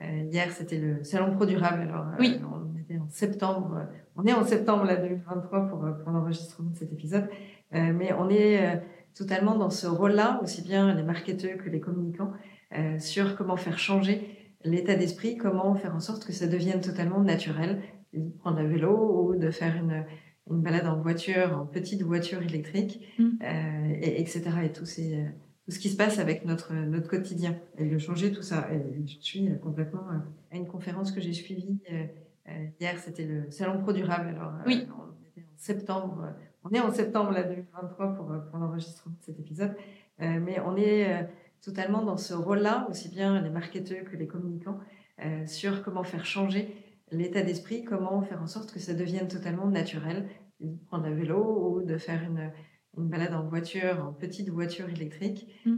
euh, 0.00 0.22
hier, 0.30 0.50
c'était 0.50 0.78
le 0.78 1.04
Salon 1.04 1.34
Pro 1.34 1.46
Durable. 1.46 1.82
Alors, 1.82 2.06
oui. 2.18 2.40
on 2.44 2.78
était 2.78 2.98
en 2.98 3.08
septembre. 3.08 3.86
On 4.16 4.24
est 4.24 4.32
en 4.32 4.44
septembre 4.44 4.84
là, 4.84 4.96
2023 4.96 5.68
pour, 5.68 5.86
pour 6.02 6.10
l'enregistrement 6.10 6.70
de 6.70 6.76
cet 6.76 6.92
épisode. 6.92 7.28
mais 7.72 8.12
on 8.12 8.28
est 8.28 8.80
totalement 9.14 9.56
dans 9.56 9.70
ce 9.70 9.86
rôle-là, 9.86 10.40
aussi 10.42 10.62
bien 10.62 10.94
les 10.94 11.02
marketeurs 11.02 11.58
que 11.58 11.68
les 11.68 11.80
communicants, 11.80 12.32
euh, 12.76 12.98
sur 12.98 13.36
comment 13.36 13.56
faire 13.56 13.78
changer 13.78 14.54
l'état 14.64 14.94
d'esprit, 14.94 15.36
comment 15.36 15.74
faire 15.74 15.94
en 15.94 16.00
sorte 16.00 16.24
que 16.24 16.32
ça 16.32 16.46
devienne 16.46 16.80
totalement 16.80 17.20
naturel, 17.20 17.82
de 18.14 18.28
prendre 18.38 18.58
un 18.58 18.66
vélo 18.66 19.26
ou 19.30 19.36
de 19.36 19.50
faire 19.50 19.76
une, 19.76 20.04
une 20.50 20.60
balade 20.60 20.86
en 20.86 21.00
voiture, 21.00 21.58
en 21.58 21.66
petite 21.66 22.02
voiture 22.02 22.42
électrique, 22.42 23.06
mm. 23.18 23.28
euh, 23.42 23.94
et, 24.00 24.20
etc. 24.20 24.42
Et 24.64 24.72
tout, 24.72 24.84
ces, 24.84 25.24
tout 25.64 25.70
ce 25.70 25.78
qui 25.78 25.88
se 25.88 25.96
passe 25.96 26.18
avec 26.18 26.44
notre, 26.44 26.74
notre 26.74 27.08
quotidien, 27.08 27.56
et 27.78 27.86
de 27.88 27.98
changer 27.98 28.32
tout 28.32 28.42
ça. 28.42 28.68
Et 28.72 29.06
je 29.06 29.16
suis 29.20 29.48
complètement 29.62 30.08
euh, 30.10 30.18
à 30.50 30.56
une 30.56 30.66
conférence 30.66 31.12
que 31.12 31.20
j'ai 31.20 31.32
suivie 31.32 31.78
euh, 31.92 32.04
euh, 32.48 32.66
hier, 32.80 32.98
c'était 32.98 33.24
le 33.24 33.50
Salon 33.50 33.80
Pro 33.80 33.92
Durable. 33.92 34.28
Alors, 34.28 34.52
oui. 34.66 34.86
on 34.98 35.12
était 35.28 35.46
en 35.46 35.58
septembre 35.58 36.34
on 36.64 36.70
est 36.70 36.80
en 36.80 36.92
septembre 36.92 37.32
là, 37.32 37.42
2023 37.42 38.14
pour, 38.14 38.26
pour 38.50 38.58
l'enregistrement 38.58 39.14
de 39.18 39.24
cet 39.24 39.40
épisode, 39.40 39.74
euh, 40.20 40.38
mais 40.40 40.60
on 40.60 40.76
est 40.76 41.12
euh, 41.12 41.24
totalement 41.60 42.02
dans 42.02 42.16
ce 42.16 42.34
rôle-là, 42.34 42.86
aussi 42.90 43.08
bien 43.08 43.40
les 43.40 43.50
marketeurs 43.50 44.04
que 44.04 44.16
les 44.16 44.26
communicants, 44.26 44.78
euh, 45.24 45.46
sur 45.46 45.82
comment 45.82 46.04
faire 46.04 46.24
changer 46.24 46.74
l'état 47.12 47.42
d'esprit, 47.42 47.84
comment 47.84 48.22
faire 48.22 48.42
en 48.42 48.46
sorte 48.46 48.72
que 48.72 48.80
ça 48.80 48.94
devienne 48.94 49.28
totalement 49.28 49.66
naturel, 49.66 50.28
de 50.60 50.76
prendre 50.86 51.06
un 51.06 51.14
vélo 51.14 51.76
ou 51.76 51.82
de 51.82 51.98
faire 51.98 52.22
une, 52.22 52.50
une 52.98 53.08
balade 53.08 53.34
en 53.34 53.46
voiture, 53.48 54.04
en 54.04 54.12
petite 54.12 54.48
voiture 54.48 54.88
électrique, 54.88 55.48
mm. 55.64 55.76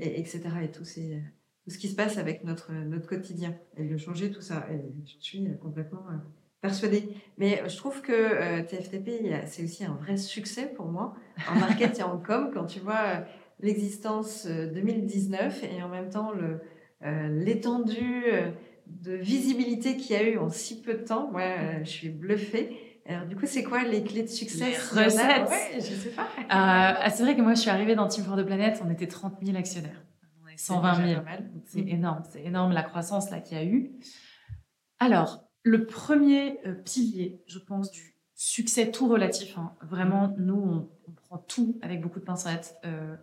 et, 0.00 0.20
etc. 0.20 0.42
Et 0.62 0.70
tout, 0.70 0.84
ces, 0.84 1.22
tout 1.64 1.70
ce 1.70 1.78
qui 1.78 1.88
se 1.88 1.96
passe 1.96 2.18
avec 2.18 2.44
notre, 2.44 2.72
notre 2.72 3.08
quotidien, 3.08 3.56
et 3.76 3.84
de 3.84 3.96
changer 3.96 4.30
tout 4.30 4.42
ça. 4.42 4.66
Et 4.70 4.80
je 5.04 5.16
suis 5.20 5.46
complètement 5.60 6.04
persuadée. 6.64 7.10
Mais 7.36 7.62
je 7.68 7.76
trouve 7.76 8.00
que 8.00 8.12
euh, 8.12 8.62
TFTP, 8.62 9.30
c'est 9.46 9.62
aussi 9.62 9.84
un 9.84 9.96
vrai 9.96 10.16
succès 10.16 10.72
pour 10.74 10.86
moi 10.86 11.14
en 11.50 11.56
market 11.56 11.98
et 11.98 12.02
en 12.02 12.18
com 12.18 12.50
quand 12.54 12.64
tu 12.64 12.80
vois 12.80 13.02
euh, 13.06 13.20
l'existence 13.60 14.46
2019 14.46 15.62
euh, 15.62 15.66
et 15.66 15.82
en 15.82 15.90
même 15.90 16.08
temps 16.08 16.32
l'étendue 17.02 18.24
de 18.86 19.12
visibilité 19.12 19.96
qu'il 19.96 20.16
y 20.16 20.18
a 20.18 20.22
eu 20.22 20.38
en 20.38 20.48
si 20.48 20.80
peu 20.80 20.94
de 20.94 21.04
temps. 21.04 21.30
Moi, 21.30 21.42
je 21.82 21.90
suis 21.90 22.08
bluffée. 22.08 22.94
Alors, 23.06 23.26
du 23.26 23.36
coup, 23.36 23.44
c'est 23.46 23.62
quoi 23.62 23.84
les 23.84 24.02
clés 24.02 24.22
de 24.22 24.28
succès 24.28 24.70
Les 24.70 24.76
recettes 25.04 25.48
ouais, 25.48 25.74
Je 25.74 25.94
sais 25.94 26.10
pas. 26.10 27.10
c'est 27.10 27.22
vrai 27.22 27.36
que 27.36 27.42
moi, 27.42 27.54
je 27.54 27.60
suis 27.60 27.70
arrivée 27.70 27.94
dans 27.94 28.08
Team 28.08 28.24
for 28.24 28.36
the 28.36 28.44
Planet, 28.44 28.80
on 28.84 28.90
était 28.90 29.06
30 29.06 29.34
000 29.42 29.56
actionnaires. 29.58 30.02
On 30.42 30.48
est 30.48 30.56
120 30.56 31.06
000. 31.06 31.22
C'est 31.66 31.80
énorme. 31.80 32.22
C'est 32.30 32.44
énorme 32.44 32.72
la 32.72 32.82
croissance 32.82 33.30
là 33.30 33.40
qu'il 33.40 33.58
y 33.58 33.60
a 33.60 33.64
eu. 33.64 33.92
Alors, 35.00 35.44
le 35.64 35.86
premier 35.86 36.60
euh, 36.66 36.74
pilier, 36.74 37.42
je 37.46 37.58
pense, 37.58 37.90
du 37.90 38.16
succès 38.34 38.90
tout 38.90 39.08
relatif, 39.08 39.56
hein, 39.58 39.74
vraiment, 39.82 40.34
nous, 40.38 40.88
on, 41.06 41.12
prend 41.12 41.38
tout 41.38 41.78
avec 41.82 42.00
beaucoup 42.00 42.20
de 42.20 42.24
pincettes. 42.24 42.76
Euh, 42.84 43.16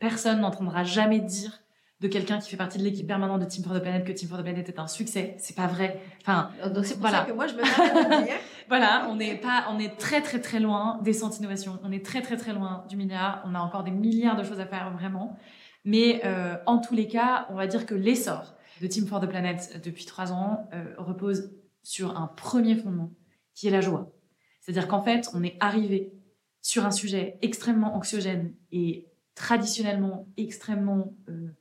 personne 0.00 0.40
n'entendra 0.40 0.84
jamais 0.84 1.20
dire 1.20 1.62
de 2.00 2.08
quelqu'un 2.08 2.38
qui 2.38 2.48
fait 2.48 2.56
partie 2.56 2.78
de 2.78 2.84
l'équipe 2.84 3.06
permanente 3.06 3.40
de 3.40 3.46
Team 3.46 3.64
for 3.64 3.74
the 3.74 3.80
Planet 3.80 4.04
que 4.04 4.12
Team 4.12 4.28
for 4.28 4.38
the 4.38 4.42
Planet 4.42 4.68
est 4.68 4.78
un 4.78 4.86
succès. 4.86 5.34
C'est 5.38 5.56
pas 5.56 5.66
vrai. 5.66 6.00
Enfin, 6.20 6.50
donc 6.72 6.84
c'est 6.84 6.94
pour 6.94 7.02
voilà. 7.02 7.18
ça 7.18 7.24
que 7.24 7.32
moi 7.32 7.46
je 7.46 7.54
me 7.54 7.62
Voilà, 8.68 9.08
on 9.10 9.18
est 9.18 9.34
pas, 9.34 9.66
on 9.70 9.78
est 9.78 9.98
très 9.98 10.22
très 10.22 10.40
très 10.40 10.60
loin 10.60 11.00
des 11.02 11.12
cent 11.12 11.30
innovations. 11.36 11.80
On 11.82 11.90
est 11.90 12.04
très 12.04 12.22
très 12.22 12.36
très 12.36 12.52
loin 12.52 12.84
du 12.88 12.96
milliard. 12.96 13.42
On 13.44 13.54
a 13.54 13.58
encore 13.58 13.82
des 13.82 13.90
milliards 13.90 14.36
de 14.36 14.44
choses 14.44 14.60
à 14.60 14.66
faire 14.66 14.92
vraiment. 14.92 15.36
Mais 15.84 16.20
euh, 16.24 16.56
en 16.66 16.78
tous 16.78 16.94
les 16.94 17.08
cas, 17.08 17.46
on 17.50 17.54
va 17.54 17.66
dire 17.66 17.86
que 17.86 17.94
l'essor 17.94 18.54
de 18.80 18.86
Team 18.86 19.06
for 19.06 19.20
the 19.20 19.26
Planet 19.26 19.80
depuis 19.84 20.04
trois 20.04 20.32
ans 20.32 20.68
euh, 20.72 20.94
repose 20.98 21.50
sur 21.82 22.16
un 22.16 22.26
premier 22.26 22.76
fondement, 22.76 23.12
qui 23.54 23.66
est 23.66 23.70
la 23.70 23.80
joie. 23.80 24.12
C'est-à-dire 24.60 24.86
qu'en 24.86 25.02
fait, 25.02 25.30
on 25.34 25.42
est 25.42 25.56
arrivé 25.60 26.12
sur 26.60 26.84
un 26.84 26.90
sujet 26.90 27.38
extrêmement 27.40 27.96
anxiogène 27.96 28.54
et 28.72 29.08
traditionnellement 29.34 30.28
extrêmement 30.36 31.16
euh, 31.28 31.32
euh, 31.32 31.54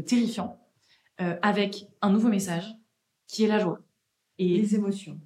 terrifiant, 0.00 0.58
euh, 1.20 1.36
avec 1.42 1.86
un 2.00 2.10
nouveau 2.10 2.28
message, 2.28 2.74
qui 3.26 3.44
est 3.44 3.48
la 3.48 3.58
joie. 3.58 3.80
Et 4.38 4.48
les 4.48 4.74
émotions. 4.74 5.20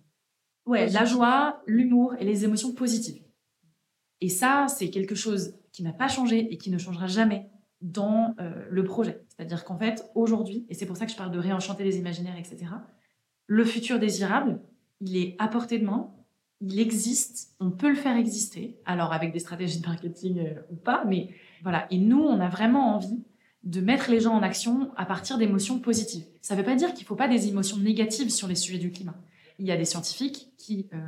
Ouais, 0.66 0.88
la 0.88 1.04
joie, 1.04 1.62
l'humour 1.66 2.14
et 2.18 2.24
les 2.24 2.44
émotions 2.44 2.74
positives. 2.74 3.22
Et 4.20 4.28
ça, 4.28 4.66
c'est 4.68 4.90
quelque 4.90 5.14
chose 5.14 5.54
qui 5.72 5.82
n'a 5.82 5.92
pas 5.92 6.08
changé 6.08 6.52
et 6.52 6.58
qui 6.58 6.70
ne 6.70 6.78
changera 6.78 7.06
jamais 7.06 7.48
dans 7.82 8.34
le 8.70 8.84
projet. 8.84 9.24
C'est-à-dire 9.28 9.64
qu'en 9.64 9.78
fait, 9.78 10.04
aujourd'hui, 10.14 10.66
et 10.68 10.74
c'est 10.74 10.86
pour 10.86 10.96
ça 10.96 11.06
que 11.06 11.12
je 11.12 11.16
parle 11.16 11.30
de 11.30 11.38
réenchanter 11.38 11.84
les 11.84 11.98
imaginaires, 11.98 12.36
etc., 12.36 12.66
le 13.46 13.64
futur 13.64 13.98
désirable, 13.98 14.60
il 15.00 15.16
est 15.16 15.36
à 15.38 15.48
portée 15.48 15.78
de 15.78 15.84
main, 15.84 16.10
il 16.60 16.80
existe, 16.80 17.54
on 17.60 17.70
peut 17.70 17.88
le 17.88 17.94
faire 17.94 18.16
exister, 18.16 18.78
alors 18.86 19.12
avec 19.12 19.32
des 19.32 19.38
stratégies 19.38 19.80
de 19.80 19.86
marketing 19.86 20.38
euh, 20.40 20.62
ou 20.70 20.76
pas, 20.76 21.04
mais 21.04 21.30
voilà. 21.62 21.86
Et 21.90 21.98
nous, 21.98 22.22
on 22.22 22.40
a 22.40 22.48
vraiment 22.48 22.94
envie 22.94 23.22
de 23.62 23.80
mettre 23.80 24.10
les 24.10 24.20
gens 24.20 24.34
en 24.34 24.42
action 24.42 24.92
à 24.96 25.04
partir 25.04 25.38
d'émotions 25.38 25.78
positives. 25.78 26.24
Ça 26.40 26.54
ne 26.54 26.60
veut 26.60 26.64
pas 26.64 26.76
dire 26.76 26.94
qu'il 26.94 27.02
ne 27.02 27.08
faut 27.08 27.16
pas 27.16 27.28
des 27.28 27.48
émotions 27.48 27.78
négatives 27.78 28.30
sur 28.30 28.48
les 28.48 28.54
sujets 28.54 28.78
du 28.78 28.90
climat. 28.90 29.16
Il 29.58 29.66
y 29.66 29.72
a 29.72 29.76
des 29.76 29.84
scientifiques 29.84 30.52
qui 30.58 30.88
euh, 30.92 30.98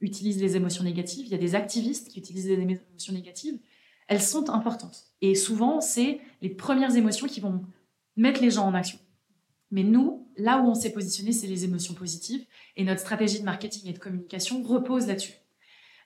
utilisent 0.00 0.40
les 0.40 0.56
émotions 0.56 0.84
négatives, 0.84 1.24
il 1.26 1.32
y 1.32 1.34
a 1.34 1.38
des 1.38 1.54
activistes 1.54 2.08
qui 2.08 2.18
utilisent 2.18 2.48
les 2.48 2.60
émotions 2.60 3.12
négatives. 3.12 3.58
Elles 4.08 4.20
sont 4.20 4.50
importantes. 4.50 5.04
Et 5.20 5.34
souvent, 5.34 5.80
c'est 5.80 6.20
les 6.42 6.50
premières 6.50 6.96
émotions 6.96 7.26
qui 7.26 7.40
vont 7.40 7.64
mettre 8.16 8.42
les 8.42 8.50
gens 8.50 8.66
en 8.66 8.74
action. 8.74 8.98
Mais 9.70 9.84
nous, 9.84 10.28
là 10.36 10.60
où 10.60 10.68
on 10.68 10.74
s'est 10.74 10.92
positionné, 10.92 11.32
c'est 11.32 11.46
les 11.46 11.64
émotions 11.64 11.94
positives. 11.94 12.44
Et 12.76 12.84
notre 12.84 13.00
stratégie 13.00 13.40
de 13.40 13.44
marketing 13.44 13.88
et 13.88 13.92
de 13.92 13.98
communication 13.98 14.62
repose 14.62 15.06
là-dessus. 15.06 15.34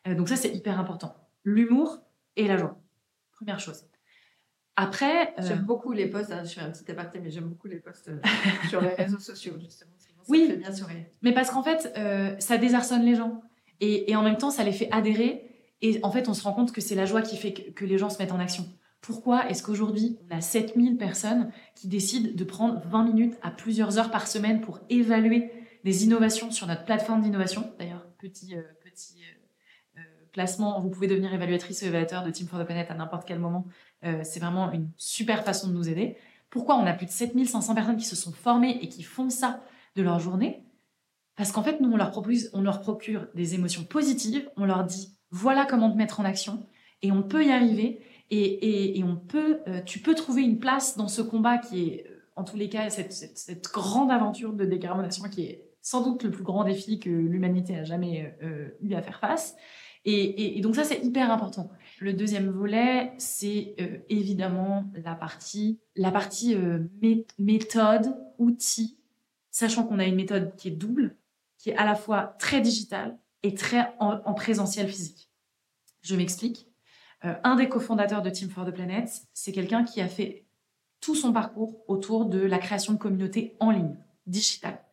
Euh, 0.06 0.14
donc 0.14 0.28
ça, 0.28 0.36
c'est 0.36 0.54
hyper 0.54 0.78
important. 0.78 1.16
L'humour 1.44 1.98
et 2.36 2.46
la 2.46 2.58
joie. 2.58 2.80
Première 3.32 3.58
chose. 3.58 3.84
Après... 4.76 5.34
Euh, 5.38 5.42
j'aime 5.42 5.62
beaucoup 5.62 5.92
les 5.92 6.06
posts, 6.06 6.30
hein, 6.30 6.44
je 6.44 6.52
fais 6.52 6.60
un 6.60 6.70
petit 6.70 6.90
aparté, 6.90 7.18
mais 7.18 7.30
j'aime 7.30 7.44
beaucoup 7.44 7.68
les 7.68 7.80
posts 7.80 8.08
euh, 8.08 8.20
sur 8.68 8.80
les 8.80 8.94
réseaux 8.94 9.18
sociaux, 9.18 9.54
justement. 9.58 9.90
oui, 10.28 10.46
fait 10.48 10.56
bien 10.56 10.72
sourire. 10.72 11.04
mais 11.22 11.32
parce 11.32 11.50
qu'en 11.50 11.62
fait, 11.62 11.92
ça 12.38 12.58
désarçonne 12.58 13.04
les 13.04 13.14
gens. 13.14 13.42
Et, 13.80 14.14
en 14.16 14.22
même 14.22 14.38
temps, 14.38 14.50
ça 14.50 14.64
les 14.64 14.72
fait 14.72 14.88
adhérer. 14.90 15.42
Et 15.82 16.00
en 16.02 16.10
fait, 16.10 16.28
on 16.28 16.34
se 16.34 16.42
rend 16.42 16.52
compte 16.52 16.72
que 16.72 16.80
c'est 16.80 16.94
la 16.94 17.04
joie 17.04 17.22
qui 17.22 17.36
fait 17.36 17.52
que 17.52 17.84
les 17.84 17.98
gens 17.98 18.08
se 18.08 18.18
mettent 18.18 18.32
en 18.32 18.40
action. 18.40 18.66
Pourquoi 19.00 19.48
est-ce 19.48 19.62
qu'aujourd'hui, 19.62 20.18
on 20.26 20.36
a 20.36 20.40
7000 20.40 20.96
personnes 20.96 21.52
qui 21.74 21.86
décident 21.86 22.30
de 22.34 22.44
prendre 22.44 22.80
20 22.86 23.04
minutes 23.04 23.34
à 23.42 23.50
plusieurs 23.50 23.98
heures 23.98 24.10
par 24.10 24.26
semaine 24.26 24.60
pour 24.60 24.80
évaluer 24.88 25.52
des 25.84 26.04
innovations 26.04 26.50
sur 26.50 26.66
notre 26.66 26.84
plateforme 26.84 27.20
d'innovation? 27.20 27.72
D'ailleurs, 27.78 28.04
petit, 28.18 28.56
euh, 28.56 28.62
petit 28.82 29.22
euh, 29.22 30.00
euh, 30.00 30.02
placement, 30.32 30.80
vous 30.80 30.88
pouvez 30.88 31.06
devenir 31.06 31.32
évaluatrice 31.32 31.82
ou 31.82 31.84
évaluateur 31.84 32.24
de 32.24 32.30
Team 32.30 32.48
for 32.48 32.58
the 32.58 32.64
Planet 32.64 32.90
à 32.90 32.94
n'importe 32.94 33.28
quel 33.28 33.38
moment. 33.38 33.66
C'est 34.02 34.40
vraiment 34.40 34.70
une 34.72 34.90
super 34.96 35.44
façon 35.44 35.68
de 35.68 35.72
nous 35.72 35.88
aider. 35.88 36.16
Pourquoi 36.50 36.76
on 36.76 36.86
a 36.86 36.92
plus 36.92 37.06
de 37.06 37.10
7500 37.10 37.74
personnes 37.74 37.96
qui 37.96 38.04
se 38.04 38.16
sont 38.16 38.32
formées 38.32 38.78
et 38.80 38.88
qui 38.88 39.02
font 39.02 39.30
ça 39.30 39.62
de 39.96 40.02
leur 40.02 40.20
journée? 40.20 40.62
Parce 41.36 41.52
qu'en 41.52 41.62
fait, 41.62 41.80
nous, 41.80 41.90
on 41.90 41.96
leur, 41.96 42.12
on 42.52 42.62
leur 42.62 42.80
procure 42.80 43.26
des 43.34 43.54
émotions 43.54 43.84
positives, 43.84 44.48
on 44.56 44.64
leur 44.64 44.84
dit 44.84 45.18
voilà 45.30 45.66
comment 45.66 45.90
te 45.90 45.96
mettre 45.96 46.20
en 46.20 46.24
action, 46.24 46.66
et 47.02 47.12
on 47.12 47.22
peut 47.22 47.44
y 47.44 47.50
arriver 47.50 48.00
Et, 48.30 49.02
on 49.04 49.16
peut, 49.16 49.60
tu 49.84 49.98
peux 49.98 50.14
trouver 50.14 50.42
une 50.42 50.58
place 50.58 50.96
dans 50.96 51.08
ce 51.08 51.22
combat 51.22 51.58
qui 51.58 51.88
est, 51.88 52.06
en 52.36 52.44
tous 52.44 52.56
les 52.56 52.68
cas, 52.68 52.88
cette 52.90 53.64
grande 53.64 54.10
aventure 54.10 54.52
de 54.52 54.64
décarbonation 54.64 55.28
qui 55.28 55.44
est 55.44 55.66
sans 55.82 56.02
doute 56.02 56.24
le 56.24 56.30
plus 56.30 56.42
grand 56.42 56.64
défi 56.64 56.98
que 56.98 57.10
l'humanité 57.10 57.76
a 57.76 57.84
jamais 57.84 58.34
eu 58.80 58.94
à 58.94 59.02
faire 59.02 59.20
face. 59.20 59.56
Et, 60.08 60.60
donc 60.60 60.76
ça, 60.76 60.84
c'est 60.84 61.04
hyper 61.04 61.32
important. 61.32 61.68
Le 61.98 62.12
deuxième 62.12 62.48
volet, 62.48 63.12
c'est 63.18 63.74
euh, 63.80 63.98
évidemment 64.08 64.84
la 64.94 65.16
partie, 65.16 65.80
la 65.96 66.12
partie 66.12 66.54
euh, 66.54 66.84
méthode, 67.38 68.16
outil, 68.38 68.98
sachant 69.50 69.82
qu'on 69.84 69.98
a 69.98 70.04
une 70.04 70.14
méthode 70.14 70.54
qui 70.56 70.68
est 70.68 70.72
double, 70.72 71.16
qui 71.58 71.70
est 71.70 71.76
à 71.76 71.84
la 71.84 71.96
fois 71.96 72.36
très 72.38 72.60
digitale 72.60 73.18
et 73.42 73.54
très 73.54 73.94
en, 73.98 74.34
présentiel 74.34 74.88
physique. 74.88 75.28
Je 76.02 76.14
m'explique. 76.14 76.68
Euh, 77.24 77.34
un 77.42 77.56
des 77.56 77.68
cofondateurs 77.68 78.22
de 78.22 78.30
Team 78.30 78.48
for 78.48 78.64
the 78.64 78.70
Planet, 78.70 79.10
c'est 79.34 79.50
quelqu'un 79.50 79.82
qui 79.82 80.00
a 80.00 80.08
fait 80.08 80.44
tout 81.00 81.16
son 81.16 81.32
parcours 81.32 81.82
autour 81.88 82.26
de 82.26 82.38
la 82.38 82.58
création 82.58 82.92
de 82.92 82.98
communautés 82.98 83.56
en 83.58 83.72
ligne, 83.72 83.96
digitale. 84.26 84.85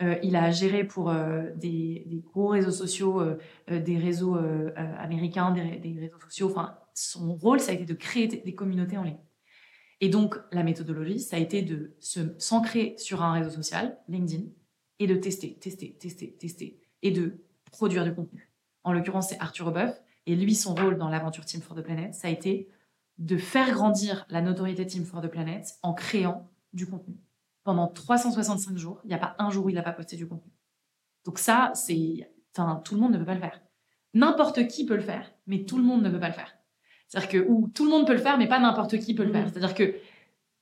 Euh, 0.00 0.16
il 0.22 0.36
a 0.36 0.50
géré 0.50 0.84
pour 0.84 1.10
euh, 1.10 1.50
des, 1.56 2.22
gros 2.32 2.48
réseaux 2.48 2.70
sociaux, 2.70 3.20
euh, 3.20 3.36
des 3.68 3.98
réseaux 3.98 4.36
américains, 4.76 5.50
des, 5.50 5.98
réseaux 5.98 6.20
sociaux. 6.20 6.50
Enfin, 6.50 6.78
son 6.94 7.34
rôle, 7.34 7.60
ça 7.60 7.72
a 7.72 7.74
été 7.74 7.84
de 7.84 7.94
créer 7.94 8.28
des 8.28 8.54
communautés 8.54 8.96
en 8.96 9.02
ligne. 9.02 9.18
Et 10.00 10.08
donc, 10.08 10.36
la 10.52 10.62
méthodologie, 10.62 11.18
ça 11.18 11.36
a 11.36 11.40
été 11.40 11.62
de 11.62 11.96
s'ancrer 12.38 12.94
sur 12.98 13.22
un 13.22 13.32
réseau 13.32 13.50
social, 13.50 13.98
LinkedIn, 14.08 14.44
et 15.00 15.06
de 15.06 15.16
tester, 15.16 15.54
tester, 15.54 15.96
tester, 15.98 16.32
tester, 16.32 16.80
et 17.02 17.10
de 17.10 17.44
produire 17.72 18.04
du 18.04 18.14
contenu. 18.14 18.50
En 18.84 18.92
l'occurrence, 18.92 19.30
c'est 19.30 19.40
Arthur 19.40 19.68
Obeuf. 19.68 20.00
Et 20.26 20.36
lui, 20.36 20.54
son 20.54 20.74
rôle 20.74 20.98
dans 20.98 21.08
l'aventure 21.08 21.44
Team 21.44 21.62
for 21.62 21.76
the 21.76 21.80
Planet, 21.80 22.14
ça 22.14 22.28
a 22.28 22.30
été 22.30 22.68
de 23.18 23.36
faire 23.36 23.72
grandir 23.72 24.26
la 24.28 24.42
notoriété 24.42 24.86
Team 24.86 25.04
for 25.04 25.20
the 25.20 25.28
Planet 25.28 25.66
en 25.82 25.94
créant 25.94 26.48
du 26.72 26.86
contenu 26.86 27.16
pendant 27.68 27.86
365 27.86 28.78
jours, 28.78 28.98
il 29.04 29.08
n'y 29.08 29.14
a 29.14 29.18
pas 29.18 29.36
un 29.38 29.50
jour 29.50 29.66
où 29.66 29.68
il 29.68 29.74
n'a 29.74 29.82
pas 29.82 29.92
posté 29.92 30.16
du 30.16 30.26
contenu. 30.26 30.50
Donc 31.26 31.38
ça, 31.38 31.70
c'est, 31.74 32.32
enfin, 32.56 32.80
tout 32.82 32.94
le 32.94 33.00
monde 33.02 33.12
ne 33.12 33.18
peut 33.18 33.26
pas 33.26 33.34
le 33.34 33.40
faire. 33.40 33.60
N'importe 34.14 34.66
qui 34.68 34.86
peut 34.86 34.96
le 34.96 35.02
faire, 35.02 35.30
mais 35.46 35.64
tout 35.66 35.76
le 35.76 35.82
monde 35.82 36.02
ne 36.02 36.08
peut 36.08 36.18
pas 36.18 36.28
le 36.28 36.34
faire. 36.34 36.56
C'est-à-dire 37.06 37.28
que, 37.28 37.46
ou 37.46 37.68
tout 37.68 37.84
le 37.84 37.90
monde 37.90 38.06
peut 38.06 38.14
le 38.14 38.20
faire, 38.20 38.38
mais 38.38 38.48
pas 38.48 38.58
n'importe 38.58 38.98
qui 38.98 39.14
peut 39.14 39.24
le 39.24 39.34
faire. 39.34 39.44
Mmh. 39.44 39.50
C'est-à-dire 39.52 39.74
que 39.74 39.94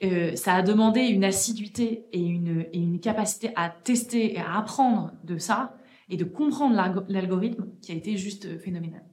euh, 0.03 0.35
ça 0.35 0.57
a 0.57 0.63
demandé 0.63 1.03
une 1.03 1.23
assiduité 1.23 2.07
et 2.11 2.19
une, 2.19 2.67
et 2.73 2.79
une 2.79 2.99
capacité 2.99 3.53
à 3.55 3.71
tester 3.71 4.35
et 4.35 4.41
à 4.41 4.59
apprendre 4.59 5.13
de 5.23 5.39
ça 5.39 5.77
et 6.09 6.17
de 6.17 6.25
comprendre 6.25 6.75
l'algorithme 7.09 7.69
qui 7.83 7.93
a 7.93 7.95
été 7.95 8.17
juste 8.17 8.59
phénoménal. 8.59 9.05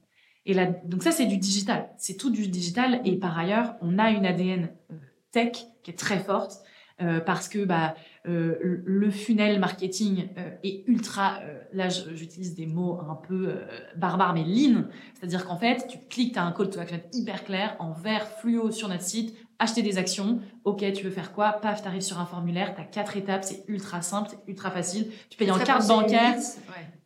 Et 0.46 0.54
là, 0.54 0.66
donc 0.66 1.04
ça, 1.04 1.12
c'est 1.12 1.26
du 1.26 1.36
digital. 1.36 1.90
C'est 1.98 2.16
tout 2.16 2.30
du 2.30 2.48
digital. 2.48 3.02
Et 3.04 3.20
par 3.20 3.38
ailleurs, 3.38 3.76
on 3.82 4.00
a 4.00 4.10
une 4.10 4.26
ADN 4.26 4.72
euh, 4.90 4.96
tech 5.30 5.52
qui 5.84 5.92
est 5.92 5.96
très 5.96 6.18
forte 6.18 6.64
euh, 7.02 7.18
parce 7.18 7.48
que 7.48 7.64
bah, 7.64 7.96
euh, 8.28 8.54
le 8.84 9.10
funnel 9.10 9.58
marketing 9.58 10.28
euh, 10.38 10.50
est 10.62 10.84
ultra, 10.86 11.40
là 11.72 11.88
j'utilise 11.88 12.54
des 12.54 12.66
mots 12.66 13.00
un 13.00 13.16
peu 13.16 13.52
barbares 13.96 14.32
mais 14.32 14.44
lean, 14.44 14.84
c'est-à-dire 15.14 15.44
qu'en 15.44 15.56
fait 15.56 15.88
tu 15.88 15.98
cliques, 16.08 16.34
tu 16.34 16.38
as 16.38 16.44
un 16.44 16.52
call 16.52 16.70
to 16.70 16.78
action 16.78 17.00
hyper 17.12 17.42
clair 17.44 17.74
en 17.80 17.90
vert 17.90 18.28
fluo 18.38 18.70
sur 18.70 18.88
notre 18.88 19.02
site, 19.02 19.34
acheter 19.58 19.82
des 19.82 19.98
actions, 19.98 20.38
ok 20.62 20.92
tu 20.92 21.04
veux 21.04 21.10
faire 21.10 21.32
quoi, 21.32 21.54
paf 21.54 21.82
tu 21.82 21.88
arrives 21.88 22.00
sur 22.00 22.20
un 22.20 22.26
formulaire, 22.26 22.76
tu 22.76 22.80
as 22.80 22.84
quatre 22.84 23.16
étapes, 23.16 23.42
c'est 23.42 23.64
ultra 23.66 24.00
simple, 24.00 24.30
c'est 24.30 24.48
ultra 24.48 24.70
facile, 24.70 25.10
tu 25.30 25.36
payes 25.36 25.50
en 25.50 25.58
carte 25.58 25.88
bancaire. 25.88 26.36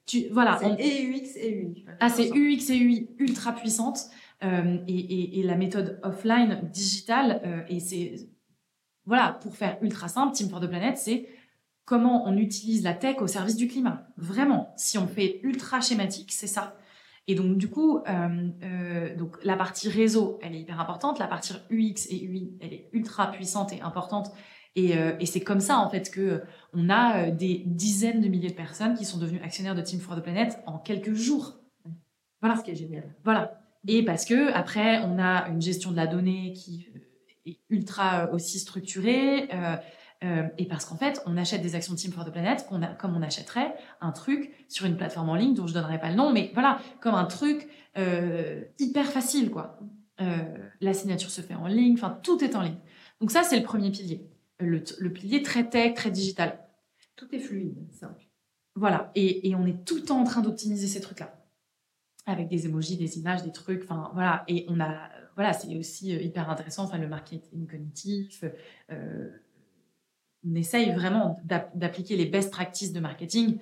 Tu, 0.05 0.25
voilà, 0.33 0.59
c'est 0.59 0.73
UX 0.73 1.37
et 1.37 1.53
UI. 1.53 1.85
Ah, 2.01 2.09
c'est 2.09 2.31
UX 2.31 2.71
et 2.71 2.79
UI 2.79 3.11
ultra 3.19 3.53
puissante. 3.53 3.99
et, 4.43 4.47
et, 4.89 5.41
et, 5.41 5.43
la 5.43 5.55
méthode 5.55 6.01
offline 6.03 6.61
digitale, 6.73 7.67
et 7.69 7.79
c'est 7.79 8.15
voilà, 9.09 9.39
pour 9.41 9.57
faire 9.57 9.79
ultra 9.81 10.07
simple, 10.07 10.35
Team 10.35 10.51
for 10.51 10.61
the 10.61 10.67
Planet, 10.67 10.99
c'est 10.99 11.29
comment 11.87 12.29
on 12.29 12.37
utilise 12.37 12.83
la 12.83 12.93
tech 12.93 13.23
au 13.23 13.27
service 13.27 13.57
du 13.57 13.67
climat. 13.67 14.07
Vraiment, 14.19 14.75
si 14.77 14.99
on 14.99 15.09
fait 15.09 15.41
ultra 15.43 15.81
schématique, 15.81 16.31
c'est 16.31 16.47
ça. 16.47 16.77
Et 17.27 17.35
donc 17.35 17.57
du 17.57 17.69
coup, 17.69 17.99
euh, 17.99 18.49
euh, 18.63 19.17
donc 19.17 19.39
la 19.43 19.57
partie 19.57 19.89
réseau, 19.89 20.39
elle 20.43 20.55
est 20.55 20.61
hyper 20.61 20.79
importante. 20.79 21.19
La 21.19 21.27
partie 21.27 21.55
UX 21.71 22.07
et 22.11 22.23
UI, 22.23 22.59
elle 22.61 22.75
est 22.75 22.91
ultra 22.93 23.31
puissante 23.31 23.73
et 23.73 23.81
importante. 23.81 24.31
Et, 24.77 24.99
euh, 24.99 25.17
et 25.21 25.25
c'est 25.25 25.41
comme 25.41 25.61
ça 25.61 25.79
en 25.79 25.89
fait 25.89 26.11
que 26.11 26.43
on 26.75 26.91
a 26.91 27.31
des 27.31 27.63
dizaines 27.65 28.21
de 28.21 28.29
milliers 28.29 28.51
de 28.51 28.55
personnes 28.55 28.95
qui 28.95 29.07
sont 29.07 29.17
devenues 29.17 29.41
actionnaires 29.41 29.75
de 29.75 29.81
Team 29.81 30.01
for 30.01 30.17
the 30.17 30.23
Planet 30.23 30.59
en 30.67 30.77
quelques 30.77 31.15
jours. 31.15 31.59
Voilà, 32.43 32.57
ce 32.57 32.63
qui 32.63 32.73
est 32.73 32.77
génial. 32.77 33.15
Voilà. 33.25 33.59
Et 33.87 34.05
parce 34.05 34.27
que 34.27 34.53
après, 34.53 35.01
on 35.05 35.19
a 35.19 35.49
une 35.49 35.63
gestion 35.63 35.93
de 35.93 35.97
la 35.97 36.07
donnée 36.07 36.53
qui 36.53 36.89
ultra 37.71 38.25
euh, 38.25 38.33
aussi 38.33 38.59
structuré. 38.59 39.49
Euh, 39.53 39.77
euh, 40.25 40.49
et 40.59 40.67
parce 40.67 40.85
qu'en 40.85 40.97
fait, 40.97 41.23
on 41.27 41.37
achète 41.37 41.63
des 41.63 41.75
actions 41.75 41.95
Team 41.95 42.13
for 42.13 42.25
the 42.25 42.33
Planet 42.33 42.67
comme 42.99 43.17
on 43.17 43.23
achèterait 43.23 43.75
un 44.01 44.11
truc 44.11 44.53
sur 44.69 44.85
une 44.85 44.97
plateforme 44.97 45.29
en 45.29 45.37
ligne 45.37 45.55
dont 45.55 45.69
je 45.69 45.75
donnerai 45.75 46.01
pas 46.01 46.11
le 46.11 46.17
nom, 46.17 46.33
mais 46.33 46.51
voilà, 46.55 46.81
comme 47.01 47.15
un 47.15 47.25
truc 47.25 47.69
hyper 48.79 49.07
facile, 49.07 49.51
quoi. 49.51 49.79
la 50.81 50.93
signature 50.93 51.31
se 51.31 51.41
fait 51.41 51.55
en 51.55 51.67
ligne, 51.67 51.95
enfin, 51.95 52.19
tout 52.23 52.43
est 52.43 52.57
en 52.57 52.63
ligne. 52.63 52.79
Donc 53.21 53.31
ça, 53.31 53.45
c'est 53.45 53.57
le 53.57 53.65
premier 53.65 53.91
pilier. 53.93 54.29
Le, 54.59 54.81
pilier 55.09 55.43
très 55.43 55.69
tech, 55.69 55.95
très 55.95 56.11
digital. 56.11 56.59
Tout 57.15 57.29
est 57.33 57.39
fluide, 57.39 57.77
simple. 57.93 58.25
Voilà, 58.75 59.13
et, 59.15 59.49
et 59.49 59.55
on 59.55 59.67
est 59.67 59.85
tout 59.85 59.97
le 59.97 60.03
temps 60.03 60.21
en 60.21 60.25
train 60.25 60.43
d'optimiser 60.43 60.89
ces 60.89 61.01
trucs-là. 61.01 61.33
Avec 62.27 62.49
des 62.49 62.67
emojis, 62.67 62.97
des 62.97 63.19
images, 63.19 63.45
des 63.45 63.53
trucs, 63.53 63.85
enfin 63.85 64.11
voilà. 64.15 64.45
Et 64.49 64.67
on 64.69 64.81
a 64.81 65.11
voilà, 65.39 65.53
c'est 65.53 65.79
aussi 65.79 66.17
euh, 66.17 66.21
hyper 66.21 66.51
intéressant. 66.51 66.83
Enfin, 66.83 66.99
le 66.99 67.07
marketing 67.07 67.69
cognitif. 67.69 68.43
Euh, 68.91 69.31
on 70.45 70.53
essaye 70.57 70.91
vraiment 70.91 71.41
d'appliquer 71.45 72.17
les 72.17 72.27
best 72.27 72.51
practices 72.51 72.93
de 72.93 72.99
marketing 72.99 73.61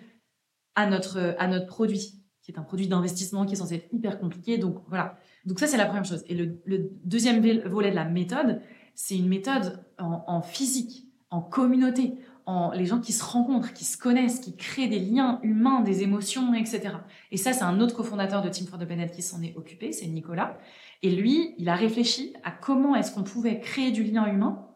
à 0.74 0.86
notre, 0.86 1.36
à 1.38 1.46
notre 1.48 1.66
produit, 1.66 2.22
qui 2.40 2.50
est 2.50 2.58
un 2.58 2.62
produit 2.62 2.88
d'investissement 2.88 3.44
qui 3.44 3.52
est 3.52 3.56
censé 3.56 3.74
être 3.74 3.92
hyper 3.92 4.18
compliqué. 4.18 4.56
Donc 4.56 4.84
voilà. 4.88 5.18
Donc 5.44 5.58
ça, 5.58 5.66
c'est 5.66 5.76
la 5.76 5.84
première 5.84 6.06
chose. 6.06 6.24
Et 6.28 6.34
le, 6.34 6.58
deuxième 7.04 7.42
volet 7.68 7.90
de 7.90 7.96
la 7.96 8.06
méthode, 8.06 8.62
c'est 8.94 9.18
une 9.18 9.28
méthode 9.28 9.84
en, 9.98 10.40
physique, 10.40 11.06
en 11.28 11.42
communauté, 11.42 12.14
en 12.46 12.70
les 12.70 12.86
gens 12.86 13.00
qui 13.00 13.12
se 13.12 13.24
rencontrent, 13.24 13.72
qui 13.72 13.84
se 13.84 13.98
connaissent, 13.98 14.40
qui 14.40 14.56
créent 14.56 14.88
des 14.88 15.00
liens 15.00 15.40
humains, 15.42 15.80
des 15.80 16.02
émotions, 16.02 16.54
etc. 16.54 16.94
Et 17.32 17.36
ça, 17.36 17.52
c'est 17.52 17.64
un 17.64 17.80
autre 17.80 17.94
cofondateur 17.94 18.42
de 18.42 18.48
Team 18.48 18.66
for 18.66 18.78
the 18.78 18.84
Planet 18.84 19.12
qui 19.12 19.22
s'en 19.22 19.42
est 19.42 19.54
occupé, 19.56 19.92
c'est 19.92 20.06
Nicolas. 20.06 20.56
Et 21.02 21.10
lui, 21.10 21.54
il 21.58 21.68
a 21.68 21.74
réfléchi 21.74 22.32
à 22.44 22.52
comment 22.52 22.94
est-ce 22.94 23.12
qu'on 23.12 23.24
pouvait 23.24 23.60
créer 23.60 23.90
du 23.90 24.04
lien 24.04 24.26
humain 24.26 24.66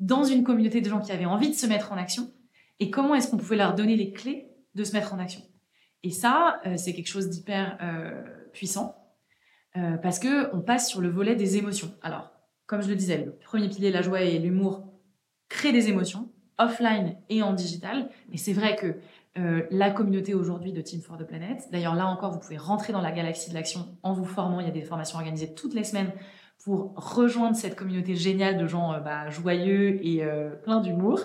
dans 0.00 0.24
une 0.24 0.44
communauté 0.44 0.80
de 0.80 0.88
gens 0.88 1.00
qui 1.00 1.12
avaient 1.12 1.24
envie 1.24 1.50
de 1.50 1.54
se 1.54 1.66
mettre 1.66 1.92
en 1.92 1.96
action 1.96 2.30
et 2.80 2.90
comment 2.90 3.14
est-ce 3.14 3.30
qu'on 3.30 3.36
pouvait 3.36 3.56
leur 3.56 3.74
donner 3.74 3.96
les 3.96 4.12
clés 4.12 4.48
de 4.74 4.84
se 4.84 4.92
mettre 4.92 5.14
en 5.14 5.18
action. 5.18 5.42
Et 6.02 6.10
ça, 6.10 6.60
euh, 6.66 6.76
c'est 6.76 6.92
quelque 6.92 7.08
chose 7.08 7.28
d'hyper 7.28 7.76
euh, 7.82 8.22
puissant 8.52 8.96
euh, 9.76 9.96
parce 9.96 10.18
que 10.18 10.54
on 10.54 10.60
passe 10.60 10.88
sur 10.88 11.00
le 11.00 11.08
volet 11.08 11.34
des 11.34 11.56
émotions. 11.56 11.92
Alors, 12.02 12.32
comme 12.66 12.82
je 12.82 12.88
le 12.88 12.96
disais, 12.96 13.24
le 13.24 13.32
premier 13.32 13.68
pilier, 13.68 13.90
la 13.90 14.02
joie 14.02 14.20
et 14.20 14.38
l'humour, 14.38 14.92
crée 15.48 15.72
des 15.72 15.88
émotions 15.88 16.30
offline 16.58 17.16
et 17.28 17.42
en 17.42 17.52
digital. 17.52 18.08
Mais 18.30 18.36
c'est 18.36 18.52
vrai 18.52 18.76
que 18.76 18.96
euh, 19.38 19.62
la 19.70 19.90
communauté 19.90 20.34
aujourd'hui 20.34 20.72
de 20.72 20.80
Team 20.80 21.00
for 21.00 21.16
the 21.16 21.24
Planet. 21.24 21.68
D'ailleurs, 21.70 21.94
là 21.94 22.06
encore, 22.06 22.32
vous 22.32 22.40
pouvez 22.40 22.56
rentrer 22.56 22.92
dans 22.92 23.00
la 23.00 23.12
galaxie 23.12 23.50
de 23.50 23.54
l'action 23.54 23.86
en 24.02 24.12
vous 24.12 24.24
formant. 24.24 24.60
Il 24.60 24.66
y 24.66 24.70
a 24.70 24.72
des 24.72 24.82
formations 24.82 25.18
organisées 25.18 25.54
toutes 25.54 25.74
les 25.74 25.84
semaines 25.84 26.12
pour 26.64 26.92
rejoindre 26.96 27.56
cette 27.56 27.76
communauté 27.76 28.16
géniale 28.16 28.58
de 28.58 28.66
gens 28.66 28.92
euh, 28.92 29.00
bah, 29.00 29.30
joyeux 29.30 30.04
et 30.04 30.24
euh, 30.24 30.50
pleins 30.50 30.80
d'humour. 30.80 31.20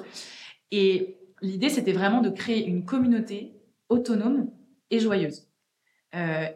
Et 0.70 1.18
l'idée, 1.42 1.70
c'était 1.70 1.94
vraiment 1.94 2.22
de 2.22 2.30
créer 2.30 2.66
une 2.68 2.86
communauté 2.86 3.54
autonome 3.90 4.50
et 4.92 5.00
joyeuse. 5.00 5.48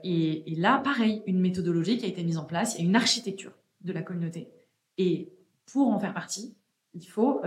Et, 0.04 0.52
et, 0.52 0.56
là, 0.56 0.78
pareil, 0.78 1.24
une 1.26 1.40
méthodologie 1.40 1.98
qui 1.98 2.06
a 2.06 2.08
été 2.08 2.24
mise 2.24 2.38
en 2.38 2.46
place, 2.46 2.76
il 2.76 2.84
y 2.84 2.86
a 2.86 2.90
une 2.90 2.96
architecture 2.96 3.54
de 3.82 3.92
la 3.92 4.04
communauté. 4.04 4.50
Et 5.00 5.34
pour 5.66 5.88
en 5.88 5.98
faire 5.98 6.14
partie, 6.14 6.56
il 6.94 7.08
faut 7.08 7.42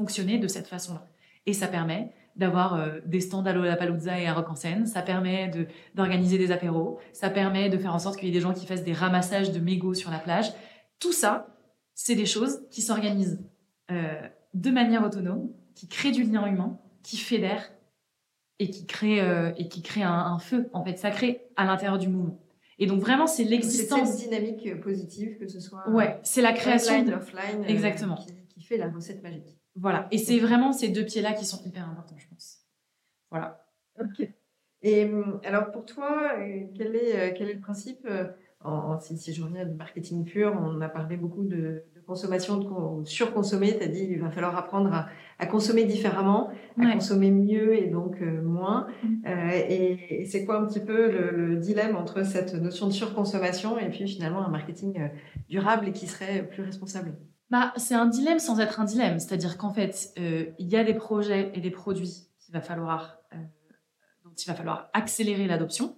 fonctionner 0.00 0.38
de 0.38 0.48
cette 0.48 0.66
façon-là. 0.66 1.06
Et 1.44 1.52
ça 1.52 1.68
permet 1.68 2.10
d'avoir 2.36 2.74
euh, 2.74 3.00
des 3.04 3.20
stands 3.20 3.44
à 3.44 3.52
Lollapalooza 3.52 4.18
et 4.18 4.26
à 4.26 4.32
Rock 4.32 4.48
en 4.48 4.54
scène. 4.54 4.86
Ça 4.86 5.02
permet 5.02 5.50
d'organiser 5.94 6.38
des 6.38 6.52
apéros. 6.52 6.98
Ça 7.12 7.28
permet 7.28 7.68
de 7.68 7.76
faire 7.76 7.94
en 7.94 7.98
sorte 7.98 8.16
qu'il 8.16 8.28
y 8.28 8.30
ait 8.30 8.34
des 8.34 8.40
gens 8.40 8.54
qui 8.54 8.66
fassent 8.66 8.82
des 8.82 8.94
ramassages 8.94 9.52
de 9.52 9.60
mégots 9.60 9.92
sur 9.92 10.10
la 10.10 10.18
plage. 10.18 10.52
Tout 11.00 11.12
ça, 11.12 11.54
c'est 11.94 12.14
des 12.14 12.24
choses 12.24 12.62
qui 12.70 12.80
s'organisent 12.80 13.44
euh, 13.90 14.20
de 14.54 14.70
manière 14.70 15.04
autonome, 15.04 15.50
qui 15.74 15.86
créent 15.86 16.12
du 16.12 16.22
lien 16.22 16.46
humain, 16.46 16.78
qui 17.02 17.18
fédèrent 17.18 17.70
et 18.58 18.70
qui 18.70 18.86
créent, 18.86 19.20
euh, 19.20 19.52
et 19.58 19.68
qui 19.68 19.82
créent 19.82 20.02
un, 20.02 20.38
feu, 20.38 20.70
en 20.72 20.82
fait, 20.82 20.96
sacré 20.96 21.42
à 21.56 21.66
l'intérieur 21.66 21.98
du 21.98 22.08
mouvement. 22.08 22.40
Et 22.78 22.86
donc 22.86 23.00
vraiment, 23.00 23.26
c'est 23.26 23.44
l'existence. 23.44 24.08
C'est 24.08 24.16
cette 24.16 24.30
dynamique 24.30 24.80
positive, 24.80 25.36
que 25.38 25.46
ce 25.46 25.60
soit. 25.60 25.86
Ouais, 25.90 26.18
c'est 26.22 26.40
la 26.40 26.54
création. 26.54 27.06
offline, 27.08 27.64
Exactement. 27.68 28.16
Qui, 28.16 28.32
qui, 28.48 28.62
fait 28.62 28.78
la 28.78 28.88
recette 28.88 29.22
magique. 29.22 29.59
Voilà. 29.80 30.06
Et 30.10 30.18
c'est 30.18 30.38
vraiment 30.38 30.72
ces 30.72 30.88
deux 30.88 31.04
pieds-là 31.04 31.32
qui 31.32 31.44
sont 31.44 31.62
hyper 31.64 31.88
importants, 31.88 32.18
je 32.18 32.28
pense. 32.28 32.58
Voilà. 33.30 33.66
Ok. 34.00 34.28
Et 34.82 35.04
hum, 35.04 35.40
alors 35.44 35.70
pour 35.72 35.84
toi, 35.84 36.32
euh, 36.38 36.64
quel 36.76 36.96
est, 36.96 37.16
euh, 37.16 37.34
quel 37.36 37.50
est 37.50 37.54
le 37.54 37.60
principe 37.60 38.06
euh, 38.06 38.98
si, 39.00 39.32
je 39.32 39.42
reviens 39.42 39.64
du 39.64 39.74
marketing 39.74 40.24
pur, 40.24 40.54
on 40.60 40.80
a 40.82 40.88
parlé 40.88 41.16
beaucoup 41.16 41.44
de, 41.44 41.82
consommation, 42.06 42.58
de, 42.58 43.04
surconsommer, 43.06 43.68
c'est-à-dire 43.68 44.10
il 44.10 44.20
va 44.20 44.30
falloir 44.30 44.56
apprendre 44.56 45.06
à, 45.38 45.46
consommer 45.46 45.84
différemment, 45.84 46.50
à 46.78 46.92
consommer 46.92 47.30
mieux 47.30 47.74
et 47.74 47.86
donc 47.86 48.20
euh, 48.20 48.42
moins. 48.42 48.88
Mm. 49.02 49.08
Euh, 49.26 49.50
et, 49.68 50.24
c'est 50.26 50.44
quoi 50.44 50.60
un 50.60 50.66
petit 50.66 50.80
peu 50.80 51.10
le, 51.10 51.56
dilemme 51.56 51.96
entre 51.96 52.24
cette 52.24 52.54
notion 52.54 52.86
de 52.86 52.92
surconsommation 52.92 53.78
et 53.78 53.88
puis 53.88 54.06
finalement 54.06 54.44
un 54.44 54.50
marketing 54.50 55.08
durable 55.48 55.88
et 55.88 55.92
qui 55.92 56.06
serait 56.06 56.46
plus 56.46 56.62
responsable? 56.62 57.14
Bah, 57.50 57.72
C'est 57.76 57.94
un 57.94 58.06
dilemme 58.06 58.38
sans 58.38 58.60
être 58.60 58.80
un 58.80 58.84
dilemme, 58.84 59.18
c'est-à-dire 59.18 59.58
qu'en 59.58 59.72
fait, 59.72 60.12
il 60.16 60.68
y 60.68 60.76
a 60.76 60.84
des 60.84 60.94
projets 60.94 61.50
et 61.54 61.60
des 61.60 61.70
produits 61.70 62.28
qu'il 62.38 62.52
va 62.52 62.60
falloir, 62.60 63.18
dont 64.24 64.32
il 64.36 64.46
va 64.46 64.54
falloir 64.54 64.90
accélérer 64.92 65.46
l'adoption. 65.46 65.96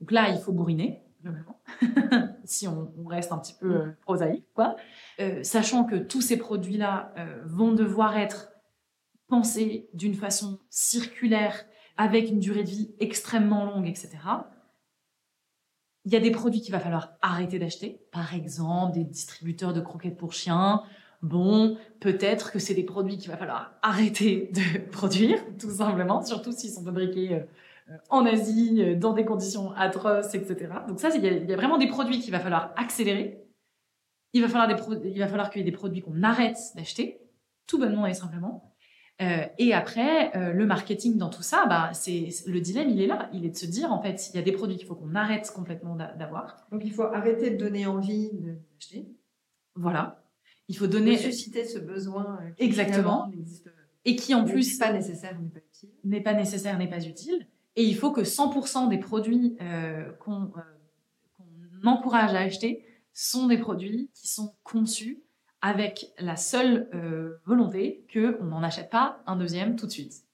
Donc 0.00 0.12
là, 0.12 0.30
il 0.30 0.40
faut 0.40 0.52
bourriner 0.52 1.02
si 2.44 2.66
on, 2.66 2.92
reste 3.06 3.32
un 3.32 3.38
petit 3.38 3.54
peu 3.58 3.72
euh, 3.72 3.98
prosaïque, 4.02 4.46
quoi. 4.54 4.76
Euh, 5.20 5.42
sachant 5.42 5.84
que 5.84 5.96
tous 5.96 6.20
ces 6.20 6.36
produits-là 6.36 7.12
euh, 7.18 7.42
vont 7.44 7.72
devoir 7.72 8.16
être 8.16 8.50
pensés 9.28 9.88
d'une 9.92 10.14
façon 10.14 10.58
circulaire, 10.70 11.64
avec 11.96 12.30
une 12.30 12.40
durée 12.40 12.64
de 12.64 12.70
vie 12.70 12.94
extrêmement 12.98 13.64
longue, 13.64 13.86
etc. 13.86 14.10
Il 16.06 16.12
y 16.12 16.16
a 16.16 16.20
des 16.20 16.30
produits 16.30 16.60
qu'il 16.60 16.72
va 16.72 16.80
falloir 16.80 17.12
arrêter 17.20 17.58
d'acheter, 17.58 18.00
par 18.10 18.34
exemple 18.34 18.94
des 18.94 19.04
distributeurs 19.04 19.72
de 19.72 19.80
croquettes 19.80 20.16
pour 20.16 20.32
chiens. 20.32 20.82
Bon, 21.22 21.76
peut-être 22.00 22.50
que 22.50 22.58
c'est 22.58 22.74
des 22.74 22.84
produits 22.84 23.18
qu'il 23.18 23.30
va 23.30 23.36
falloir 23.36 23.74
arrêter 23.82 24.50
de 24.54 24.90
produire, 24.90 25.38
tout 25.58 25.70
simplement, 25.70 26.24
surtout 26.24 26.52
s'ils 26.52 26.70
sont 26.70 26.84
fabriqués 26.84 27.34
euh, 27.34 27.96
en 28.08 28.24
Asie, 28.24 28.82
euh, 28.82 28.96
dans 28.96 29.12
des 29.12 29.26
conditions 29.26 29.72
atroces, 29.72 30.34
etc. 30.34 30.72
Donc 30.88 30.98
ça, 30.98 31.10
il 31.14 31.22
y, 31.22 31.52
a 31.52 31.56
vraiment 31.56 31.76
des 31.76 31.88
produits 31.88 32.20
qu'il 32.20 32.32
va 32.32 32.40
falloir 32.40 32.72
accélérer. 32.76 33.44
Il 34.32 34.40
va 34.42 34.48
falloir, 34.48 34.80
il 35.04 35.18
va 35.18 35.28
falloir 35.28 35.50
qu'il 35.50 35.60
y 35.60 35.62
ait 35.62 35.70
des 35.70 35.76
produits 35.76 36.00
qu'on 36.00 36.22
arrête 36.22 36.58
d'acheter, 36.76 37.20
tout 37.66 37.78
bonnement 37.78 38.06
et 38.06 38.14
simplement. 38.14 38.69
Euh, 39.20 39.44
et 39.58 39.74
après, 39.74 40.32
le 40.52 40.64
marketing 40.66 41.18
dans 41.18 41.28
tout 41.28 41.42
ça, 41.42 41.66
bah, 41.66 41.90
c'est 41.92 42.28
le 42.46 42.60
dilemme, 42.60 42.88
il 42.88 43.02
est 43.02 43.06
là. 43.06 43.28
Il 43.32 43.44
est 43.44 43.50
de 43.50 43.56
se 43.56 43.66
dire, 43.66 43.92
en 43.92 44.00
fait, 44.00 44.30
il 44.30 44.36
y 44.36 44.38
a 44.38 44.42
des 44.42 44.52
produits 44.52 44.76
qu'il 44.76 44.86
faut 44.86 44.94
qu'on 44.94 45.14
arrête 45.14 45.50
complètement 45.54 45.94
d'avoir. 45.94 46.56
Donc, 46.72 46.82
il 46.84 46.92
faut 46.92 47.02
arrêter 47.02 47.50
de 47.50 47.56
donner 47.56 47.86
envie 47.86 48.30
d'acheter. 48.32 49.08
Voilà. 49.74 50.22
Il 50.68 50.76
faut 50.76 50.86
donner. 50.86 51.16
susciter 51.18 51.64
ce 51.64 51.78
besoin. 51.78 52.38
Exactement. 52.58 53.30
Et 54.04 54.16
qui, 54.16 54.34
en 54.34 54.44
plus. 54.44 54.78
N'est 54.78 54.86
pas 54.86 54.92
nécessaire, 54.92 55.38
n'est 55.38 55.48
pas 55.48 55.60
utile. 55.60 55.90
N'est 56.04 56.20
pas 56.22 56.34
nécessaire, 56.34 56.78
n'est 56.78 56.88
pas 56.88 57.04
utile. 57.04 57.46
Et 57.76 57.84
il 57.84 57.96
faut 57.96 58.12
que 58.12 58.22
100% 58.22 58.88
des 58.88 58.98
produits 58.98 59.56
euh, 59.60 59.64
euh, 59.64 60.12
qu'on 60.12 60.50
encourage 61.84 62.34
à 62.34 62.40
acheter 62.40 62.84
sont 63.12 63.46
des 63.46 63.58
produits 63.58 64.10
qui 64.14 64.28
sont 64.28 64.54
conçus 64.62 65.22
avec 65.62 66.12
la 66.18 66.36
seule 66.36 66.88
euh, 66.94 67.40
volonté 67.44 68.06
qu'on 68.12 68.44
n'en 68.44 68.62
achète 68.62 68.90
pas 68.90 69.20
un 69.26 69.36
deuxième 69.36 69.76
tout 69.76 69.86
de 69.86 69.90
suite. 69.90 70.24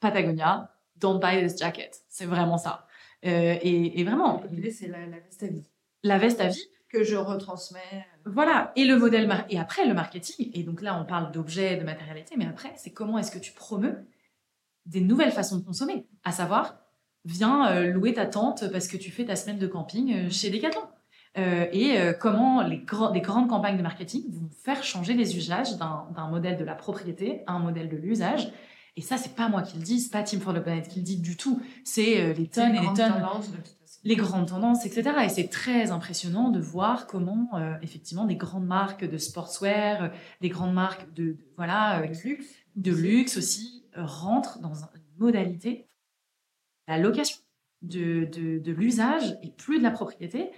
Patagonia, 0.00 0.74
don't 0.96 1.20
buy 1.20 1.42
this 1.42 1.58
jacket. 1.58 2.02
C'est 2.08 2.26
vraiment 2.26 2.58
ça. 2.58 2.86
et, 3.22 4.04
vraiment. 4.04 4.42
c'est 4.70 4.88
la, 4.88 5.06
veste 5.06 5.42
à 5.42 5.46
vie. 5.46 5.64
La 6.02 6.18
veste 6.18 6.40
à 6.40 6.48
vie. 6.48 6.68
Que 6.88 7.04
je 7.04 7.16
retransmets. 7.16 8.06
Voilà. 8.24 8.72
Et 8.76 8.84
le 8.84 8.98
modèle. 8.98 9.28
Et 9.48 9.58
après, 9.58 9.86
le 9.86 9.94
marketing. 9.94 10.50
Et 10.52 10.62
donc 10.62 10.82
là, 10.82 11.00
on 11.00 11.04
parle 11.04 11.32
d'objets, 11.32 11.76
de 11.76 11.84
matérialité. 11.84 12.34
Mais 12.36 12.46
après, 12.46 12.72
c'est 12.76 12.90
comment 12.90 13.18
est-ce 13.18 13.30
que 13.30 13.38
tu 13.38 13.52
promeus 13.52 14.06
des 14.86 15.00
nouvelles 15.00 15.32
façons 15.32 15.56
de 15.58 15.64
consommer, 15.64 16.06
à 16.24 16.32
savoir 16.32 16.84
viens 17.24 17.70
euh, 17.70 17.86
louer 17.86 18.14
ta 18.14 18.26
tente 18.26 18.70
parce 18.70 18.88
que 18.88 18.96
tu 18.96 19.10
fais 19.10 19.24
ta 19.24 19.36
semaine 19.36 19.58
de 19.58 19.66
camping 19.66 20.14
euh, 20.14 20.30
chez 20.30 20.50
Decathlon. 20.50 20.82
Euh, 21.36 21.66
et 21.72 21.98
comment 22.20 22.62
les, 22.62 22.78
grandes 22.78 23.48
campagnes 23.48 23.76
de 23.76 23.82
marketing 23.82 24.22
vont 24.30 24.48
faire 24.62 24.82
changer 24.84 25.14
les 25.14 25.36
usages 25.36 25.76
d'un 25.76 26.28
modèle 26.30 26.56
de 26.56 26.64
la 26.64 26.74
propriété 26.74 27.42
à 27.46 27.52
un 27.52 27.58
modèle 27.58 27.88
de 27.88 27.96
l'usage. 27.96 28.52
Et 28.96 29.00
ça, 29.00 29.16
c'est 29.16 29.34
pas 29.34 29.48
moi 29.48 29.62
qui 29.62 29.76
le 29.76 29.82
dis, 29.82 30.00
c'est 30.00 30.12
pas 30.12 30.22
Team 30.22 30.40
for 30.40 30.54
the 30.54 30.60
Planet 30.60 30.86
qui 30.88 31.00
le 31.00 31.04
dit 31.04 31.16
du 31.16 31.36
tout. 31.36 31.60
C'est 31.82 32.32
les 32.34 32.46
tonnes 32.46 32.76
et 32.76 32.80
les 32.80 32.94
tonnes, 32.94 33.14
les 34.04 34.14
grandes 34.14 34.46
tendances, 34.46 34.86
etc. 34.86 35.10
Et 35.24 35.28
c'est 35.28 35.48
très 35.48 35.90
impressionnant 35.90 36.50
de 36.50 36.60
voir 36.60 37.08
comment, 37.08 37.50
effectivement, 37.82 38.24
des 38.24 38.36
grandes 38.36 38.66
marques 38.66 39.04
de 39.04 39.18
sportswear, 39.18 40.12
des 40.40 40.48
grandes 40.48 40.74
marques 40.74 41.12
de, 41.14 41.36
voilà, 41.56 42.00
de 42.06 42.14
luxe, 42.22 42.46
de 42.76 42.92
luxe 42.92 43.36
aussi, 43.36 43.84
rentrent 43.96 44.60
dans 44.60 44.74
une 44.74 45.18
modalité 45.18 45.88
la 46.86 46.98
location, 46.98 47.38
de, 47.82 48.24
de, 48.24 48.72
l'usage 48.72 49.36
et 49.42 49.50
plus 49.50 49.78
de 49.78 49.82
la 49.82 49.90
propriété. 49.90 50.50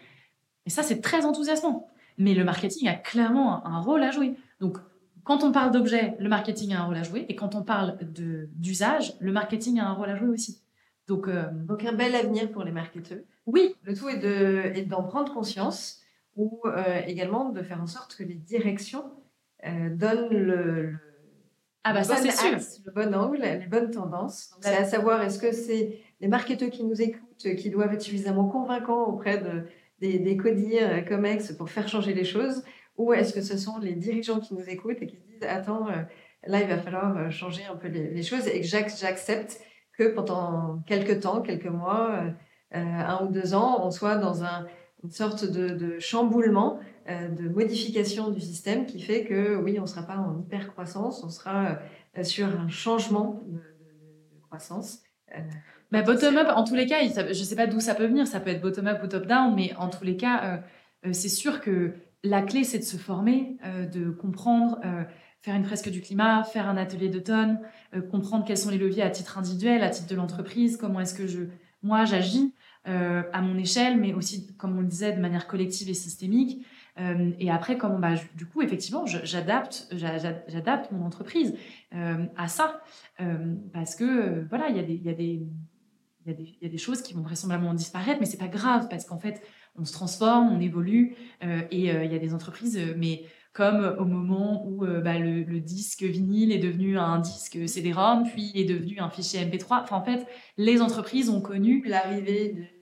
Et 0.66 0.70
ça, 0.70 0.82
c'est 0.82 1.00
très 1.00 1.24
enthousiasmant. 1.24 1.88
Mais 2.18 2.34
le 2.34 2.44
marketing 2.44 2.88
a 2.88 2.94
clairement 2.94 3.66
un, 3.66 3.80
rôle 3.80 4.02
à 4.02 4.10
jouer. 4.10 4.34
Donc, 4.60 4.78
quand 5.24 5.44
on 5.44 5.52
parle 5.52 5.70
d'objet, 5.70 6.16
le 6.18 6.28
marketing 6.28 6.74
a 6.74 6.80
un 6.80 6.84
rôle 6.84 6.96
à 6.96 7.02
jouer. 7.02 7.26
Et 7.28 7.36
quand 7.36 7.54
on 7.54 7.62
parle 7.62 7.98
d'usage, 8.00 9.14
le 9.20 9.32
marketing 9.32 9.80
a 9.80 9.86
un 9.86 9.92
rôle 9.92 10.10
à 10.10 10.16
jouer 10.16 10.28
aussi. 10.28 10.60
Donc, 11.06 11.28
euh, 11.28 11.44
Donc 11.52 11.84
un 11.84 11.92
bel 11.92 12.14
avenir 12.14 12.50
pour 12.50 12.64
les 12.64 12.72
marketeurs. 12.72 13.20
Oui. 13.46 13.74
Le 13.82 13.94
tout 13.94 14.08
est 14.08 14.82
d'en 14.86 15.04
prendre 15.04 15.32
conscience 15.32 16.00
ou 16.34 16.60
euh, 16.64 17.00
également 17.06 17.50
de 17.50 17.62
faire 17.62 17.80
en 17.80 17.86
sorte 17.86 18.16
que 18.16 18.24
les 18.24 18.34
directions 18.34 19.04
euh, 19.64 19.88
donnent 19.90 20.28
le, 20.28 20.94
ah 21.88 21.92
bah 21.92 22.02
ça 22.02 22.16
c'est 22.16 22.32
sûr. 22.32 22.58
Le 22.84 22.90
bon 22.92 23.14
angle, 23.14 23.40
les 23.40 23.66
bonnes 23.68 23.92
tendances. 23.92 24.50
C'est 24.60 24.74
à 24.74 24.84
savoir 24.84 25.22
est-ce 25.22 25.38
que 25.38 25.52
c'est 25.52 26.00
les 26.20 26.26
marketeurs 26.26 26.70
qui 26.70 26.82
nous 26.82 27.00
écoutent 27.00 27.54
qui 27.56 27.70
doivent 27.70 27.94
être 27.94 28.02
suffisamment 28.02 28.48
convaincants 28.48 29.04
auprès 29.04 29.38
de, 29.38 29.62
des, 30.00 30.18
des 30.18 30.36
CODIR, 30.36 30.88
euh, 30.88 31.00
COMEX 31.00 31.52
pour 31.52 31.70
faire 31.70 31.88
changer 31.88 32.14
les 32.14 32.24
choses 32.24 32.62
ou 32.96 33.12
est-ce 33.12 33.32
que 33.32 33.42
ce 33.42 33.56
sont 33.56 33.78
les 33.78 33.94
dirigeants 33.94 34.40
qui 34.40 34.54
nous 34.54 34.68
écoutent 34.68 35.02
et 35.02 35.06
qui 35.06 35.16
se 35.16 35.22
disent 35.22 35.48
attends, 35.48 35.88
euh, 35.88 36.02
là 36.46 36.60
il 36.60 36.68
va 36.68 36.78
falloir 36.78 37.16
euh, 37.16 37.30
changer 37.30 37.64
un 37.64 37.76
peu 37.76 37.88
les, 37.88 38.22
choses 38.22 38.46
et 38.48 38.60
que 38.60 38.66
j'accepte 38.66 39.60
que 39.96 40.08
pendant 40.08 40.82
quelques 40.86 41.20
temps, 41.20 41.40
quelques 41.40 41.66
mois, 41.66 42.20
un 42.70 43.24
ou 43.24 43.28
deux 43.28 43.54
ans, 43.54 43.86
on 43.86 43.90
soit 43.90 44.16
dans 44.16 44.44
un, 44.44 44.66
une 45.02 45.10
sorte 45.10 45.46
de, 45.50 45.98
chamboulement 46.00 46.78
de 47.08 47.48
modification 47.48 48.30
du 48.30 48.42
système 48.42 48.84
qui 48.84 49.00
fait 49.00 49.24
que 49.24 49.56
oui, 49.56 49.78
on 49.78 49.82
ne 49.82 49.86
sera 49.86 50.02
pas 50.02 50.18
en 50.18 50.38
hyper 50.38 50.70
croissance, 50.70 51.24
on 51.24 51.30
sera 51.30 51.78
sur 52.22 52.46
un 52.46 52.68
changement 52.68 53.42
de, 53.46 53.62
croissance. 54.42 55.02
Euh, 55.36 55.40
bah, 55.92 56.02
bottom-up, 56.02 56.48
en 56.54 56.64
tous 56.64 56.74
les 56.74 56.86
cas, 56.86 56.96
je 57.02 57.28
ne 57.28 57.32
sais 57.32 57.56
pas 57.56 57.66
d'où 57.66 57.80
ça 57.80 57.94
peut 57.94 58.06
venir, 58.06 58.26
ça 58.26 58.40
peut 58.40 58.50
être 58.50 58.60
bottom-up 58.60 59.00
ou 59.04 59.06
top-down, 59.06 59.54
mais 59.54 59.74
en 59.76 59.88
tous 59.88 60.04
les 60.04 60.16
cas, 60.16 60.62
c'est 61.12 61.28
sûr 61.28 61.60
que 61.60 61.94
la 62.24 62.42
clé, 62.42 62.64
c'est 62.64 62.80
de 62.80 62.84
se 62.84 62.96
former, 62.96 63.56
de 63.92 64.10
comprendre, 64.10 64.80
faire 65.42 65.54
une 65.54 65.64
fresque 65.64 65.88
du 65.90 66.00
climat, 66.00 66.42
faire 66.42 66.68
un 66.68 66.76
atelier 66.76 67.08
d'automne, 67.08 67.60
comprendre 68.10 68.44
quels 68.44 68.58
sont 68.58 68.70
les 68.70 68.78
leviers 68.78 69.04
à 69.04 69.10
titre 69.10 69.38
individuel, 69.38 69.84
à 69.84 69.90
titre 69.90 70.08
de 70.08 70.16
l'entreprise, 70.16 70.76
comment 70.76 70.98
est-ce 70.98 71.14
que 71.14 71.28
je, 71.28 71.42
moi, 71.84 72.04
j'agis 72.04 72.52
à 72.84 73.40
mon 73.40 73.56
échelle, 73.56 73.96
mais 73.96 74.12
aussi, 74.12 74.48
comme 74.56 74.76
on 74.76 74.80
le 74.80 74.88
disait, 74.88 75.12
de 75.12 75.20
manière 75.20 75.46
collective 75.46 75.88
et 75.88 75.94
systémique. 75.94 76.66
Euh, 76.98 77.32
et 77.38 77.50
après, 77.50 77.76
comment, 77.76 77.98
bah, 77.98 78.14
du 78.36 78.46
coup, 78.46 78.62
effectivement, 78.62 79.04
j'adapte, 79.06 79.88
j'adapte 79.92 80.92
mon 80.92 81.04
entreprise 81.04 81.54
euh, 81.94 82.24
à 82.36 82.48
ça, 82.48 82.80
euh, 83.20 83.54
parce 83.72 83.94
que 83.94 84.46
voilà, 84.48 84.68
il 84.68 84.76
y 84.76 85.08
a 85.08 85.12
des, 85.12 86.78
choses 86.78 87.02
qui 87.02 87.14
vont 87.14 87.22
vraisemblablement 87.22 87.74
disparaître, 87.74 88.18
mais 88.20 88.26
c'est 88.26 88.38
pas 88.38 88.48
grave 88.48 88.88
parce 88.88 89.04
qu'en 89.04 89.18
fait, 89.18 89.42
on 89.76 89.84
se 89.84 89.92
transforme, 89.92 90.48
on 90.50 90.60
évolue, 90.60 91.16
et 91.42 91.88
il 91.88 92.12
y 92.12 92.14
a 92.14 92.18
des 92.18 92.34
entreprises, 92.34 92.80
mais 92.96 93.24
comme 93.52 93.96
au 93.98 94.04
moment 94.04 94.66
où 94.66 94.86
bah, 94.86 95.18
le, 95.18 95.60
disque 95.60 96.02
vinyle 96.02 96.52
est 96.52 96.58
devenu 96.58 96.98
un 96.98 97.18
disque 97.18 97.68
CD-ROM, 97.68 98.24
puis 98.24 98.52
est 98.54 98.64
devenu 98.64 98.98
un 99.00 99.10
fichier 99.10 99.44
MP3. 99.44 99.82
Enfin, 99.82 99.96
en 99.96 100.02
fait, 100.02 100.26
les 100.56 100.80
entreprises 100.80 101.28
ont 101.28 101.40
connu 101.40 101.82
l'arrivée 101.86 102.75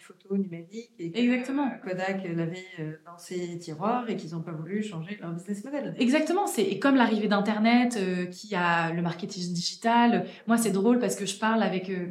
photo 0.00 0.36
numérique 0.36 0.90
et 0.98 1.10
que 1.10 1.18
Exactement. 1.18 1.70
Kodak 1.82 2.22
l'avait 2.24 2.64
euh, 2.80 2.96
dans 3.04 3.18
ses 3.18 3.58
tiroirs 3.58 4.08
et 4.08 4.16
qu'ils 4.16 4.32
n'ont 4.32 4.42
pas 4.42 4.52
voulu 4.52 4.82
changer 4.82 5.16
leur 5.20 5.32
business 5.32 5.64
model. 5.64 5.94
Exactement, 5.98 6.46
c'est 6.46 6.78
comme 6.78 6.96
l'arrivée 6.96 7.28
d'Internet 7.28 7.96
euh, 7.96 8.26
qui 8.26 8.54
a 8.54 8.92
le 8.92 9.02
marketing 9.02 9.52
digital. 9.52 10.26
Moi, 10.46 10.56
c'est 10.56 10.72
drôle 10.72 10.98
parce 10.98 11.16
que 11.16 11.26
je 11.26 11.38
parle 11.38 11.62
avec 11.62 11.90
euh, 11.90 12.08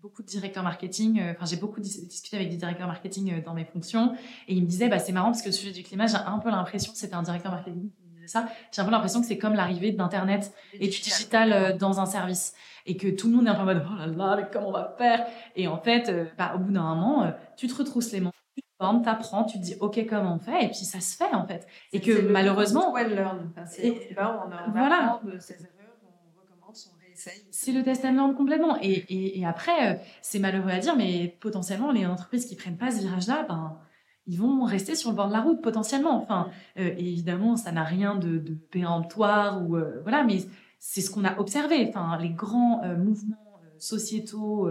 beaucoup 0.00 0.22
de 0.22 0.28
directeurs 0.28 0.64
marketing. 0.64 1.22
Enfin, 1.30 1.44
j'ai 1.44 1.56
beaucoup 1.56 1.80
discuté 1.80 2.36
avec 2.36 2.50
des 2.50 2.56
directeurs 2.56 2.88
marketing 2.88 3.42
dans 3.42 3.54
mes 3.54 3.64
fonctions 3.64 4.14
et 4.48 4.54
ils 4.54 4.62
me 4.62 4.68
disaient, 4.68 4.88
bah, 4.88 4.98
c'est 4.98 5.12
marrant 5.12 5.30
parce 5.30 5.42
que 5.42 5.48
le 5.48 5.52
sujet 5.52 5.72
du 5.72 5.82
climat, 5.82 6.06
j'ai 6.06 6.16
un 6.16 6.38
peu 6.38 6.50
l'impression, 6.50 6.92
c'était 6.94 7.14
un 7.14 7.22
directeur 7.22 7.52
marketing 7.52 7.90
ça, 8.26 8.48
j'ai 8.72 8.82
un 8.82 8.84
peu 8.84 8.90
l'impression 8.90 9.20
que 9.20 9.26
c'est 9.26 9.38
comme 9.38 9.54
l'arrivée 9.54 9.92
d'Internet 9.92 10.52
et 10.74 10.88
du 10.88 11.00
digital 11.00 11.52
euh, 11.52 11.76
dans 11.76 12.00
un 12.00 12.06
service. 12.06 12.54
Et 12.86 12.96
que 12.96 13.08
tout 13.08 13.28
le 13.28 13.36
monde 13.36 13.46
est 13.46 13.50
un 13.50 13.54
peu 13.54 13.60
en 13.60 13.64
mode, 13.64 13.84
oh 13.86 13.96
là 13.96 14.06
là, 14.06 14.36
mais 14.36 14.48
comment 14.52 14.68
on 14.68 14.72
va 14.72 14.94
faire? 14.98 15.26
Et 15.56 15.68
en 15.68 15.78
fait, 15.78 16.08
euh, 16.08 16.24
bah, 16.38 16.52
au 16.54 16.58
bout 16.58 16.72
d'un 16.72 16.82
moment, 16.82 17.24
euh, 17.24 17.30
tu 17.56 17.66
te 17.66 17.74
retrousses 17.74 18.12
les 18.12 18.20
manches, 18.20 18.34
tu 18.56 18.62
te 18.62 18.68
formes, 18.78 19.02
tu 19.02 19.08
apprends, 19.08 19.44
tu 19.44 19.58
te 19.58 19.62
dis, 19.62 19.76
OK, 19.80 20.04
comment 20.08 20.34
on 20.34 20.38
fait? 20.38 20.64
Et 20.64 20.68
puis 20.68 20.84
ça 20.84 21.00
se 21.00 21.16
fait, 21.16 21.32
en 21.32 21.46
fait. 21.46 21.66
Et 21.92 22.00
que 22.00 22.28
malheureusement. 22.28 22.92
Well 22.92 23.14
learn. 23.14 23.52
c'est 23.66 24.14
là, 24.16 24.44
on, 24.44 24.70
on 24.70 24.72
voilà. 24.72 25.20
de 25.24 25.38
ses 25.38 25.54
erreurs, 25.54 25.96
on 26.04 26.40
recommence, 26.40 26.92
on 26.92 27.04
réessaye. 27.04 27.46
C'est 27.50 27.72
le 27.72 27.82
test 27.82 28.04
and 28.04 28.12
learn 28.12 28.34
complètement. 28.34 28.76
Et, 28.80 28.90
et, 28.90 29.38
et 29.38 29.46
après, 29.46 30.00
c'est 30.20 30.38
malheureux 30.38 30.70
à 30.70 30.78
dire, 30.78 30.96
mais 30.96 31.36
potentiellement, 31.40 31.92
les 31.92 32.06
entreprises 32.06 32.46
qui 32.46 32.56
prennent 32.56 32.78
pas 32.78 32.90
ce 32.90 33.00
virage-là, 33.00 33.44
ben 33.48 33.78
ils 34.26 34.38
vont 34.38 34.64
rester 34.64 34.94
sur 34.94 35.10
le 35.10 35.16
bord 35.16 35.28
de 35.28 35.32
la 35.32 35.40
route 35.40 35.60
potentiellement. 35.62 36.22
Enfin, 36.22 36.50
euh, 36.78 36.94
évidemment, 36.96 37.56
ça 37.56 37.72
n'a 37.72 37.84
rien 37.84 38.14
de, 38.14 38.38
de, 38.38 38.54
péremptoire 38.54 39.62
ou 39.62 39.76
euh, 39.76 40.00
voilà, 40.02 40.22
mais 40.24 40.38
c'est 40.84 41.00
ce 41.00 41.10
qu'on 41.10 41.24
a 41.24 41.38
observé. 41.38 41.86
Enfin, 41.88 42.18
les 42.20 42.30
grands 42.30 42.82
euh, 42.82 42.96
mouvements 42.96 43.60
sociétaux 43.78 44.68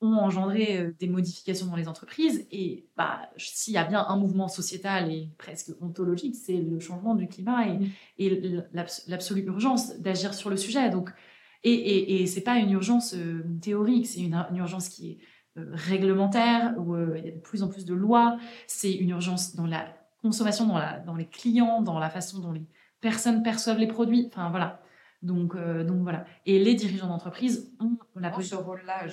ont 0.00 0.16
engendré 0.16 0.92
des 1.00 1.08
modifications 1.08 1.66
dans 1.66 1.74
les 1.74 1.88
entreprises 1.88 2.46
et 2.52 2.86
bah, 2.96 3.22
s'il 3.36 3.74
y 3.74 3.78
a 3.78 3.84
bien 3.84 4.04
un 4.06 4.16
mouvement 4.16 4.46
sociétal 4.46 5.10
et 5.10 5.30
presque 5.38 5.72
ontologique, 5.80 6.36
c'est 6.36 6.58
le 6.58 6.78
changement 6.78 7.16
du 7.16 7.26
climat 7.26 7.64
et, 8.18 8.64
l'absolue 9.06 9.42
urgence 9.46 9.98
d'agir 9.98 10.34
sur 10.34 10.50
le 10.50 10.56
sujet. 10.56 10.88
Donc, 10.90 11.10
et, 11.64 11.72
et, 11.72 12.22
et 12.22 12.26
c'est 12.26 12.42
pas 12.42 12.58
une 12.58 12.70
urgence 12.70 13.16
théorique, 13.60 14.06
c'est 14.06 14.20
une, 14.20 14.46
urgence 14.54 14.88
qui 14.88 15.12
est 15.12 15.18
euh, 15.56 15.70
réglementaire, 15.72 16.74
où 16.78 16.96
euh, 16.96 17.14
il 17.16 17.24
y 17.24 17.28
a 17.28 17.30
de 17.30 17.38
plus 17.38 17.62
en 17.62 17.68
plus 17.68 17.84
de 17.84 17.94
lois. 17.94 18.38
C'est 18.66 18.92
une 18.92 19.10
urgence 19.10 19.54
dans 19.54 19.68
la 19.68 19.86
consommation, 20.20 20.66
dans 21.06 21.14
les 21.14 21.28
clients, 21.28 21.80
dans 21.80 22.00
la 22.00 22.10
façon 22.10 22.40
dont 22.40 22.50
les 22.50 22.66
personnes 23.04 23.42
perçoivent 23.42 23.78
les 23.78 23.86
produits. 23.86 24.24
Enfin, 24.32 24.48
voilà. 24.50 24.80
Donc, 25.22 25.54
euh, 25.54 25.84
donc 25.84 26.02
voilà. 26.02 26.24
Et 26.46 26.58
les 26.58 26.74
dirigeants 26.74 27.06
d'entreprise 27.06 27.70
ont, 27.78 27.96
la, 28.16 28.32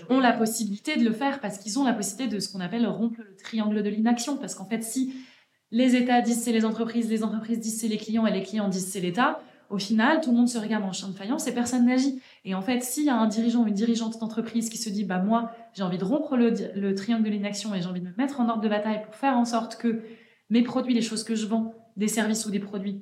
ont 0.09 0.19
la 0.19 0.33
possibilité 0.33 0.97
de 0.97 1.03
le 1.03 1.11
faire 1.11 1.41
parce 1.41 1.57
qu'ils 1.57 1.77
ont 1.77 1.83
la 1.83 1.93
possibilité 1.93 2.33
de 2.33 2.39
ce 2.39 2.51
qu'on 2.51 2.61
appelle 2.61 2.87
rompre 2.87 3.19
le 3.19 3.35
triangle 3.35 3.83
de 3.83 3.89
l'inaction. 3.89 4.37
Parce 4.37 4.55
qu'en 4.55 4.65
fait, 4.65 4.81
si 4.81 5.13
les 5.71 5.95
États 5.95 6.21
disent 6.21 6.41
c'est 6.41 6.53
les 6.53 6.65
entreprises, 6.65 7.09
les 7.09 7.23
entreprises 7.23 7.59
disent 7.59 7.79
c'est 7.79 7.89
les 7.89 7.97
clients 7.97 8.25
et 8.25 8.31
les 8.31 8.43
clients 8.43 8.69
disent 8.69 8.87
c'est 8.87 9.01
l'État, 9.01 9.41
au 9.69 9.77
final, 9.77 10.19
tout 10.21 10.31
le 10.31 10.37
monde 10.37 10.49
se 10.49 10.57
regarde 10.57 10.83
en 10.83 10.91
chien 10.91 11.07
de 11.07 11.13
faïence 11.13 11.47
et 11.47 11.53
personne 11.53 11.85
n'agit. 11.85 12.21
Et 12.43 12.55
en 12.55 12.61
fait, 12.61 12.81
s'il 12.81 13.05
y 13.05 13.09
a 13.09 13.15
un 13.15 13.27
dirigeant 13.27 13.63
ou 13.63 13.67
une 13.67 13.73
dirigeante 13.73 14.19
d'entreprise 14.19 14.69
qui 14.69 14.77
se 14.77 14.89
dit, 14.89 15.05
bah 15.05 15.19
moi, 15.19 15.51
j'ai 15.73 15.83
envie 15.83 15.97
de 15.97 16.03
rompre 16.03 16.35
le, 16.35 16.93
triangle 16.93 17.23
de 17.23 17.29
l'inaction 17.29 17.73
et 17.73 17.81
j'ai 17.81 17.87
envie 17.87 18.01
de 18.01 18.07
me 18.07 18.15
mettre 18.17 18.41
en 18.41 18.49
ordre 18.49 18.61
de 18.61 18.67
bataille 18.67 19.01
pour 19.03 19.15
faire 19.15 19.37
en 19.37 19.45
sorte 19.45 19.77
que 19.77 20.01
mes 20.49 20.61
produits, 20.61 20.93
les 20.93 21.01
choses 21.01 21.23
que 21.23 21.35
je 21.35 21.45
vends, 21.45 21.73
des 21.95 22.09
services 22.09 22.45
ou 22.45 22.51
des 22.51 22.59
produits, 22.59 23.01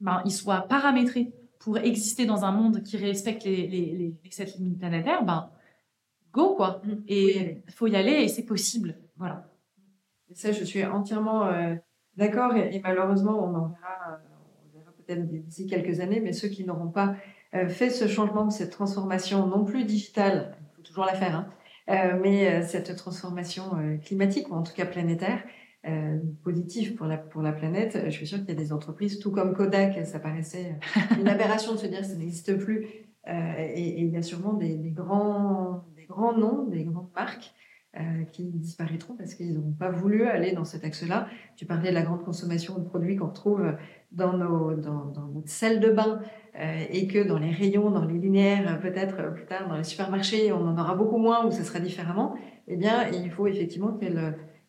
ben, 0.00 0.22
ils 0.24 0.32
soient 0.32 0.62
paramétrés 0.62 1.32
pour 1.58 1.78
exister 1.78 2.26
dans 2.26 2.44
un 2.44 2.52
monde 2.52 2.82
qui 2.82 2.96
respecte 2.96 3.44
les, 3.44 3.66
les, 3.66 4.14
cette 4.30 4.56
limite 4.56 4.78
planétaire, 4.78 5.24
ben, 5.24 5.50
go 6.32 6.54
quoi. 6.54 6.80
Mmh. 6.84 6.92
Et 7.08 7.62
il 7.66 7.72
faut 7.72 7.86
y 7.86 7.96
aller 7.96 8.12
et 8.12 8.28
c'est 8.28 8.44
possible. 8.44 8.98
Voilà. 9.16 9.48
Et 10.30 10.34
ça, 10.34 10.52
je 10.52 10.64
suis 10.64 10.84
entièrement 10.84 11.46
euh, 11.46 11.74
d'accord 12.16 12.54
et, 12.54 12.80
malheureusement, 12.82 13.42
on 13.42 13.54
en 13.54 13.68
verra. 13.68 14.12
Euh, 14.12 14.36
peut-être 15.06 15.26
d'ici 15.28 15.66
quelques 15.66 16.00
années, 16.00 16.20
mais 16.20 16.32
ceux 16.32 16.48
qui 16.48 16.64
n'auront 16.64 16.88
pas 16.88 17.14
euh, 17.54 17.68
fait 17.68 17.90
ce 17.90 18.08
changement, 18.08 18.50
cette 18.50 18.70
transformation 18.70 19.46
non 19.46 19.64
plus 19.64 19.84
digitale, 19.84 20.56
il 20.58 20.76
faut 20.76 20.82
toujours 20.82 21.04
la 21.04 21.14
faire, 21.14 21.36
hein, 21.36 21.48
euh, 21.90 22.18
mais 22.20 22.62
cette 22.62 22.96
transformation 22.96 23.98
climatique, 24.04 24.50
ou 24.50 24.54
en 24.54 24.62
tout 24.62 24.72
cas 24.72 24.84
planétaire, 24.84 25.42
pour 26.96 27.06
la, 27.06 27.16
pour 27.16 27.42
la 27.42 27.52
planète, 27.52 27.98
je 28.04 28.10
suis 28.10 28.26
sûre 28.26 28.38
qu'il 28.38 28.48
y 28.48 28.52
a 28.52 28.54
des 28.54 28.72
entreprises, 28.72 29.18
tout 29.18 29.30
comme 29.30 29.54
Kodak, 29.54 30.04
ça 30.06 30.18
paraissait 30.18 30.76
une 31.20 31.28
aberration 31.28 31.72
de 31.72 31.78
se 31.78 31.86
dire 31.86 32.00
que 32.00 32.06
ça 32.06 32.16
n'existe 32.16 32.56
plus, 32.58 32.86
et, 33.28 34.00
il 34.00 34.08
y 34.08 34.16
a 34.16 34.22
sûrement 34.22 34.54
des, 34.54 34.76
grands, 34.90 35.84
des 35.96 36.06
grands 36.06 36.36
noms, 36.36 36.64
des 36.64 36.84
grandes 36.84 37.10
marques 37.14 37.52
qui 38.32 38.44
disparaîtront 38.44 39.16
parce 39.16 39.34
qu'ils 39.34 39.54
n'ont 39.54 39.72
pas 39.72 39.90
voulu 39.90 40.26
aller 40.26 40.52
dans 40.52 40.64
cet 40.64 40.84
axe-là. 40.84 41.28
Tu 41.56 41.64
parlais 41.64 41.90
de 41.90 41.94
la 41.94 42.02
grande 42.02 42.24
consommation 42.24 42.78
de 42.78 42.84
produits 42.84 43.16
qu'on 43.16 43.28
retrouve 43.28 43.62
dans, 44.12 44.36
nos, 44.36 44.74
dans, 44.74 45.28
notre 45.34 45.48
salle 45.48 45.80
de 45.80 45.90
bain 45.90 46.20
euh, 46.58 46.84
et 46.90 47.06
que 47.06 47.26
dans 47.26 47.38
les 47.38 47.50
rayons, 47.50 47.90
dans 47.90 48.04
les 48.04 48.18
linéaires, 48.18 48.80
peut-être 48.80 49.20
euh, 49.20 49.30
plus 49.30 49.44
tard 49.44 49.68
dans 49.68 49.76
les 49.76 49.84
supermarchés, 49.84 50.52
on 50.52 50.66
en 50.66 50.78
aura 50.78 50.94
beaucoup 50.94 51.18
moins 51.18 51.44
ou 51.46 51.50
ce 51.50 51.62
sera 51.62 51.80
différemment, 51.80 52.34
eh 52.66 52.76
bien, 52.76 53.08
il 53.08 53.30
faut 53.30 53.46
effectivement 53.46 53.92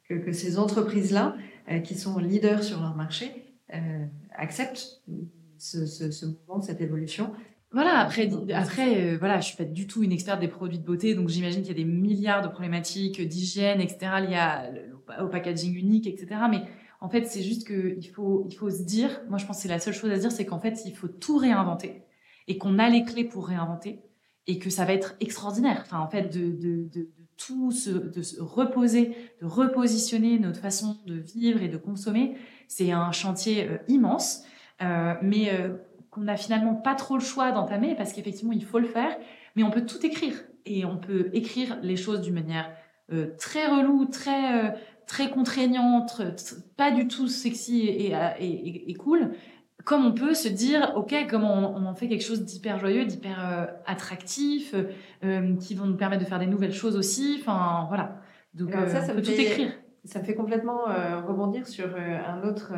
que, 0.08 0.32
ces 0.32 0.58
entreprises-là, 0.58 1.36
euh, 1.70 1.80
qui 1.80 1.96
sont 1.96 2.18
leaders 2.18 2.64
sur 2.64 2.82
leur 2.82 2.96
marché, 2.96 3.44
acceptent 4.34 5.02
ce, 5.58 6.26
mouvement, 6.26 6.62
cette 6.62 6.80
évolution. 6.80 7.34
Voilà, 7.72 8.00
après, 8.00 8.30
après 8.54 9.18
voilà, 9.18 9.42
je 9.42 9.48
suis 9.48 9.58
pas 9.58 9.66
du 9.66 9.88
tout 9.88 10.04
une 10.04 10.14
experte 10.14 10.40
des 10.40 10.48
produits 10.48 10.80
de 10.80 10.86
beauté, 10.86 11.16
donc 11.16 11.28
j'imagine 11.28 11.64
qu'il 11.64 11.72
y 11.72 11.82
a 11.82 11.84
des 11.84 11.84
milliards 11.84 12.42
de 12.42 12.48
problématiques 12.48 13.22
d'hygiène, 13.22 13.82
etc., 13.82 14.12
liées 14.22 14.82
au 15.22 15.28
packaging 15.28 15.76
unique, 15.76 16.08
etc. 16.08 16.40
Mais 16.50 16.62
en 17.02 17.10
fait, 17.10 17.26
c'est 17.26 17.44
juste 17.44 17.68
qu'il 17.68 18.10
faut, 18.10 18.46
il 18.50 18.56
faut 18.56 18.70
se 18.70 18.84
dire, 18.84 19.22
moi 19.28 19.38
je 19.38 19.46
pense 19.46 19.58
que 19.58 19.64
c'est 19.64 19.68
la 19.68 19.80
seule 19.80 19.94
chose 19.94 20.12
à 20.12 20.16
se 20.16 20.22
dire, 20.22 20.32
c'est 20.32 20.46
qu'en 20.46 20.60
fait, 20.60 20.80
il 20.86 20.96
faut 20.96 21.10
tout 21.10 21.38
réinventer 21.38 22.04
et 22.48 22.58
qu'on 22.58 22.80
a 22.80 22.90
les 22.90 23.04
clés 23.04 23.26
pour 23.26 23.48
réinventer 23.48 24.00
et 24.48 24.60
que 24.60 24.70
ça 24.70 24.86
va 24.86 24.94
être 24.94 25.16
extraordinaire. 25.20 25.82
Enfin, 25.82 26.00
en 26.00 26.10
fait, 26.10 26.30
de, 26.30 26.90
tout 27.38 27.72
se, 27.72 27.90
de 27.90 28.22
se 28.22 28.42
reposer, 28.42 29.16
de 29.42 29.46
repositionner 29.46 30.40
notre 30.40 30.60
façon 30.60 30.98
de 31.06 31.16
vivre 31.16 31.62
et 31.62 31.68
de 31.68 31.78
consommer, 31.78 32.36
c'est 32.68 32.92
un 32.92 33.12
chantier 33.12 33.68
euh, 33.68 33.78
immense, 33.88 34.44
euh, 34.82 35.14
mais 35.22 35.52
euh, 35.52 35.76
qu'on 36.10 36.22
n'a 36.22 36.38
finalement 36.38 36.76
pas 36.76 36.96
trop 36.96 37.16
le 37.16 37.24
choix 37.24 37.52
d'entamer 37.52 37.96
parce 37.96 38.14
qu'effectivement, 38.14 38.54
il 38.54 38.66
faut 38.66 38.80
le 38.80 38.88
faire, 38.88 39.16
mais 39.56 39.64
on 39.64 39.72
peut 39.72 39.86
tout 39.86 40.04
écrire 40.06 40.34
et 40.66 40.84
on 40.86 40.98
peut 40.98 41.30
écrire 41.34 41.78
les 41.82 41.96
choses 41.96 42.22
d'une 42.22 42.34
manière 42.34 42.70
très 43.38 43.68
relou, 43.68 44.04
très 44.04 44.76
très 45.06 45.30
contraignante, 45.30 46.22
pas 46.76 46.92
du 46.92 47.08
tout 47.08 47.30
sexy 47.30 47.88
et, 47.88 48.94
cool, 48.96 49.32
comme 49.88 50.06
on 50.06 50.12
peut 50.12 50.34
se 50.34 50.50
dire, 50.50 50.92
ok, 50.98 51.16
comment 51.30 51.74
on, 51.74 51.86
en 51.86 51.96
fait 51.96 52.10
quelque 52.10 52.24
chose 52.24 52.44
d'hyper 52.44 52.78
joyeux, 52.78 53.06
d'hyper 53.06 53.40
euh, 53.40 53.66
attractif, 53.86 54.76
euh, 55.24 55.56
qui 55.56 55.76
vont 55.76 55.86
nous 55.86 55.96
permettre 55.96 56.22
de 56.22 56.28
faire 56.28 56.40
des 56.40 56.46
nouvelles 56.46 56.74
choses 56.74 56.98
aussi. 56.98 57.38
Enfin, 57.40 57.86
voilà. 57.88 58.18
Donc, 58.54 58.74
ça, 58.74 58.82
euh, 58.82 59.02
ça 59.02 59.14
peut 59.14 59.22
tout 59.22 59.32
écrire. 59.32 59.72
Ça 60.04 60.20
me 60.20 60.26
fait 60.26 60.36
complètement 60.36 60.84
rebondir 61.26 61.68
sur 61.68 61.88
un 61.96 62.48
autre, 62.48 62.74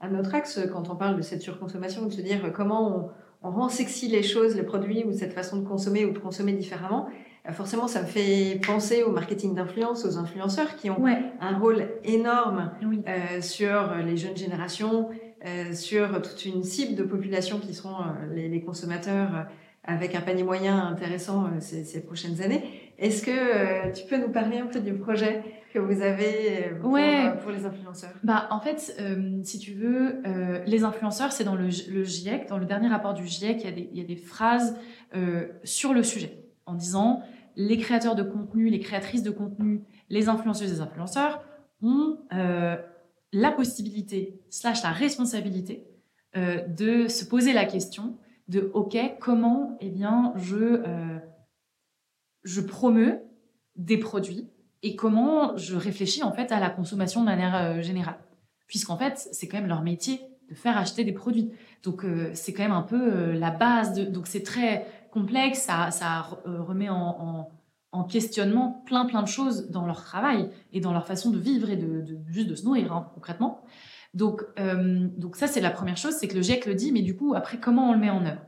un 0.00 0.18
autre 0.18 0.34
axe 0.34 0.60
quand 0.72 0.90
on 0.90 0.96
parle 0.96 1.16
de 1.16 1.22
cette 1.22 1.40
surconsommation, 1.42 2.04
de 2.06 2.12
se 2.12 2.20
dire 2.20 2.52
comment 2.52 2.96
on, 2.96 3.10
on 3.42 3.50
rend 3.50 3.68
sexy 3.68 4.08
les 4.08 4.22
choses, 4.22 4.56
les 4.56 4.62
produits 4.62 5.04
ou 5.04 5.12
cette 5.12 5.32
façon 5.32 5.58
de 5.58 5.66
consommer 5.66 6.04
ou 6.04 6.12
de 6.12 6.18
consommer 6.18 6.52
différemment. 6.52 7.06
Euh, 7.48 7.52
forcément, 7.52 7.86
ça 7.86 8.02
me 8.02 8.06
fait 8.06 8.60
penser 8.66 9.02
au 9.02 9.12
marketing 9.12 9.54
d'influence, 9.54 10.04
aux 10.04 10.18
influenceurs 10.18 10.76
qui 10.76 10.90
ont 10.90 11.04
un 11.06 11.58
rôle 11.58 11.88
énorme 12.04 12.72
euh, 12.82 13.40
sur 13.40 13.94
les 14.04 14.16
jeunes 14.16 14.36
générations, 14.36 15.08
euh, 15.44 15.72
sur 15.74 16.22
toute 16.22 16.44
une 16.44 16.62
cible 16.62 16.94
de 16.94 17.02
population 17.02 17.58
qui 17.58 17.74
seront 17.74 17.96
les, 18.32 18.60
consommateurs 18.62 19.46
avec 19.84 20.14
un 20.14 20.20
panier 20.20 20.42
moyen 20.42 20.86
intéressant 20.86 21.48
ces, 21.60 22.02
prochaines 22.02 22.42
années. 22.42 22.62
Est-ce 22.98 23.22
que 23.22 23.92
tu 23.92 24.06
peux 24.06 24.16
nous 24.16 24.32
parler 24.32 24.58
un 24.58 24.66
peu 24.66 24.80
du 24.80 24.94
projet 24.94 25.42
que 25.72 25.78
vous 25.78 26.02
avez 26.02 26.70
pour, 26.80 26.98
pour 27.42 27.50
les 27.52 27.66
influenceurs? 27.66 28.14
Bah, 28.24 28.48
En 28.50 28.60
fait, 28.60 28.96
si 29.44 29.58
tu 29.58 29.74
veux, 29.74 30.22
les 30.66 30.82
influenceurs, 30.82 31.30
c'est 31.30 31.44
dans 31.44 31.54
le, 31.54 31.68
le, 31.90 32.04
GIEC, 32.04 32.48
dans 32.48 32.58
le 32.58 32.64
dernier 32.64 32.88
rapport 32.88 33.14
du 33.14 33.26
GIEC, 33.26 33.58
il 33.60 33.64
y 33.64 33.68
a 33.68 33.72
des, 33.72 33.88
il 33.92 33.98
y 33.98 34.00
a 34.00 34.06
des 34.06 34.16
phrases 34.16 34.76
sur 35.62 35.92
le 35.94 36.02
sujet 36.02 36.32
en 36.66 36.74
disant 36.74 37.22
les 37.56 37.78
créateurs 37.78 38.14
de 38.14 38.22
contenu, 38.22 38.68
les 38.68 38.80
créatrices 38.80 39.22
de 39.22 39.30
contenu, 39.30 39.82
les 40.10 40.28
influenceuses 40.28 40.70
et 40.70 40.74
les 40.74 40.80
influenceurs 40.80 41.42
ont 41.82 42.18
euh, 42.32 42.76
la 43.32 43.50
possibilité, 43.50 44.40
slash 44.50 44.82
la 44.82 44.90
responsabilité, 44.90 45.84
euh, 46.36 46.66
de 46.66 47.08
se 47.08 47.24
poser 47.24 47.52
la 47.52 47.64
question 47.64 48.16
de 48.48 48.70
OK, 48.74 48.96
comment 49.20 49.76
eh 49.80 49.90
bien, 49.90 50.32
je, 50.36 50.56
euh, 50.56 51.18
je 52.44 52.60
des 53.74 53.98
produits 53.98 54.48
et 54.82 54.96
comment 54.96 55.56
je 55.56 55.76
réfléchis 55.76 56.22
en 56.22 56.32
fait 56.32 56.52
à 56.52 56.60
la 56.60 56.70
consommation 56.70 57.20
de 57.20 57.26
manière 57.26 57.82
générale. 57.82 58.18
Puisqu'en 58.66 58.96
fait, 58.96 59.28
c'est 59.32 59.48
quand 59.48 59.58
même 59.58 59.66
leur 59.66 59.82
métier 59.82 60.20
de 60.48 60.54
faire 60.54 60.78
acheter 60.78 61.04
des 61.04 61.12
produits. 61.12 61.50
Donc 61.82 62.06
c'est 62.34 62.52
quand 62.52 62.62
même 62.62 62.72
un 62.72 62.82
peu 62.82 63.32
la 63.32 63.50
base. 63.50 63.94
Donc 64.10 64.26
c'est 64.26 64.42
très 64.42 64.86
complexe, 65.16 65.60
ça, 65.60 65.90
ça 65.90 66.28
euh, 66.46 66.60
remet 66.60 66.90
en, 66.90 67.48
questionnement 68.04 68.82
plein 68.86 69.06
plein 69.06 69.22
de 69.22 69.28
choses 69.28 69.70
dans 69.70 69.86
leur 69.86 70.02
travail 70.02 70.50
et 70.72 70.80
dans 70.80 70.92
leur 70.92 71.06
façon 71.06 71.30
de 71.30 71.38
vivre 71.38 71.70
et 71.70 71.76
de, 71.76 72.04
juste 72.28 72.48
de 72.48 72.54
se 72.54 72.64
nourrir 72.64 72.92
hein, 72.92 73.10
concrètement. 73.14 73.62
Donc, 74.14 74.42
euh, 74.58 75.08
donc 75.16 75.36
ça 75.36 75.46
c'est 75.46 75.60
la 75.60 75.70
première 75.70 75.96
chose, 75.96 76.14
c'est 76.14 76.28
que 76.28 76.36
le 76.36 76.42
GIEC 76.42 76.66
le 76.66 76.74
dit, 76.74 76.92
mais 76.92 77.02
du 77.02 77.16
coup 77.16 77.34
après 77.34 77.58
comment 77.58 77.90
on 77.90 77.92
le 77.92 77.98
met 77.98 78.10
en 78.10 78.24
œuvre? 78.24 78.40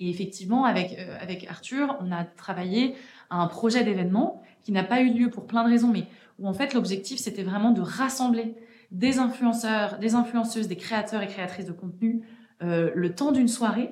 Et 0.00 0.10
effectivement 0.10 0.64
avec 0.64 0.98
euh, 0.98 1.16
avec 1.20 1.46
Arthur, 1.48 1.96
on 2.00 2.10
a 2.10 2.24
travaillé 2.24 2.94
à 3.30 3.36
un 3.36 3.46
projet 3.46 3.84
d'événement 3.84 4.42
qui 4.62 4.72
n'a 4.72 4.84
pas 4.84 5.00
eu 5.00 5.12
lieu 5.12 5.30
pour 5.30 5.46
plein 5.46 5.64
de 5.64 5.70
raisons, 5.70 5.88
mais 5.88 6.06
où 6.38 6.48
en 6.48 6.54
fait 6.54 6.74
l'objectif 6.74 7.18
c'était 7.18 7.44
vraiment 7.44 7.70
de 7.70 7.80
rassembler 7.80 8.56
des 8.90 9.18
influenceurs, 9.18 9.98
des 9.98 10.14
influenceuses, 10.14 10.68
des 10.68 10.76
créateurs 10.76 11.22
et 11.22 11.28
créatrices 11.28 11.66
de 11.66 11.72
contenu 11.72 12.22
le 12.60 13.08
temps 13.08 13.32
d'une 13.32 13.48
soirée 13.48 13.90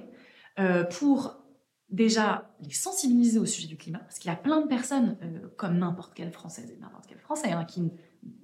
pour 0.90 1.41
déjà 1.92 2.50
les 2.60 2.72
sensibiliser 2.72 3.38
au 3.38 3.46
sujet 3.46 3.68
du 3.68 3.76
climat, 3.76 3.98
parce 4.00 4.18
qu'il 4.18 4.30
y 4.30 4.34
a 4.34 4.36
plein 4.36 4.62
de 4.62 4.66
personnes, 4.66 5.16
euh, 5.22 5.48
comme 5.56 5.78
n'importe 5.78 6.14
quelle 6.14 6.32
Française 6.32 6.72
et 6.74 6.80
n'importe 6.80 7.04
quel 7.06 7.18
Français, 7.18 7.52
hein, 7.52 7.64
qui, 7.64 7.92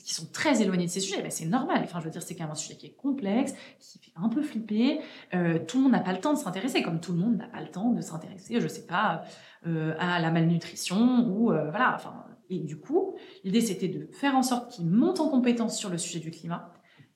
sont 0.05 0.27
très 0.33 0.61
éloignées 0.61 0.87
de 0.87 0.91
ces 0.91 1.01
sujets. 1.01 1.23
Ben, 1.23 1.31
c'est 1.31 1.47
normal. 1.47 1.81
Enfin, 1.85 2.01
je 2.01 2.05
veux 2.05 2.11
dire, 2.11 2.23
c'est 2.23 2.35
quand 2.35 2.45
même 2.45 2.51
un 2.51 2.57
sujet 2.57 2.77
qui 2.77 2.87
est 2.87 2.97
complexe, 2.97 3.55
qui 3.79 3.99
fait 4.01 4.13
un 4.17 4.29
peu 4.29 4.43
flipper. 4.43 5.01
Euh, 5.35 5.61
tout 5.67 5.79
le 5.79 5.85
monde 5.85 5.93
n'a 5.93 6.01
pas 6.01 6.13
le 6.13 6.21
temps 6.21 6.33
de 6.33 6.39
s'intéresser, 6.39 6.83
comme 6.83 7.01
tout 7.01 7.13
le 7.13 7.19
monde 7.19 7.37
n'a 7.37 7.47
pas 7.47 7.61
le 7.61 7.71
temps 7.71 7.93
de 7.93 8.01
s'intéresser, 8.01 8.61
je 8.61 8.69
sais 8.69 8.87
pas, 8.87 9.23
euh, 9.67 9.95
à 9.99 10.21
la 10.21 10.31
malnutrition 10.31 11.29
ou 11.29 11.47
voilà. 11.47 11.95
Enfin, 11.95 12.25
Et 12.51 12.59
du 12.59 12.79
coup, 12.79 13.15
l'idée, 13.45 13.61
c'était 13.61 13.89
de 13.89 14.09
faire 14.13 14.35
en 14.35 14.43
sorte 14.43 14.73
qu'ils 14.73 14.91
montent 14.91 15.21
en 15.21 15.29
compétence 15.29 15.79
sur 15.79 15.91
le 15.91 15.99
sujet 15.99 16.19
du 16.21 16.31
climat 16.31 16.73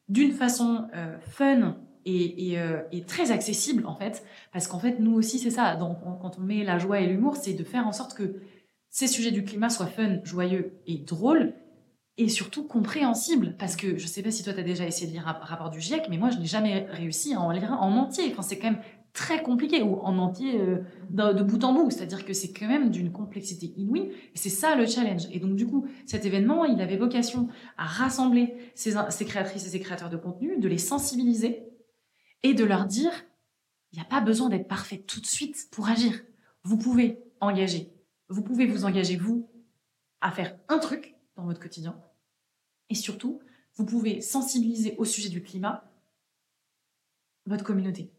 d'une 0.09 0.33
façon 0.33 0.89
fun 1.20 1.76
et, 2.05 2.59
euh, 2.59 2.80
et, 2.92 3.03
très 3.03 3.30
accessible, 3.30 3.86
en 3.86 3.94
fait. 3.94 4.24
Parce 4.53 4.66
qu'en 4.66 4.78
fait, 4.78 4.98
nous 4.98 5.14
aussi, 5.14 5.38
c'est 5.38 5.50
ça. 5.50 5.76
Donc, 5.76 5.98
quand 6.20 6.38
on 6.38 6.42
met 6.42 6.64
la 6.64 6.78
joie 6.78 7.00
et 7.00 7.07
l'humour, 7.07 7.36
c'est 7.36 7.55
de 7.55 7.64
faire 7.64 7.86
en 7.86 7.92
sorte 7.92 8.14
que 8.14 8.40
ces 8.90 9.07
sujets 9.07 9.30
du 9.30 9.44
climat 9.44 9.70
soient 9.70 9.86
fun, 9.86 10.18
joyeux 10.24 10.72
et 10.86 10.98
drôles, 10.98 11.55
et 12.18 12.28
surtout 12.28 12.64
compréhensibles. 12.64 13.57
Parce 13.59 13.76
que 13.76 13.96
je 13.98 14.07
sais 14.07 14.22
pas 14.22 14.30
si 14.30 14.44
toi, 14.44 14.53
tu 14.53 14.61
as 14.61 14.64
déjà 14.64 14.86
essayé 14.86 15.07
de 15.07 15.12
lire 15.12 15.28
un 15.28 15.32
rapport 15.32 15.70
du 15.70 15.80
GIEC, 15.80 16.09
mais 16.11 16.18
moi, 16.18 16.30
je 16.30 16.38
n'ai 16.38 16.46
jamais 16.46 16.86
réussi 16.90 17.34
à 17.34 17.40
en 17.40 17.50
lire 17.50 17.72
un 17.72 17.76
en 17.76 17.96
entier. 17.96 18.28
Enfin, 18.32 18.42
c'est 18.42 18.59
quand 18.59 18.70
même 18.70 18.82
très 19.12 19.42
compliqué 19.42 19.82
ou 19.82 19.96
en 19.96 20.16
entier 20.18 20.59
euh, 20.61 20.78
de, 21.11 21.42
bout 21.42 21.62
en 21.64 21.74
bout. 21.74 21.90
C'est-à-dire 21.90 22.24
que 22.24 22.32
c'est 22.32 22.53
quand 22.53 22.68
même 22.68 22.90
d'une 22.90 23.12
complexité 23.12 23.72
inouïe. 23.76 24.11
Et 24.34 24.38
c'est 24.38 24.48
ça 24.48 24.74
le 24.74 24.86
challenge. 24.86 25.22
Et 25.32 25.38
donc 25.38 25.55
du 25.55 25.66
coup, 25.66 25.86
cet 26.07 26.24
événement, 26.24 26.64
il 26.64 26.80
avait 26.80 26.96
vocation 26.96 27.48
à 27.76 27.84
rassembler 27.84 28.55
ces 28.74 28.94
créatrices 29.24 29.66
et 29.66 29.70
ces 29.70 29.80
créateurs 29.80 30.11
de 30.11 30.16
contenu, 30.16 30.59
de 30.59 30.68
les 30.68 30.78
sensibiliser 30.78 31.72
et 32.43 32.55
de 32.55 32.64
leur 32.64 32.86
dire, 32.86 33.12
il 33.93 33.97
n'y 33.99 34.05
a 34.05 34.09
pas 34.09 34.20
besoin 34.20 34.49
d'être 34.49 34.68
parfait 34.68 34.99
tout 34.99 35.20
de 35.20 35.26
suite 35.26 35.68
pour 35.70 35.88
agir. 35.88 36.22
Vous 36.64 36.78
pouvez 36.78 37.22
engager. 37.40 37.93
Vous 38.28 38.43
pouvez 38.43 38.66
vous 38.66 38.84
engager, 38.84 39.16
vous, 39.16 39.51
à 40.20 40.30
faire 40.32 40.59
un 40.68 40.78
truc 40.78 41.16
dans 41.36 41.45
votre 41.45 41.61
quotidien. 41.61 42.01
Et 42.88 42.95
surtout, 42.95 43.40
vous 43.74 43.84
pouvez 43.84 44.20
sensibiliser 44.20 44.97
au 44.99 45.05
sujet 45.05 45.28
du 45.28 45.43
climat 45.43 45.90
votre 47.47 47.64
communauté 47.64 48.12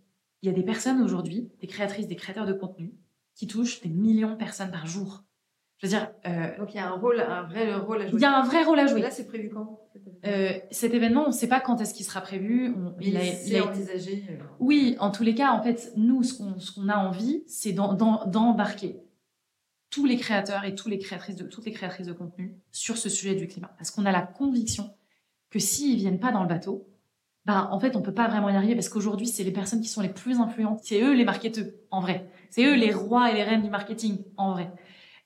il 0.43 0.47
y 0.47 0.49
a 0.49 0.53
des 0.53 0.63
personnes 0.63 1.01
aujourd'hui, 1.01 1.49
des 1.61 1.67
créatrices, 1.67 2.07
des 2.07 2.17
créateurs 2.17 2.45
de 2.45 2.51
contenu, 2.51 2.93
qui 3.33 3.47
touchent 3.47 3.79
des 3.79 3.89
millions 3.89 4.31
de 4.31 4.35
personnes 4.35 4.71
par 4.71 4.85
jour. 4.85 5.23
Je 5.83 5.89
veux 5.89 5.97
dire. 5.97 6.11
Euh, 6.25 6.57
Donc 6.57 6.73
il 6.73 6.77
y 6.77 6.79
a 6.79 6.87
un 6.87 6.95
rôle, 6.95 7.19
un 7.19 7.43
vrai 7.43 7.75
rôle 7.75 8.01
à 8.01 8.07
jouer. 8.07 8.17
Il 8.17 8.21
y 8.21 8.25
a 8.25 8.37
un 8.37 8.43
vrai 8.43 8.63
rôle 8.63 8.79
à 8.79 8.87
jouer. 8.87 9.01
Là, 9.01 9.11
c'est 9.11 9.27
prévu 9.27 9.49
quand 9.49 9.81
euh, 10.25 10.53
Cet 10.71 10.93
événement, 10.93 11.25
on 11.25 11.27
ne 11.27 11.33
sait 11.33 11.49
pas 11.49 11.59
quand 11.59 11.81
est-ce 11.81 11.93
qu'il 11.93 12.05
sera 12.05 12.21
prévu. 12.21 12.73
il, 13.01 13.17
a, 13.17 13.25
il 13.25 13.57
a 13.57 13.67
envisagé. 13.67 14.23
Euh. 14.29 14.37
Oui, 14.59 14.95
en 14.99 15.11
tous 15.11 15.23
les 15.23 15.35
cas, 15.35 15.51
en 15.51 15.61
fait, 15.61 15.91
nous, 15.97 16.23
ce 16.23 16.33
qu'on 16.73 16.87
a 16.87 16.95
envie, 16.95 17.43
c'est 17.47 17.73
d'embarquer 17.73 19.01
tous 19.89 20.05
les 20.05 20.15
créateurs 20.17 20.63
et 20.63 20.73
tous 20.73 20.87
les 20.87 20.97
créatrices 20.97 21.35
de, 21.35 21.43
toutes 21.43 21.65
les 21.65 21.73
créatrices 21.73 22.07
de 22.07 22.13
contenu 22.13 22.55
sur 22.71 22.97
ce 22.97 23.09
sujet 23.09 23.35
du 23.35 23.47
climat. 23.47 23.75
Parce 23.77 23.91
qu'on 23.91 24.05
a 24.05 24.11
la 24.11 24.21
conviction 24.21 24.89
que 25.49 25.59
s'ils 25.59 25.97
viennent 25.97 26.19
pas 26.19 26.31
dans 26.31 26.43
le 26.43 26.47
bateau, 26.47 26.87
bah, 27.45 27.67
en 27.71 27.79
fait, 27.81 27.97
on 27.97 28.01
peut 28.01 28.13
pas 28.13 28.29
vraiment 28.29 28.49
y 28.49 28.55
arriver 28.55 28.73
parce 28.73 28.87
qu'aujourd'hui, 28.87 29.27
c'est 29.27 29.43
les 29.43 29.51
personnes 29.51 29.81
qui 29.81 29.89
sont 29.89 30.01
les 30.01 30.09
plus 30.09 30.39
influentes. 30.39 30.79
C'est 30.81 31.01
eux 31.01 31.13
les 31.13 31.25
marketeurs, 31.25 31.65
en 31.91 31.99
vrai. 31.99 32.29
C'est 32.49 32.63
eux 32.63 32.75
les 32.75 32.93
rois 32.93 33.29
et 33.31 33.35
les 33.35 33.43
reines 33.43 33.63
du 33.63 33.69
marketing, 33.69 34.19
en 34.37 34.53
vrai. 34.53 34.71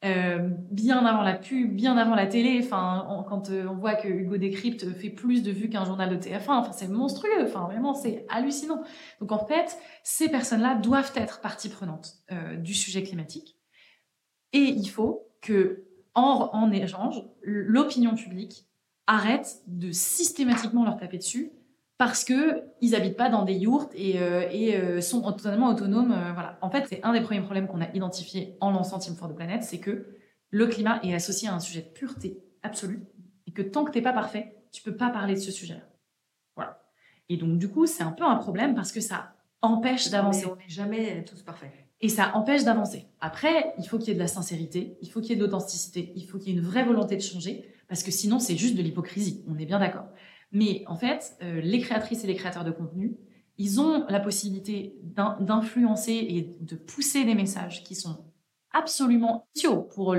Euh, 0.07 0.49
bien 0.71 1.05
avant 1.05 1.21
la 1.21 1.33
pub, 1.33 1.75
bien 1.75 1.97
avant 1.97 2.15
la 2.15 2.27
télé. 2.27 2.61
Enfin, 2.63 3.25
quand 3.27 3.49
euh, 3.49 3.67
on 3.67 3.75
voit 3.75 3.95
que 3.95 4.07
Hugo 4.07 4.37
Décrypte 4.37 4.89
fait 4.93 5.09
plus 5.09 5.43
de 5.43 5.51
vues 5.51 5.69
qu'un 5.69 5.85
journal 5.85 6.09
de 6.09 6.15
TF1, 6.15 6.49
enfin, 6.49 6.71
c'est 6.71 6.87
monstrueux. 6.87 7.43
Enfin, 7.43 7.65
vraiment, 7.65 7.93
c'est 7.93 8.25
hallucinant. 8.29 8.83
Donc, 9.19 9.31
en 9.31 9.45
fait, 9.45 9.77
ces 10.03 10.29
personnes-là 10.29 10.75
doivent 10.75 11.11
être 11.15 11.41
partie 11.41 11.69
prenante 11.69 12.15
euh, 12.31 12.55
du 12.55 12.73
sujet 12.73 13.03
climatique. 13.03 13.57
Et 14.53 14.59
il 14.59 14.87
faut 14.87 15.27
que, 15.41 15.85
en, 16.13 16.49
en 16.53 16.71
échange, 16.71 17.23
l'opinion 17.41 18.15
publique 18.15 18.65
arrête 19.07 19.61
de 19.67 19.91
systématiquement 19.91 20.83
leur 20.83 20.97
taper 20.97 21.17
dessus 21.17 21.51
parce 21.97 22.23
que 22.23 22.63
ils 22.81 22.95
habitent 22.95 23.17
pas 23.17 23.29
dans 23.29 23.43
des 23.43 23.55
yurts 23.55 23.89
et, 23.95 24.19
euh, 24.21 24.47
et 24.51 24.77
euh, 24.77 25.01
sont 25.01 25.21
totalement 25.31 25.69
autonomes. 25.69 26.11
Euh, 26.11 26.33
voilà. 26.33 26.57
En 26.61 26.69
fait, 26.69 26.85
c'est 26.87 27.03
un 27.03 27.13
des 27.13 27.21
premiers 27.21 27.41
problèmes 27.41 27.67
qu'on 27.67 27.81
a 27.81 27.89
identifié 27.93 28.55
en 28.61 28.71
lançant 28.71 28.99
Team 28.99 29.15
for 29.15 29.29
the 29.29 29.35
Planet, 29.35 29.63
c'est 29.63 29.79
que 29.79 30.05
le 30.49 30.67
climat 30.67 30.99
est 31.03 31.13
associé 31.13 31.49
à 31.49 31.55
un 31.55 31.59
sujet 31.59 31.81
de 31.81 31.87
pureté 31.87 32.43
absolue 32.61 33.03
et 33.47 33.51
que 33.51 33.61
tant 33.61 33.83
que 33.83 33.91
t'es 33.91 34.01
pas 34.01 34.13
parfait, 34.13 34.55
tu 34.71 34.83
peux 34.83 34.95
pas 34.95 35.09
parler 35.09 35.33
de 35.33 35.39
ce 35.39 35.51
sujet-là. 35.51 35.81
Voilà. 36.55 36.83
Et 37.29 37.37
donc 37.37 37.57
du 37.57 37.67
coup, 37.67 37.87
c'est 37.87 38.03
un 38.03 38.11
peu 38.11 38.23
un 38.23 38.35
problème 38.35 38.75
parce 38.75 38.91
que 38.91 39.01
ça 39.01 39.33
empêche 39.61 40.09
d'avancer. 40.09 40.45
On 40.45 40.55
n'est 40.55 40.69
jamais 40.69 41.25
tous 41.25 41.41
parfaits. 41.41 41.71
Et 41.99 42.09
ça 42.09 42.31
empêche 42.35 42.63
d'avancer. 42.63 43.07
Après, 43.21 43.73
il 43.79 43.85
faut 43.85 43.97
qu'il 43.97 44.09
y 44.09 44.11
ait 44.11 44.15
de 44.15 44.19
la 44.19 44.27
sincérité, 44.27 44.99
il 45.01 45.09
faut 45.09 45.19
qu'il 45.19 45.31
y 45.31 45.33
ait 45.33 45.35
de 45.35 45.41
l'authenticité, 45.41 46.13
il 46.15 46.27
faut 46.27 46.37
qu'il 46.37 46.49
y 46.49 46.55
ait 46.55 46.59
une 46.59 46.63
vraie 46.63 46.83
volonté 46.83 47.15
de 47.15 47.21
changer, 47.21 47.73
parce 47.87 48.03
que 48.03 48.11
sinon 48.11 48.37
c'est 48.37 48.55
juste 48.55 48.75
de 48.75 48.83
l'hypocrisie. 48.83 49.43
On 49.47 49.57
est 49.57 49.65
bien 49.65 49.79
d'accord. 49.79 50.05
Mais 50.51 50.83
en 50.87 50.95
fait, 50.95 51.37
euh, 51.43 51.61
les 51.61 51.79
créatrices 51.79 52.23
et 52.23 52.27
les 52.27 52.35
créateurs 52.35 52.63
de 52.63 52.71
contenu, 52.71 53.17
ils 53.57 53.81
ont 53.81 54.05
la 54.07 54.19
possibilité 54.19 54.95
d'influencer 55.39 56.13
et 56.13 56.55
de 56.61 56.75
pousser 56.75 57.25
des 57.25 57.35
messages 57.35 57.83
qui 57.83 57.95
sont 57.95 58.25
absolument 58.71 59.47
idiots 59.55 59.81
pour 59.81 60.15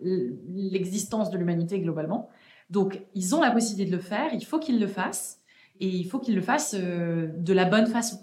l'existence 0.00 1.30
de 1.30 1.38
l'humanité 1.38 1.80
globalement. 1.80 2.28
Donc, 2.70 3.02
ils 3.14 3.34
ont 3.34 3.40
la 3.40 3.50
possibilité 3.50 3.90
de 3.90 3.96
le 3.96 4.02
faire, 4.02 4.32
il 4.32 4.44
faut 4.44 4.58
qu'ils 4.58 4.80
le 4.80 4.86
fassent, 4.86 5.40
et 5.80 5.88
il 5.88 6.04
faut 6.04 6.18
qu'ils 6.18 6.34
le 6.34 6.42
fassent 6.42 6.76
euh, 6.78 7.28
de 7.38 7.52
la 7.52 7.64
bonne 7.64 7.86
façon. 7.86 8.18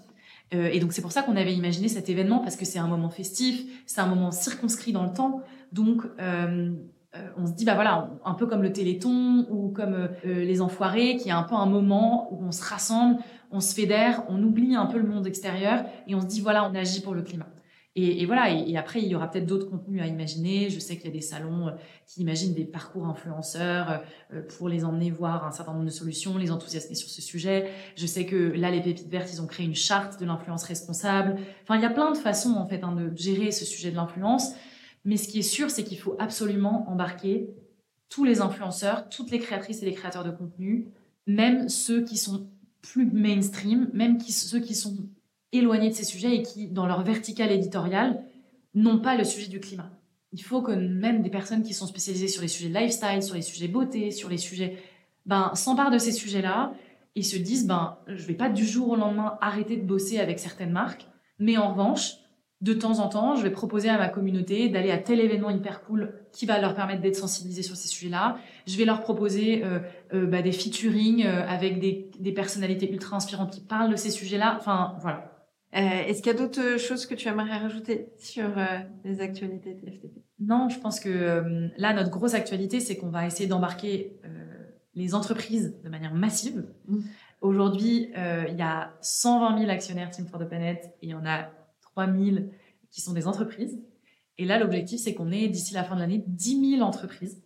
Euh, 0.52 0.68
et 0.72 0.80
donc, 0.80 0.92
c'est 0.92 1.02
pour 1.02 1.12
ça 1.12 1.22
qu'on 1.22 1.36
avait 1.36 1.54
imaginé 1.54 1.88
cet 1.88 2.08
événement, 2.08 2.40
parce 2.40 2.56
que 2.56 2.64
c'est 2.64 2.78
un 2.78 2.88
moment 2.88 3.10
festif, 3.10 3.64
c'est 3.86 4.00
un 4.00 4.06
moment 4.06 4.30
circonscrit 4.30 4.92
dans 4.92 5.04
le 5.04 5.12
temps. 5.12 5.42
Donc, 5.72 6.02
on 7.36 7.46
se 7.46 7.52
dit 7.52 7.64
bah 7.64 7.74
voilà 7.74 8.10
un 8.24 8.34
peu 8.34 8.46
comme 8.46 8.62
le 8.62 8.72
Téléthon 8.72 9.46
ou 9.50 9.68
comme 9.68 9.94
euh, 9.94 10.08
les 10.24 10.60
Enfoirés 10.60 11.16
qui 11.16 11.28
est 11.28 11.32
un 11.32 11.42
peu 11.42 11.54
un 11.54 11.66
moment 11.66 12.28
où 12.32 12.44
on 12.44 12.52
se 12.52 12.62
rassemble 12.62 13.18
on 13.50 13.60
se 13.60 13.74
fédère 13.74 14.24
on 14.28 14.42
oublie 14.42 14.74
un 14.74 14.86
peu 14.86 14.98
le 14.98 15.06
monde 15.06 15.26
extérieur 15.26 15.84
et 16.06 16.14
on 16.14 16.20
se 16.20 16.26
dit 16.26 16.40
voilà 16.40 16.68
on 16.68 16.74
agit 16.74 17.00
pour 17.00 17.14
le 17.14 17.22
climat. 17.22 17.46
Et, 17.96 18.26
voilà 18.26 18.50
et, 18.50 18.76
après 18.76 19.00
il 19.00 19.06
y 19.06 19.14
aura 19.14 19.30
peut-être 19.30 19.46
d'autres 19.46 19.70
contenus 19.70 20.02
à 20.02 20.08
imaginer. 20.08 20.68
Je 20.68 20.80
sais 20.80 20.96
qu'il 20.96 21.04
y 21.04 21.10
a 21.10 21.12
des 21.12 21.20
salons 21.20 21.68
euh, 21.68 21.70
qui 22.08 22.22
imaginent 22.22 22.52
des 22.52 22.64
parcours 22.64 23.06
influenceurs 23.06 24.02
pour 24.56 24.68
les 24.68 24.84
emmener 24.84 25.12
voir 25.12 25.46
un 25.46 25.52
certain 25.52 25.74
nombre 25.74 25.84
de 25.84 25.90
solutions 25.90 26.36
les 26.36 26.50
enthousiasmer 26.50 26.96
sur 26.96 27.08
ce 27.08 27.22
sujet. 27.22 27.70
Je 27.94 28.06
sais 28.06 28.26
que 28.26 28.52
là 28.56 28.72
les 28.72 28.80
pépites 28.80 29.08
vertes 29.08 29.32
ils 29.32 29.40
ont 29.40 29.46
créé 29.46 29.64
une 29.64 29.76
charte 29.76 30.18
de 30.18 30.26
l'influence 30.26 30.64
responsable. 30.64 31.36
Enfin 31.62 31.76
il 31.76 31.82
y 31.82 31.86
a 31.86 31.90
plein 31.90 32.10
de 32.10 32.16
façons 32.16 32.54
en 32.54 32.66
fait 32.66 32.82
hein, 32.82 32.96
de 32.96 33.16
gérer 33.16 33.52
ce 33.52 33.64
sujet 33.64 33.92
de 33.92 33.96
l'influence 33.96 34.54
mais 35.04 35.16
ce 35.16 35.28
qui 35.28 35.40
est 35.40 35.42
sûr, 35.42 35.70
c'est 35.70 35.84
qu'il 35.84 35.98
faut 35.98 36.16
absolument 36.18 36.88
embarquer 36.88 37.50
tous 38.08 38.24
les 38.24 38.40
influenceurs, 38.40 39.08
toutes 39.08 39.30
les 39.30 39.38
créatrices 39.38 39.82
et 39.82 39.86
les 39.86 39.92
créateurs 39.94 40.24
de 40.24 40.30
contenu, 40.30 40.88
même 41.26 41.68
ceux 41.68 42.04
qui 42.04 42.16
sont 42.16 42.48
plus 42.82 43.06
mainstream, 43.06 43.90
même 43.92 44.20
ceux 44.20 44.60
qui 44.60 44.74
sont 44.74 44.96
éloignés 45.52 45.90
de 45.90 45.94
ces 45.94 46.04
sujets 46.04 46.36
et 46.36 46.42
qui, 46.42 46.68
dans 46.68 46.86
leur 46.86 47.02
verticale 47.02 47.50
éditoriale, 47.52 48.22
n'ont 48.74 48.98
pas 48.98 49.16
le 49.16 49.24
sujet 49.24 49.48
du 49.48 49.60
climat. 49.60 49.90
Il 50.32 50.42
faut 50.42 50.62
que 50.62 50.72
même 50.72 51.22
des 51.22 51.30
personnes 51.30 51.62
qui 51.62 51.74
sont 51.74 51.86
spécialisées 51.86 52.28
sur 52.28 52.42
les 52.42 52.48
sujets 52.48 52.68
lifestyle, 52.68 53.22
sur 53.22 53.36
les 53.36 53.42
sujets 53.42 53.68
beauté, 53.68 54.10
sur 54.10 54.28
les 54.28 54.36
sujets, 54.36 54.78
ben, 55.26 55.52
s'emparent 55.54 55.92
de 55.92 55.98
ces 55.98 56.12
sujets-là 56.12 56.74
et 57.14 57.22
se 57.22 57.36
disent, 57.36 57.66
ben, 57.66 57.98
je 58.08 58.26
vais 58.26 58.34
pas 58.34 58.48
du 58.48 58.66
jour 58.66 58.90
au 58.90 58.96
lendemain 58.96 59.38
arrêter 59.40 59.76
de 59.76 59.84
bosser 59.84 60.18
avec 60.18 60.40
certaines 60.40 60.72
marques, 60.72 61.06
mais 61.38 61.56
en 61.56 61.70
revanche, 61.70 62.16
de 62.64 62.72
temps 62.72 62.98
en 63.00 63.08
temps, 63.08 63.36
je 63.36 63.42
vais 63.42 63.50
proposer 63.50 63.90
à 63.90 63.98
ma 63.98 64.08
communauté 64.08 64.70
d'aller 64.70 64.90
à 64.90 64.96
tel 64.96 65.20
événement 65.20 65.50
hyper 65.50 65.82
cool 65.82 66.14
qui 66.32 66.46
va 66.46 66.58
leur 66.58 66.74
permettre 66.74 67.02
d'être 67.02 67.16
sensibilisés 67.16 67.62
sur 67.62 67.76
ces 67.76 67.88
sujets-là. 67.88 68.38
Je 68.66 68.78
vais 68.78 68.86
leur 68.86 69.02
proposer 69.02 69.62
euh, 69.62 69.80
euh, 70.14 70.26
bah, 70.26 70.40
des 70.40 70.50
featuring 70.50 71.26
euh, 71.26 71.46
avec 71.46 71.78
des, 71.78 72.10
des, 72.18 72.32
personnalités 72.32 72.90
ultra 72.90 73.16
inspirantes 73.16 73.52
qui 73.52 73.60
parlent 73.60 73.90
de 73.90 73.96
ces 73.96 74.08
sujets-là. 74.08 74.56
Enfin, 74.58 74.96
voilà. 75.02 75.30
Est-ce 75.72 76.22
qu'il 76.22 76.32
y 76.32 76.34
a 76.34 76.38
d'autres 76.38 76.78
choses 76.78 77.04
que 77.04 77.14
tu 77.14 77.28
aimerais 77.28 77.58
rajouter 77.58 78.06
sur 78.16 78.44
les 79.04 79.20
actualités 79.20 79.76
TFTP 79.76 80.22
Non, 80.38 80.68
je 80.68 80.78
pense 80.78 81.00
que 81.00 81.68
là, 81.76 81.92
notre 81.92 82.10
grosse 82.10 82.34
actualité, 82.34 82.78
c'est 82.78 82.96
qu'on 82.96 83.10
va 83.10 83.26
essayer 83.26 83.48
d'embarquer 83.48 84.16
les 84.94 85.16
entreprises 85.16 85.76
de 85.82 85.88
manière 85.88 86.14
massive. 86.14 86.64
Mmh. 86.86 87.00
Aujourd'hui, 87.40 88.12
il 88.14 88.56
y 88.56 88.62
a 88.62 88.94
120 89.00 89.58
000 89.58 89.68
actionnaires 89.72 90.10
Team 90.10 90.28
for 90.28 90.38
the 90.38 90.46
Planet 90.46 90.94
et 91.02 91.06
il 91.06 91.10
y 91.10 91.14
en 91.14 91.26
a 91.26 91.48
3000 91.94 92.50
qui 92.90 93.00
sont 93.00 93.12
des 93.12 93.26
entreprises. 93.26 93.80
Et 94.38 94.44
là, 94.44 94.58
l'objectif, 94.58 95.00
c'est 95.00 95.14
qu'on 95.14 95.30
ait 95.30 95.48
d'ici 95.48 95.74
la 95.74 95.84
fin 95.84 95.94
de 95.94 96.00
l'année 96.00 96.24
10 96.26 96.76
000 96.76 96.82
entreprises 96.82 97.42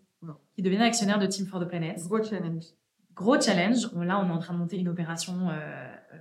qui 0.55 0.63
deviennent 0.63 0.83
actionnaires 0.83 1.19
de 1.19 1.27
Team 1.27 1.47
for 1.47 1.61
the 1.61 1.69
Planet. 1.69 1.99
Gros 2.09 2.23
challenge. 2.23 2.65
Gros 3.15 3.41
challenge. 3.41 3.93
Là, 3.95 4.21
on 4.21 4.29
est 4.29 4.33
en 4.33 4.39
train 4.39 4.55
de 4.55 4.59
monter 4.59 4.77
une 4.77 4.89
opération 4.89 5.51
euh, 5.51 5.53
euh, 5.53 6.17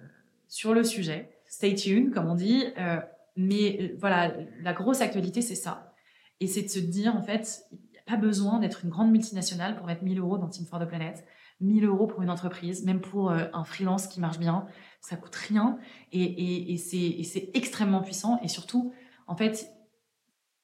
sur 0.47 0.73
le 0.73 0.83
sujet. 0.83 1.29
Stay 1.47 1.75
tuned, 1.75 2.13
comme 2.13 2.27
on 2.27 2.35
dit. 2.35 2.65
Euh, 2.77 2.99
mais 3.35 3.95
voilà, 3.99 4.33
la 4.61 4.73
grosse 4.73 5.01
actualité, 5.01 5.41
c'est 5.41 5.55
ça. 5.55 5.93
Et 6.39 6.47
c'est 6.47 6.63
de 6.63 6.67
se 6.67 6.79
dire, 6.79 7.15
en 7.15 7.21
fait, 7.21 7.63
il 7.71 7.77
n'y 7.91 7.99
a 7.99 8.15
pas 8.15 8.17
besoin 8.17 8.59
d'être 8.59 8.83
une 8.83 8.89
grande 8.89 9.11
multinationale 9.11 9.75
pour 9.75 9.85
mettre 9.85 10.03
1000 10.03 10.19
euros 10.19 10.37
dans 10.37 10.49
Team 10.49 10.65
for 10.65 10.79
the 10.79 10.87
Planet. 10.87 11.23
1000 11.61 11.85
euros 11.85 12.05
pour 12.05 12.21
une 12.21 12.29
entreprise, 12.29 12.85
même 12.85 13.01
pour 13.01 13.31
un 13.31 13.63
freelance 13.63 14.05
qui 14.05 14.19
marche 14.19 14.37
bien, 14.37 14.67
ça 15.01 15.15
coûte 15.15 15.35
rien 15.35 15.77
et, 16.11 16.73
et, 16.73 16.77
c'est 16.77 17.51
extrêmement 17.53 18.01
puissant. 18.01 18.39
Et 18.43 18.47
surtout, 18.47 18.93
en 19.27 19.35
fait, 19.35 19.71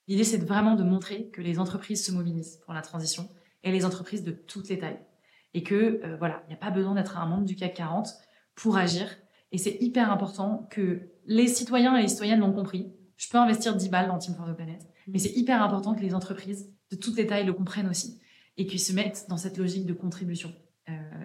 l'idée, 0.08 0.24
c'est 0.24 0.38
vraiment 0.38 0.76
de 0.76 0.84
montrer 0.84 1.30
que 1.30 1.42
les 1.42 1.60
entreprises 1.60 2.06
se 2.06 2.12
mobilisent 2.12 2.58
pour 2.66 2.74
la 2.74 2.82
transition 2.82 3.30
et 3.64 3.72
les 3.72 3.86
entreprises 3.86 4.24
de 4.24 4.32
toutes 4.32 4.70
les 4.70 4.80
tailles. 4.80 5.00
Et 5.54 5.64
que, 5.64 6.02
euh, 6.04 6.18
voilà, 6.18 6.44
il 6.46 6.50
n'y 6.50 6.56
a 6.56 6.58
pas 6.58 6.72
besoin 6.72 6.96
d'être 6.96 7.18
un 7.18 7.26
membre 7.26 7.46
du 7.46 7.56
CAC 7.56 7.76
40 7.76 8.10
pour 8.56 8.78
agir. 8.78 9.08
Et 9.52 9.58
c'est 9.58 9.78
hyper 9.82 10.12
important 10.12 10.68
que 10.72 11.10
les 11.26 11.48
citoyens 11.48 11.96
et 11.96 12.02
les 12.02 12.08
citoyennes 12.08 12.40
l'ont 12.40 12.54
compris. 12.54 12.92
Je 13.18 13.30
peux 13.30 13.38
investir 13.38 13.76
10 13.76 13.90
balles 13.90 14.08
dans 14.08 14.18
Team 14.18 14.36
for 14.36 14.48
the 14.48 14.56
Planet, 14.56 14.82
mais 15.08 15.20
c'est 15.20 15.32
hyper 15.32 15.62
important 15.62 15.94
que 15.94 16.02
les 16.02 16.16
entreprises 16.16 16.74
de 16.92 16.96
toutes 16.96 17.16
les 17.16 17.28
tailles 17.28 17.46
le 17.46 17.54
comprennent 17.54 17.88
aussi. 17.88 18.20
et 18.58 18.68
qui 18.68 18.78
se 18.78 18.94
mettent 18.94 19.26
dans 19.30 19.38
cette 19.38 19.58
logique 19.58 19.88
de 19.88 19.94
contribution. 19.94 20.54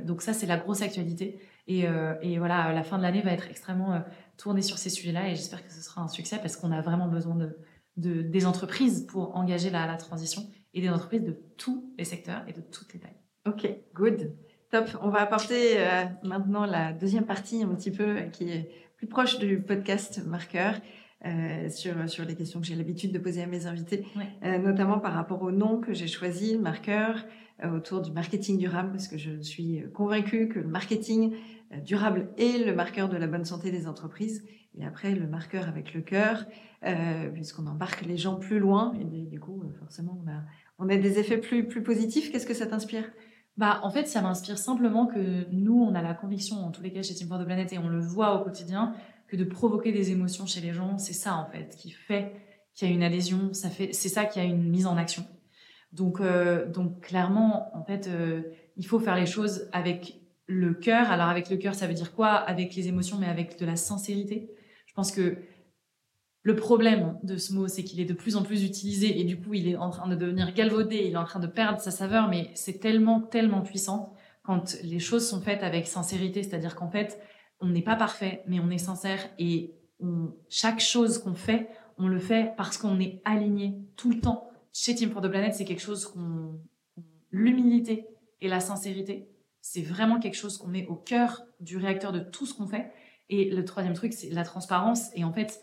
donc 0.05 0.23
ça, 0.23 0.33
c'est 0.33 0.47
la 0.47 0.57
grosse 0.57 0.81
actualité. 0.81 1.39
Et, 1.69 1.85
et, 2.23 2.39
voilà, 2.39 2.73
la 2.73 2.83
fin 2.83 2.97
de 2.97 3.03
l'année 3.03 3.21
va 3.21 3.31
être 3.31 3.49
extrêmement 3.49 4.03
tournée 4.39 4.63
sur 4.63 4.79
ces 4.79 4.89
sujets-là 4.89 5.29
et 5.29 5.37
j'espère 5.37 5.63
que 5.63 5.71
ce 5.71 5.83
sera 5.83 6.01
un 6.01 6.09
succès 6.09 6.39
parce 6.39 6.57
qu'on 6.57 6.73
a 6.73 6.81
vraiment 6.81 7.09
besoin 7.09 7.35
de, 7.35 7.59
de, 7.99 8.23
des 8.23 8.47
entreprises 8.47 9.07
pour 9.07 9.37
engager 9.37 9.69
la, 9.69 9.87
la 9.87 9.97
transition 9.97 10.43
et 10.73 10.81
des 10.81 10.89
entreprises 10.89 11.25
de 11.25 11.37
tous 11.59 11.93
les 11.99 12.05
secteurs 12.05 12.43
et 12.47 12.53
de 12.53 12.61
toutes 12.61 12.93
les 12.95 13.01
tailles. 13.01 13.21
Ok, 13.47 13.69
good. 13.95 14.33
Top. 14.71 14.89
On 15.03 15.11
va 15.11 15.21
apporter 15.21 15.79
euh, 15.79 16.05
maintenant 16.23 16.67
la 16.67 16.93
deuxième 16.93 17.25
partie 17.25 17.63
un 17.63 17.75
petit 17.75 17.91
peu 17.91 18.17
qui 18.33 18.51
est 18.51 18.71
plus 18.97 19.07
proche 19.07 19.39
du 19.39 19.61
podcast 19.61 20.25
marqueur. 20.27 20.75
Euh, 21.27 21.69
sur, 21.69 22.09
sur 22.09 22.25
les 22.25 22.37
questions 22.37 22.61
que 22.61 22.67
j'ai 22.67 22.77
l'habitude 22.77 23.11
de 23.11 23.19
poser 23.19 23.43
à 23.43 23.47
mes 23.49 23.67
invités, 23.67 24.07
euh, 24.45 24.59
notamment 24.59 25.01
par 25.01 25.15
rapport 25.15 25.43
au 25.43 25.51
nom 25.51 25.81
que 25.81 25.93
j'ai 25.93 26.07
choisi, 26.07 26.53
le 26.53 26.61
marqueur, 26.61 27.25
euh, 27.65 27.77
autour 27.77 28.03
du 28.03 28.13
marketing 28.13 28.57
durable, 28.57 28.93
parce 28.93 29.09
que 29.09 29.19
je 29.19 29.41
suis 29.41 29.83
convaincue 29.93 30.47
que 30.47 30.61
le 30.61 30.69
marketing 30.69 31.33
euh, 31.33 31.37
durable 31.85 32.31
est 32.39 32.65
le 32.65 32.75
marqueur 32.75 33.09
de 33.09 33.17
la 33.17 33.27
bonne 33.27 33.45
santé 33.45 33.71
des 33.71 33.87
entreprises, 33.87 34.45
et 34.75 34.85
après 34.85 35.15
le 35.15 35.27
marqueur 35.27 35.69
avec 35.69 35.95
le 35.95 36.01
cœur, 36.01 36.47
euh, 36.85 37.31
puisqu'on 37.31 37.67
embarque 37.67 38.05
les 38.07 38.17
gens 38.17 38.37
plus 38.37 38.59
loin, 38.59 38.95
et 39.01 39.05
du 39.05 39.41
coup, 39.41 39.63
forcément, 39.79 40.19
on 40.25 40.31
a, 40.31 40.41
on 40.79 40.89
a 40.89 40.97
des 40.97 41.19
effets 41.19 41.39
plus, 41.39 41.67
plus 41.67 41.83
positifs. 41.83 42.31
Qu'est-ce 42.31 42.47
que 42.47 42.55
ça 42.55 42.67
t'inspire? 42.67 43.05
Bah, 43.57 43.81
en 43.83 43.91
fait, 43.91 44.07
ça 44.07 44.23
m'inspire 44.23 44.57
simplement 44.57 45.07
que 45.07 45.51
nous, 45.51 45.83
on 45.83 45.95
a 45.95 46.03
la 46.03 46.15
conviction, 46.15 46.57
en 46.57 46.71
tous 46.71 46.83
les 46.83 46.93
cas 46.93 47.03
chez 47.03 47.15
Team 47.15 47.27
for 47.27 47.41
the 47.41 47.45
Planet, 47.45 47.73
et 47.73 47.79
on 47.79 47.89
le 47.89 48.01
voit 48.01 48.41
au 48.41 48.45
quotidien, 48.45 48.95
que 49.27 49.37
de 49.37 49.45
provoquer 49.45 49.93
des 49.93 50.13
émotions 50.13 50.47
chez 50.47 50.61
les 50.61 50.73
gens, 50.73 50.97
c'est 50.97 51.13
ça, 51.13 51.37
en 51.37 51.47
fait, 51.47 51.77
qui 51.77 51.91
fait 51.91 52.33
qu'il 52.75 52.89
y 52.89 52.93
a 52.93 52.95
une 52.95 53.03
adhésion, 53.03 53.53
ça 53.53 53.69
c'est 53.71 54.09
ça 54.09 54.25
qui 54.25 54.39
a 54.39 54.45
une 54.45 54.71
mise 54.71 54.87
en 54.87 54.97
action. 54.97 55.25
Donc, 55.93 56.21
euh, 56.21 56.71
donc 56.71 57.01
clairement, 57.01 57.77
en 57.77 57.83
fait, 57.83 58.07
euh, 58.07 58.43
il 58.77 58.87
faut 58.87 59.01
faire 59.01 59.17
les 59.17 59.27
choses 59.27 59.69
avec 59.73 60.18
le 60.49 60.75
cœur. 60.75 61.13
Alors, 61.13 61.29
avec 61.29 61.51
le 61.51 61.57
cœur, 61.57 61.77
ça 61.77 61.87
veut 61.87 61.95
dire 61.95 62.13
quoi? 62.13 62.31
Avec 62.31 62.75
les 62.75 62.89
émotions, 62.89 63.19
mais 63.19 63.29
avec 63.29 63.59
de 63.59 63.67
la 63.67 63.77
sincérité. 63.77 64.51
Je 64.87 64.95
pense 64.95 65.13
que 65.13 65.37
le 66.43 66.57
problème 66.57 67.19
de 67.23 67.37
ce 67.37 67.53
mot, 67.53 67.69
c'est 67.69 67.85
qu'il 67.85 68.01
est 68.01 68.07
de 68.07 68.15
plus 68.15 68.35
en 68.35 68.43
plus 68.43 68.65
utilisé 68.65 69.21
et 69.21 69.25
du 69.25 69.39
coup, 69.39 69.55
il 69.55 69.69
est 69.69 69.77
en 69.77 69.91
train 69.91 70.09
de 70.09 70.17
devenir 70.17 70.53
galvaudé, 70.55 71.05
il 71.05 71.13
est 71.13 71.17
en 71.17 71.25
train 71.25 71.41
de 71.41 71.47
perdre 71.47 71.81
sa 71.81 71.91
saveur, 71.91 72.29
mais 72.29 72.51
c'est 72.55 72.81
tellement, 72.81 73.21
tellement 73.21 73.61
puissant 73.61 74.15
quand 74.43 74.79
les 74.83 74.99
choses 74.99 75.29
sont 75.29 75.43
faites 75.43 75.63
avec 75.63 75.87
sincérité, 75.87 76.43
c'est-à-dire 76.43 76.75
qu'en 76.75 76.89
fait, 76.89 77.21
on 77.61 77.69
n'est 77.69 77.83
pas 77.83 77.97
parfait, 77.97 78.43
mais 78.47 78.61
on 78.61 78.71
est 78.71 78.79
sincère 78.79 79.19
et 79.39 79.75
chaque 80.49 80.81
chose 80.81 81.19
qu'on 81.19 81.35
fait, 81.35 81.69
on 81.99 82.09
le 82.09 82.19
fait 82.19 82.55
parce 82.57 82.79
qu'on 82.79 82.99
est 82.99 83.21
aligné 83.25 83.75
tout 83.97 84.11
le 84.11 84.21
temps. 84.21 84.49
Chez 84.73 84.95
Team 84.95 85.11
for 85.11 85.21
the 85.21 85.29
Planet, 85.29 85.53
c'est 85.55 85.65
quelque 85.67 85.83
chose 85.83 86.07
qu'on, 86.07 86.59
l'humilité 87.31 88.07
et 88.41 88.49
la 88.49 88.61
sincérité, 88.61 89.29
c'est 89.61 89.83
vraiment 89.83 90.19
quelque 90.19 90.37
chose 90.37 90.59
qu'on 90.59 90.69
met 90.69 90.87
au 90.87 90.95
cœur 90.95 91.43
du 91.61 91.77
réacteur 91.77 92.13
de 92.13 92.21
tout 92.21 92.47
ce 92.47 92.55
qu'on 92.55 92.67
fait. 92.67 92.91
Et 93.31 93.51
le 93.51 93.65
troisième 93.65 93.95
truc, 93.95 94.13
c'est 94.13 94.31
la 94.31 94.45
transparence. 94.45 95.11
Et 95.15 95.25
en 95.25 95.33
fait, 95.33 95.61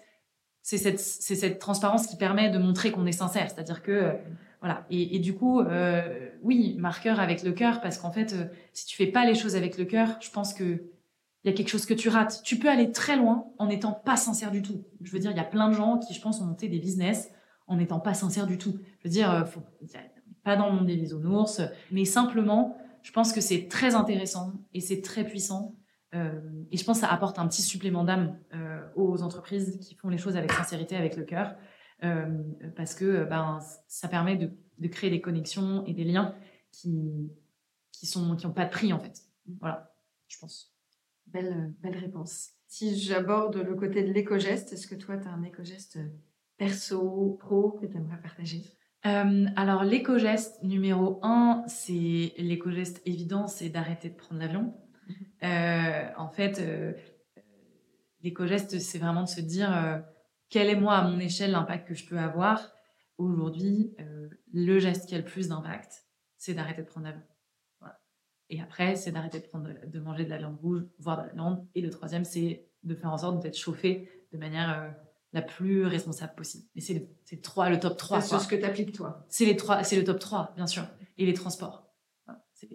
c'est 0.61 0.77
cette, 0.77 0.99
cette, 0.99 1.59
transparence 1.59 2.07
qui 2.07 2.15
permet 2.15 2.49
de 2.49 2.57
montrer 2.57 2.91
qu'on 2.91 3.05
est 3.05 3.11
sincère. 3.11 3.49
C'est-à-dire 3.49 3.83
que, 3.83 3.91
euh, 3.91 4.13
voilà. 4.61 4.85
Et, 4.89 5.19
du 5.19 5.35
coup, 5.35 5.59
euh, 5.59 6.29
oui, 6.41 6.75
marqueur 6.79 7.19
avec 7.19 7.43
le 7.43 7.51
cœur, 7.51 7.81
parce 7.81 7.97
qu'en 7.97 8.11
fait, 8.11 8.33
euh, 8.33 8.45
si 8.73 8.85
tu 8.87 8.95
fais 8.95 9.07
pas 9.07 9.25
les 9.25 9.35
choses 9.35 9.55
avec 9.55 9.77
le 9.77 9.85
cœur, 9.85 10.17
je 10.21 10.29
pense 10.31 10.53
que 10.53 10.83
il 11.43 11.51
y 11.51 11.53
a 11.53 11.53
quelque 11.53 11.69
chose 11.69 11.85
que 11.85 11.93
tu 11.93 12.09
rates. 12.09 12.41
Tu 12.43 12.57
peux 12.57 12.67
aller 12.67 12.91
très 12.91 13.15
loin 13.15 13.45
en 13.59 13.67
n'étant 13.67 13.91
pas 13.91 14.17
sincère 14.17 14.49
du 14.49 14.63
tout. 14.63 14.83
Je 15.03 15.11
veux 15.11 15.19
dire, 15.19 15.29
il 15.29 15.37
y 15.37 15.39
a 15.39 15.43
plein 15.43 15.69
de 15.69 15.75
gens 15.75 15.99
qui, 15.99 16.15
je 16.15 16.19
pense, 16.19 16.41
ont 16.41 16.45
monté 16.45 16.67
des 16.67 16.79
business 16.79 17.29
en 17.67 17.75
n'étant 17.75 17.99
pas 17.99 18.15
sincère 18.15 18.47
du 18.47 18.57
tout. 18.57 18.79
Je 19.03 19.07
veux 19.07 19.11
dire, 19.11 19.45
pas 20.43 20.55
dans 20.55 20.69
le 20.69 20.73
monde 20.73 20.87
des 20.87 20.95
bisounours, 20.95 21.61
mais 21.91 22.03
simplement, 22.03 22.75
je 23.05 23.11
pense 23.11 23.31
que 23.33 23.39
c'est 23.39 23.67
très 23.67 23.93
intéressant 23.93 24.53
et 24.73 24.81
c'est 24.81 25.01
très 25.01 25.23
puissant 25.23 25.75
euh, 26.15 26.41
et 26.71 26.77
je 26.77 26.83
pense 26.83 26.97
que 27.01 27.05
ça 27.05 27.13
apporte 27.13 27.37
un 27.37 27.47
petit 27.47 27.61
supplément 27.61 28.03
d'âme 28.03 28.39
euh, 28.55 28.83
aux 28.95 29.21
entreprises 29.21 29.77
qui 29.79 29.93
font 29.93 30.09
les 30.09 30.17
choses 30.17 30.35
avec 30.35 30.51
sincérité, 30.51 30.95
avec 30.95 31.15
le 31.15 31.23
cœur, 31.23 31.55
euh, 32.03 32.25
parce 32.75 32.95
que 32.95 33.25
ben, 33.25 33.59
ça 33.87 34.07
permet 34.07 34.37
de, 34.37 34.87
créer 34.87 35.11
des 35.11 35.21
connexions 35.21 35.85
et 35.85 35.93
des 35.93 36.03
liens 36.03 36.35
qui 36.71 37.31
qui 37.91 38.07
sont 38.07 38.35
qui 38.35 38.47
ont 38.47 38.53
pas 38.53 38.65
de 38.65 38.71
prix 38.71 38.91
en 38.91 38.99
fait. 38.99 39.21
Voilà, 39.59 39.95
je 40.27 40.39
pense. 40.39 40.75
Belle 41.27 41.75
belle 41.81 41.97
réponse. 41.97 42.53
Si 42.65 42.97
j'aborde 42.97 43.57
le 43.57 43.75
côté 43.75 44.01
de 44.01 44.11
l'éco-geste, 44.11 44.73
est-ce 44.73 44.87
que 44.87 44.95
toi 44.95 45.17
tu 45.17 45.27
as 45.27 45.31
un 45.31 45.43
éco-geste 45.43 45.99
perso, 46.57 47.37
pro 47.39 47.71
que 47.71 47.85
tu 47.85 47.97
aimerais 47.97 48.19
partager? 48.19 48.63
Euh, 49.05 49.45
alors 49.55 49.83
l'éco-geste 49.83 50.61
numéro 50.63 51.19
un, 51.23 51.63
c'est 51.67 52.33
l'éco-geste 52.37 53.01
évident, 53.05 53.47
c'est 53.47 53.69
d'arrêter 53.69 54.09
de 54.09 54.15
prendre 54.15 54.41
l'avion. 54.41 54.73
Euh, 55.43 56.09
en 56.17 56.29
fait, 56.29 56.59
euh, 56.59 56.93
l'éco-geste, 58.21 58.79
c'est 58.79 58.97
vraiment 58.97 59.23
de 59.23 59.29
se 59.29 59.41
dire 59.41 60.03
quel 60.49 60.69
est 60.69 60.75
moi 60.75 60.97
à 60.97 61.07
mon 61.07 61.19
échelle 61.19 61.51
l'impact 61.51 61.87
que 61.87 61.93
je 61.93 62.05
peux 62.07 62.17
avoir? 62.17 62.71
Aujourd'hui, 63.17 63.95
le 64.51 64.79
geste 64.79 65.07
qui 65.07 65.15
a 65.15 65.19
le 65.19 65.23
plus 65.23 65.49
d'impact, 65.49 66.05
c'est 66.37 66.53
d'arrêter 66.53 66.81
de 66.81 66.87
prendre 66.87 67.07
l'avion. 67.07 67.23
Et 68.49 68.61
après, 68.61 68.95
c'est 68.95 69.11
d'arrêter 69.11 69.39
de, 69.39 69.45
prendre, 69.45 69.69
de 69.85 69.99
manger 69.99 70.25
de 70.25 70.29
la 70.29 70.37
viande 70.37 70.57
rouge, 70.61 70.83
voire 70.99 71.17
de 71.17 71.27
la 71.27 71.33
viande. 71.33 71.67
Et 71.73 71.81
le 71.81 71.89
troisième, 71.89 72.25
c'est 72.25 72.67
de 72.83 72.93
faire 72.93 73.11
en 73.11 73.17
sorte 73.17 73.41
d'être 73.41 73.57
chauffé 73.57 74.27
de 74.31 74.37
manière 74.37 74.93
la 75.35 75.43
plus 75.43 75.85
responsable 75.85 76.33
possible. 76.33 76.65
Et 76.75 76.81
c'est 76.81 76.95
le, 76.95 77.01
le, 77.01 77.69
le 77.69 77.79
top 77.79 77.97
3. 77.97 78.21
C'est 78.21 78.39
ce 78.39 78.47
que 78.47 78.55
tu 78.55 78.63
appliques 78.63 78.93
toi. 78.93 79.25
C'est 79.29 79.45
les 79.45 79.55
trois, 79.55 79.83
c'est 79.83 79.97
le 79.97 80.03
top 80.03 80.17
3, 80.17 80.53
bien 80.55 80.65
sûr. 80.65 80.87
Et 81.19 81.27
les 81.27 81.33
transports 81.33 81.85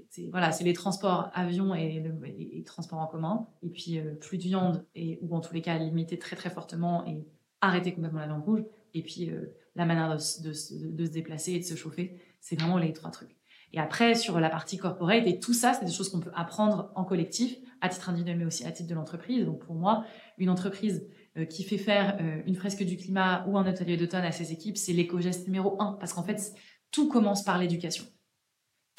c'est 0.08 0.28
voilà, 0.30 0.52
c'est 0.52 0.64
les 0.64 0.72
transports 0.72 1.30
avion 1.34 1.74
et, 1.74 2.00
le, 2.00 2.64
transports 2.64 2.98
en 2.98 3.06
commun. 3.06 3.48
Et 3.62 3.70
puis 3.70 3.98
euh, 3.98 4.14
plus 4.14 4.38
de 4.38 4.42
viande 4.42 4.84
et 4.94 5.18
ou 5.22 5.34
en 5.34 5.40
tous 5.40 5.54
les 5.54 5.62
cas 5.62 5.78
limiter 5.78 6.18
très 6.18 6.36
très 6.36 6.50
fortement 6.50 7.06
et 7.06 7.26
arrêter 7.60 7.92
complètement 7.92 8.20
la 8.20 8.26
viande 8.26 8.44
rouge. 8.44 8.64
Et 8.94 9.02
puis 9.02 9.30
euh, 9.30 9.56
la 9.74 9.86
manière 9.86 10.14
de, 10.14 10.18
se 10.18 10.74
déplacer 11.08 11.52
et 11.52 11.58
de 11.58 11.64
se 11.64 11.74
chauffer, 11.74 12.20
c'est 12.40 12.60
vraiment 12.60 12.78
les 12.78 12.92
trois 12.92 13.10
trucs. 13.10 13.36
Et 13.72 13.78
après 13.78 14.14
sur 14.14 14.40
la 14.40 14.50
partie 14.50 14.76
corporate 14.76 15.26
et 15.26 15.38
tout 15.38 15.54
ça, 15.54 15.74
c'est 15.74 15.84
des 15.84 15.92
choses 15.92 16.08
qu'on 16.08 16.20
peut 16.20 16.32
apprendre 16.34 16.92
en 16.94 17.04
collectif, 17.04 17.56
à 17.80 17.88
titre 17.88 18.10
individuel 18.10 18.38
mais 18.38 18.44
aussi 18.44 18.64
à 18.66 18.72
titre 18.72 18.88
de 18.88 18.94
l'entreprise. 18.94 19.44
Donc 19.46 19.60
pour 19.60 19.74
moi, 19.74 20.04
une 20.38 20.50
entreprise 20.50 21.06
qui 21.48 21.62
fait 21.62 21.78
faire 21.78 22.18
une 22.44 22.56
fresque 22.56 22.82
du 22.82 22.96
climat 22.96 23.46
ou 23.46 23.56
un 23.56 23.64
atelier 23.64 23.96
d'automne 23.96 24.24
à 24.24 24.32
ses 24.32 24.52
équipes, 24.52 24.76
c'est 24.76 24.92
l'éco-geste 24.92 25.46
numéro 25.46 25.80
un 25.80 25.92
parce 25.92 26.12
qu'en 26.12 26.24
fait 26.24 26.54
tout 26.90 27.08
commence 27.08 27.44
par 27.44 27.58
l'éducation 27.58 28.04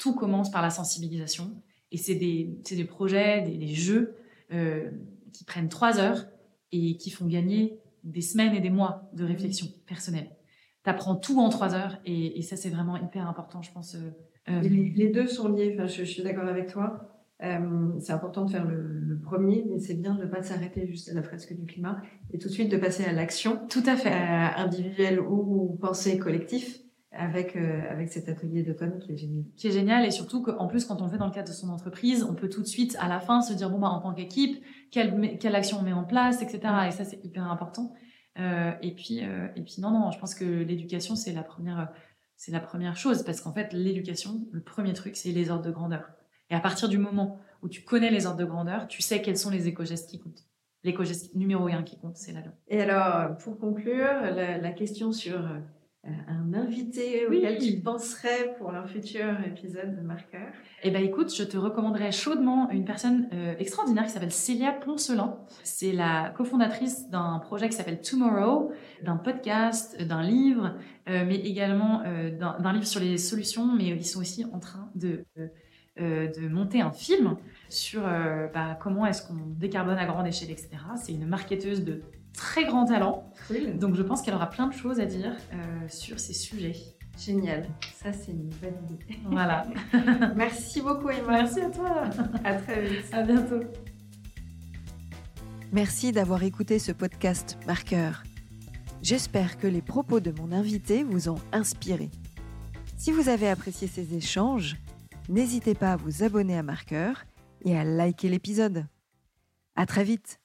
tout 0.02 0.14
commence 0.16 0.50
par 0.50 0.62
la 0.62 0.70
sensibilisation. 0.70 1.62
Et 1.92 1.96
c'est 1.96 2.16
des, 2.16 2.58
des, 2.68 2.84
projets, 2.84 3.42
des, 3.42 3.68
jeux 3.68 4.16
euh, 4.52 4.90
qui 5.32 5.44
prennent 5.44 5.68
trois 5.68 6.00
heures 6.00 6.26
et 6.72 6.96
qui 6.96 7.10
font 7.10 7.26
gagner 7.26 7.78
des 8.02 8.20
semaines 8.20 8.52
et 8.54 8.60
des 8.60 8.70
mois 8.70 9.08
de 9.12 9.24
réflexion 9.24 9.68
personnelle. 9.86 10.34
Tu 10.82 10.90
apprends 10.90 11.14
tout 11.14 11.38
en 11.38 11.50
trois 11.50 11.74
heures 11.74 12.00
et, 12.04 12.42
ça, 12.42 12.56
c'est 12.56 12.70
vraiment 12.70 12.96
hyper 12.96 13.28
important, 13.28 13.62
je 13.62 13.70
pense. 13.70 13.94
Euh, 13.94 14.10
euh, 14.48 14.60
les, 14.62 15.10
deux 15.10 15.28
sont 15.28 15.48
liés, 15.48 15.72
enfin, 15.74 15.86
je, 15.86 16.02
suis 16.02 16.24
d'accord 16.24 16.48
avec 16.48 16.66
toi. 16.66 17.11
C'est 17.40 18.12
important 18.12 18.44
de 18.44 18.50
faire 18.50 18.64
le, 18.64 19.18
premier, 19.22 19.64
mais 19.68 19.78
c'est 19.78 19.94
bien 19.94 20.14
de 20.14 20.24
ne 20.24 20.28
pas 20.28 20.42
s'arrêter 20.42 20.86
juste 20.86 21.08
à 21.08 21.14
la 21.14 21.22
fresque 21.22 21.54
du 21.54 21.64
climat 21.64 22.00
et 22.32 22.38
tout 22.38 22.48
de 22.48 22.52
suite 22.52 22.70
de 22.70 22.76
passer 22.76 23.04
à 23.04 23.12
l'action. 23.12 23.60
Tout 23.68 23.82
à 23.86 23.96
fait. 23.96 24.12
individuelle 24.12 25.20
ou 25.20 25.76
pensée 25.80 26.18
collectif 26.18 26.82
avec, 27.12 27.56
euh, 27.56 27.82
avec 27.90 28.10
cet 28.10 28.28
atelier 28.28 28.62
d'automne 28.62 28.98
qui 28.98 29.12
est 29.12 29.16
génial. 29.16 29.44
Qui 29.56 29.68
est 29.68 29.72
génial 29.72 30.06
et 30.06 30.10
surtout 30.10 30.42
qu'en 30.42 30.66
plus, 30.66 30.84
quand 30.84 31.00
on 31.00 31.04
le 31.04 31.10
fait 31.10 31.18
dans 31.18 31.26
le 31.26 31.32
cadre 31.32 31.48
de 31.48 31.54
son 31.54 31.68
entreprise, 31.68 32.24
on 32.24 32.34
peut 32.34 32.48
tout 32.48 32.62
de 32.62 32.66
suite, 32.66 32.96
à 33.00 33.08
la 33.08 33.20
fin, 33.20 33.42
se 33.42 33.52
dire, 33.52 33.70
bon, 33.70 33.78
bah, 33.78 33.88
en 33.88 34.00
tant 34.00 34.14
qu'équipe, 34.14 34.62
quelle, 34.90 35.38
quelle 35.38 35.54
action 35.54 35.78
on 35.78 35.82
met 35.82 35.92
en 35.92 36.04
place, 36.04 36.42
etc. 36.42 36.60
Et 36.88 36.90
ça, 36.90 37.04
c'est 37.04 37.22
hyper 37.24 37.50
important. 37.50 37.92
Euh, 38.38 38.72
et 38.80 38.94
puis, 38.94 39.20
euh, 39.22 39.48
et 39.56 39.62
puis, 39.62 39.76
non, 39.80 39.90
non, 39.90 40.10
je 40.10 40.18
pense 40.18 40.34
que 40.34 40.44
l'éducation, 40.44 41.14
c'est 41.14 41.32
la 41.32 41.42
première, 41.42 41.92
c'est 42.36 42.52
la 42.52 42.60
première 42.60 42.96
chose 42.96 43.22
parce 43.24 43.40
qu'en 43.42 43.52
fait, 43.52 43.72
l'éducation, 43.72 44.46
le 44.50 44.62
premier 44.62 44.94
truc, 44.94 45.16
c'est 45.16 45.32
les 45.32 45.50
ordres 45.50 45.64
de 45.64 45.70
grandeur. 45.70 46.10
Et 46.52 46.54
à 46.54 46.60
partir 46.60 46.90
du 46.90 46.98
moment 46.98 47.38
où 47.62 47.68
tu 47.70 47.80
connais 47.80 48.10
les 48.10 48.26
ordres 48.26 48.38
de 48.38 48.44
grandeur, 48.44 48.86
tu 48.86 49.00
sais 49.00 49.22
quels 49.22 49.38
sont 49.38 49.48
les 49.48 49.68
éco-gestes 49.68 50.10
qui 50.10 50.18
comptent. 50.18 50.44
L'éco-geste 50.84 51.34
numéro 51.34 51.66
un 51.68 51.82
qui 51.82 51.98
compte, 51.98 52.18
c'est 52.18 52.32
l'avion. 52.32 52.52
Et 52.68 52.82
alors, 52.82 53.38
pour 53.38 53.58
conclure, 53.58 54.04
la, 54.20 54.58
la 54.58 54.70
question 54.72 55.12
sur 55.12 55.38
euh, 55.38 56.10
un 56.28 56.52
invité 56.52 57.26
auquel 57.26 57.56
tu 57.56 57.80
penserais 57.80 58.54
pour 58.58 58.74
un 58.74 58.84
futur 58.84 59.24
épisode 59.46 59.96
de 59.96 60.02
Marqueur 60.02 60.52
Eh 60.82 60.90
ben 60.90 61.02
écoute, 61.02 61.34
je 61.34 61.42
te 61.42 61.56
recommanderais 61.56 62.12
chaudement 62.12 62.68
une 62.70 62.84
personne 62.84 63.28
euh, 63.32 63.54
extraordinaire 63.58 64.04
qui 64.04 64.10
s'appelle 64.10 64.32
Célia 64.32 64.72
Ploncelin. 64.72 65.38
C'est 65.62 65.92
la 65.92 66.34
cofondatrice 66.36 67.08
d'un 67.08 67.38
projet 67.38 67.70
qui 67.70 67.76
s'appelle 67.76 68.02
Tomorrow, 68.02 68.72
d'un 69.02 69.16
podcast, 69.16 69.98
d'un 70.02 70.22
livre, 70.22 70.74
euh, 71.08 71.24
mais 71.26 71.36
également 71.36 72.02
d'un 72.02 72.72
livre 72.74 72.86
sur 72.86 73.00
les 73.00 73.16
solutions, 73.16 73.72
mais 73.72 73.86
ils 73.86 74.04
sont 74.04 74.20
aussi 74.20 74.44
en 74.52 74.58
train 74.58 74.90
de 74.94 75.24
de 75.98 76.48
monter 76.48 76.80
un 76.80 76.90
film 76.90 77.36
sur 77.68 78.02
bah, 78.02 78.78
comment 78.80 79.06
est-ce 79.06 79.26
qu'on 79.26 79.36
décarbone 79.46 79.98
à 79.98 80.06
grande 80.06 80.26
échelle, 80.26 80.50
etc. 80.50 80.70
C'est 80.96 81.12
une 81.12 81.26
marketeuse 81.26 81.84
de 81.84 82.02
très 82.32 82.64
grand 82.64 82.84
talent. 82.84 83.30
Donc 83.74 83.94
je 83.94 84.02
pense 84.02 84.22
qu'elle 84.22 84.34
aura 84.34 84.50
plein 84.50 84.66
de 84.66 84.72
choses 84.72 85.00
à 85.00 85.06
dire 85.06 85.36
euh, 85.52 85.88
sur 85.88 86.18
ces 86.18 86.34
sujets. 86.34 86.74
Génial, 87.18 87.68
ça 87.94 88.12
c'est 88.12 88.32
une 88.32 88.48
bonne 88.48 88.74
idée. 88.84 89.18
Voilà. 89.26 89.66
Merci 90.36 90.80
beaucoup 90.80 91.10
Emma. 91.10 91.42
Merci 91.42 91.60
à 91.60 91.70
toi. 91.70 92.04
À 92.42 92.54
très 92.54 92.82
vite. 92.82 93.04
À 93.12 93.22
bientôt. 93.22 93.60
Merci 95.72 96.12
d'avoir 96.12 96.42
écouté 96.42 96.78
ce 96.78 96.92
podcast 96.92 97.58
Marqueur. 97.66 98.22
J'espère 99.02 99.58
que 99.58 99.66
les 99.66 99.82
propos 99.82 100.20
de 100.20 100.30
mon 100.30 100.52
invité 100.52 101.02
vous 101.02 101.28
ont 101.28 101.40
inspiré. 101.52 102.10
Si 102.96 103.10
vous 103.10 103.28
avez 103.28 103.48
apprécié 103.48 103.88
ces 103.88 104.14
échanges, 104.14 104.76
n'hésitez 105.32 105.74
pas 105.74 105.94
à 105.94 105.96
vous 105.96 106.22
abonner 106.22 106.58
à 106.58 106.62
Marqueur 106.62 107.24
et 107.62 107.76
à 107.76 107.84
liker 107.84 108.28
l'épisode. 108.28 108.86
À 109.74 109.86
très 109.86 110.04
vite 110.04 110.41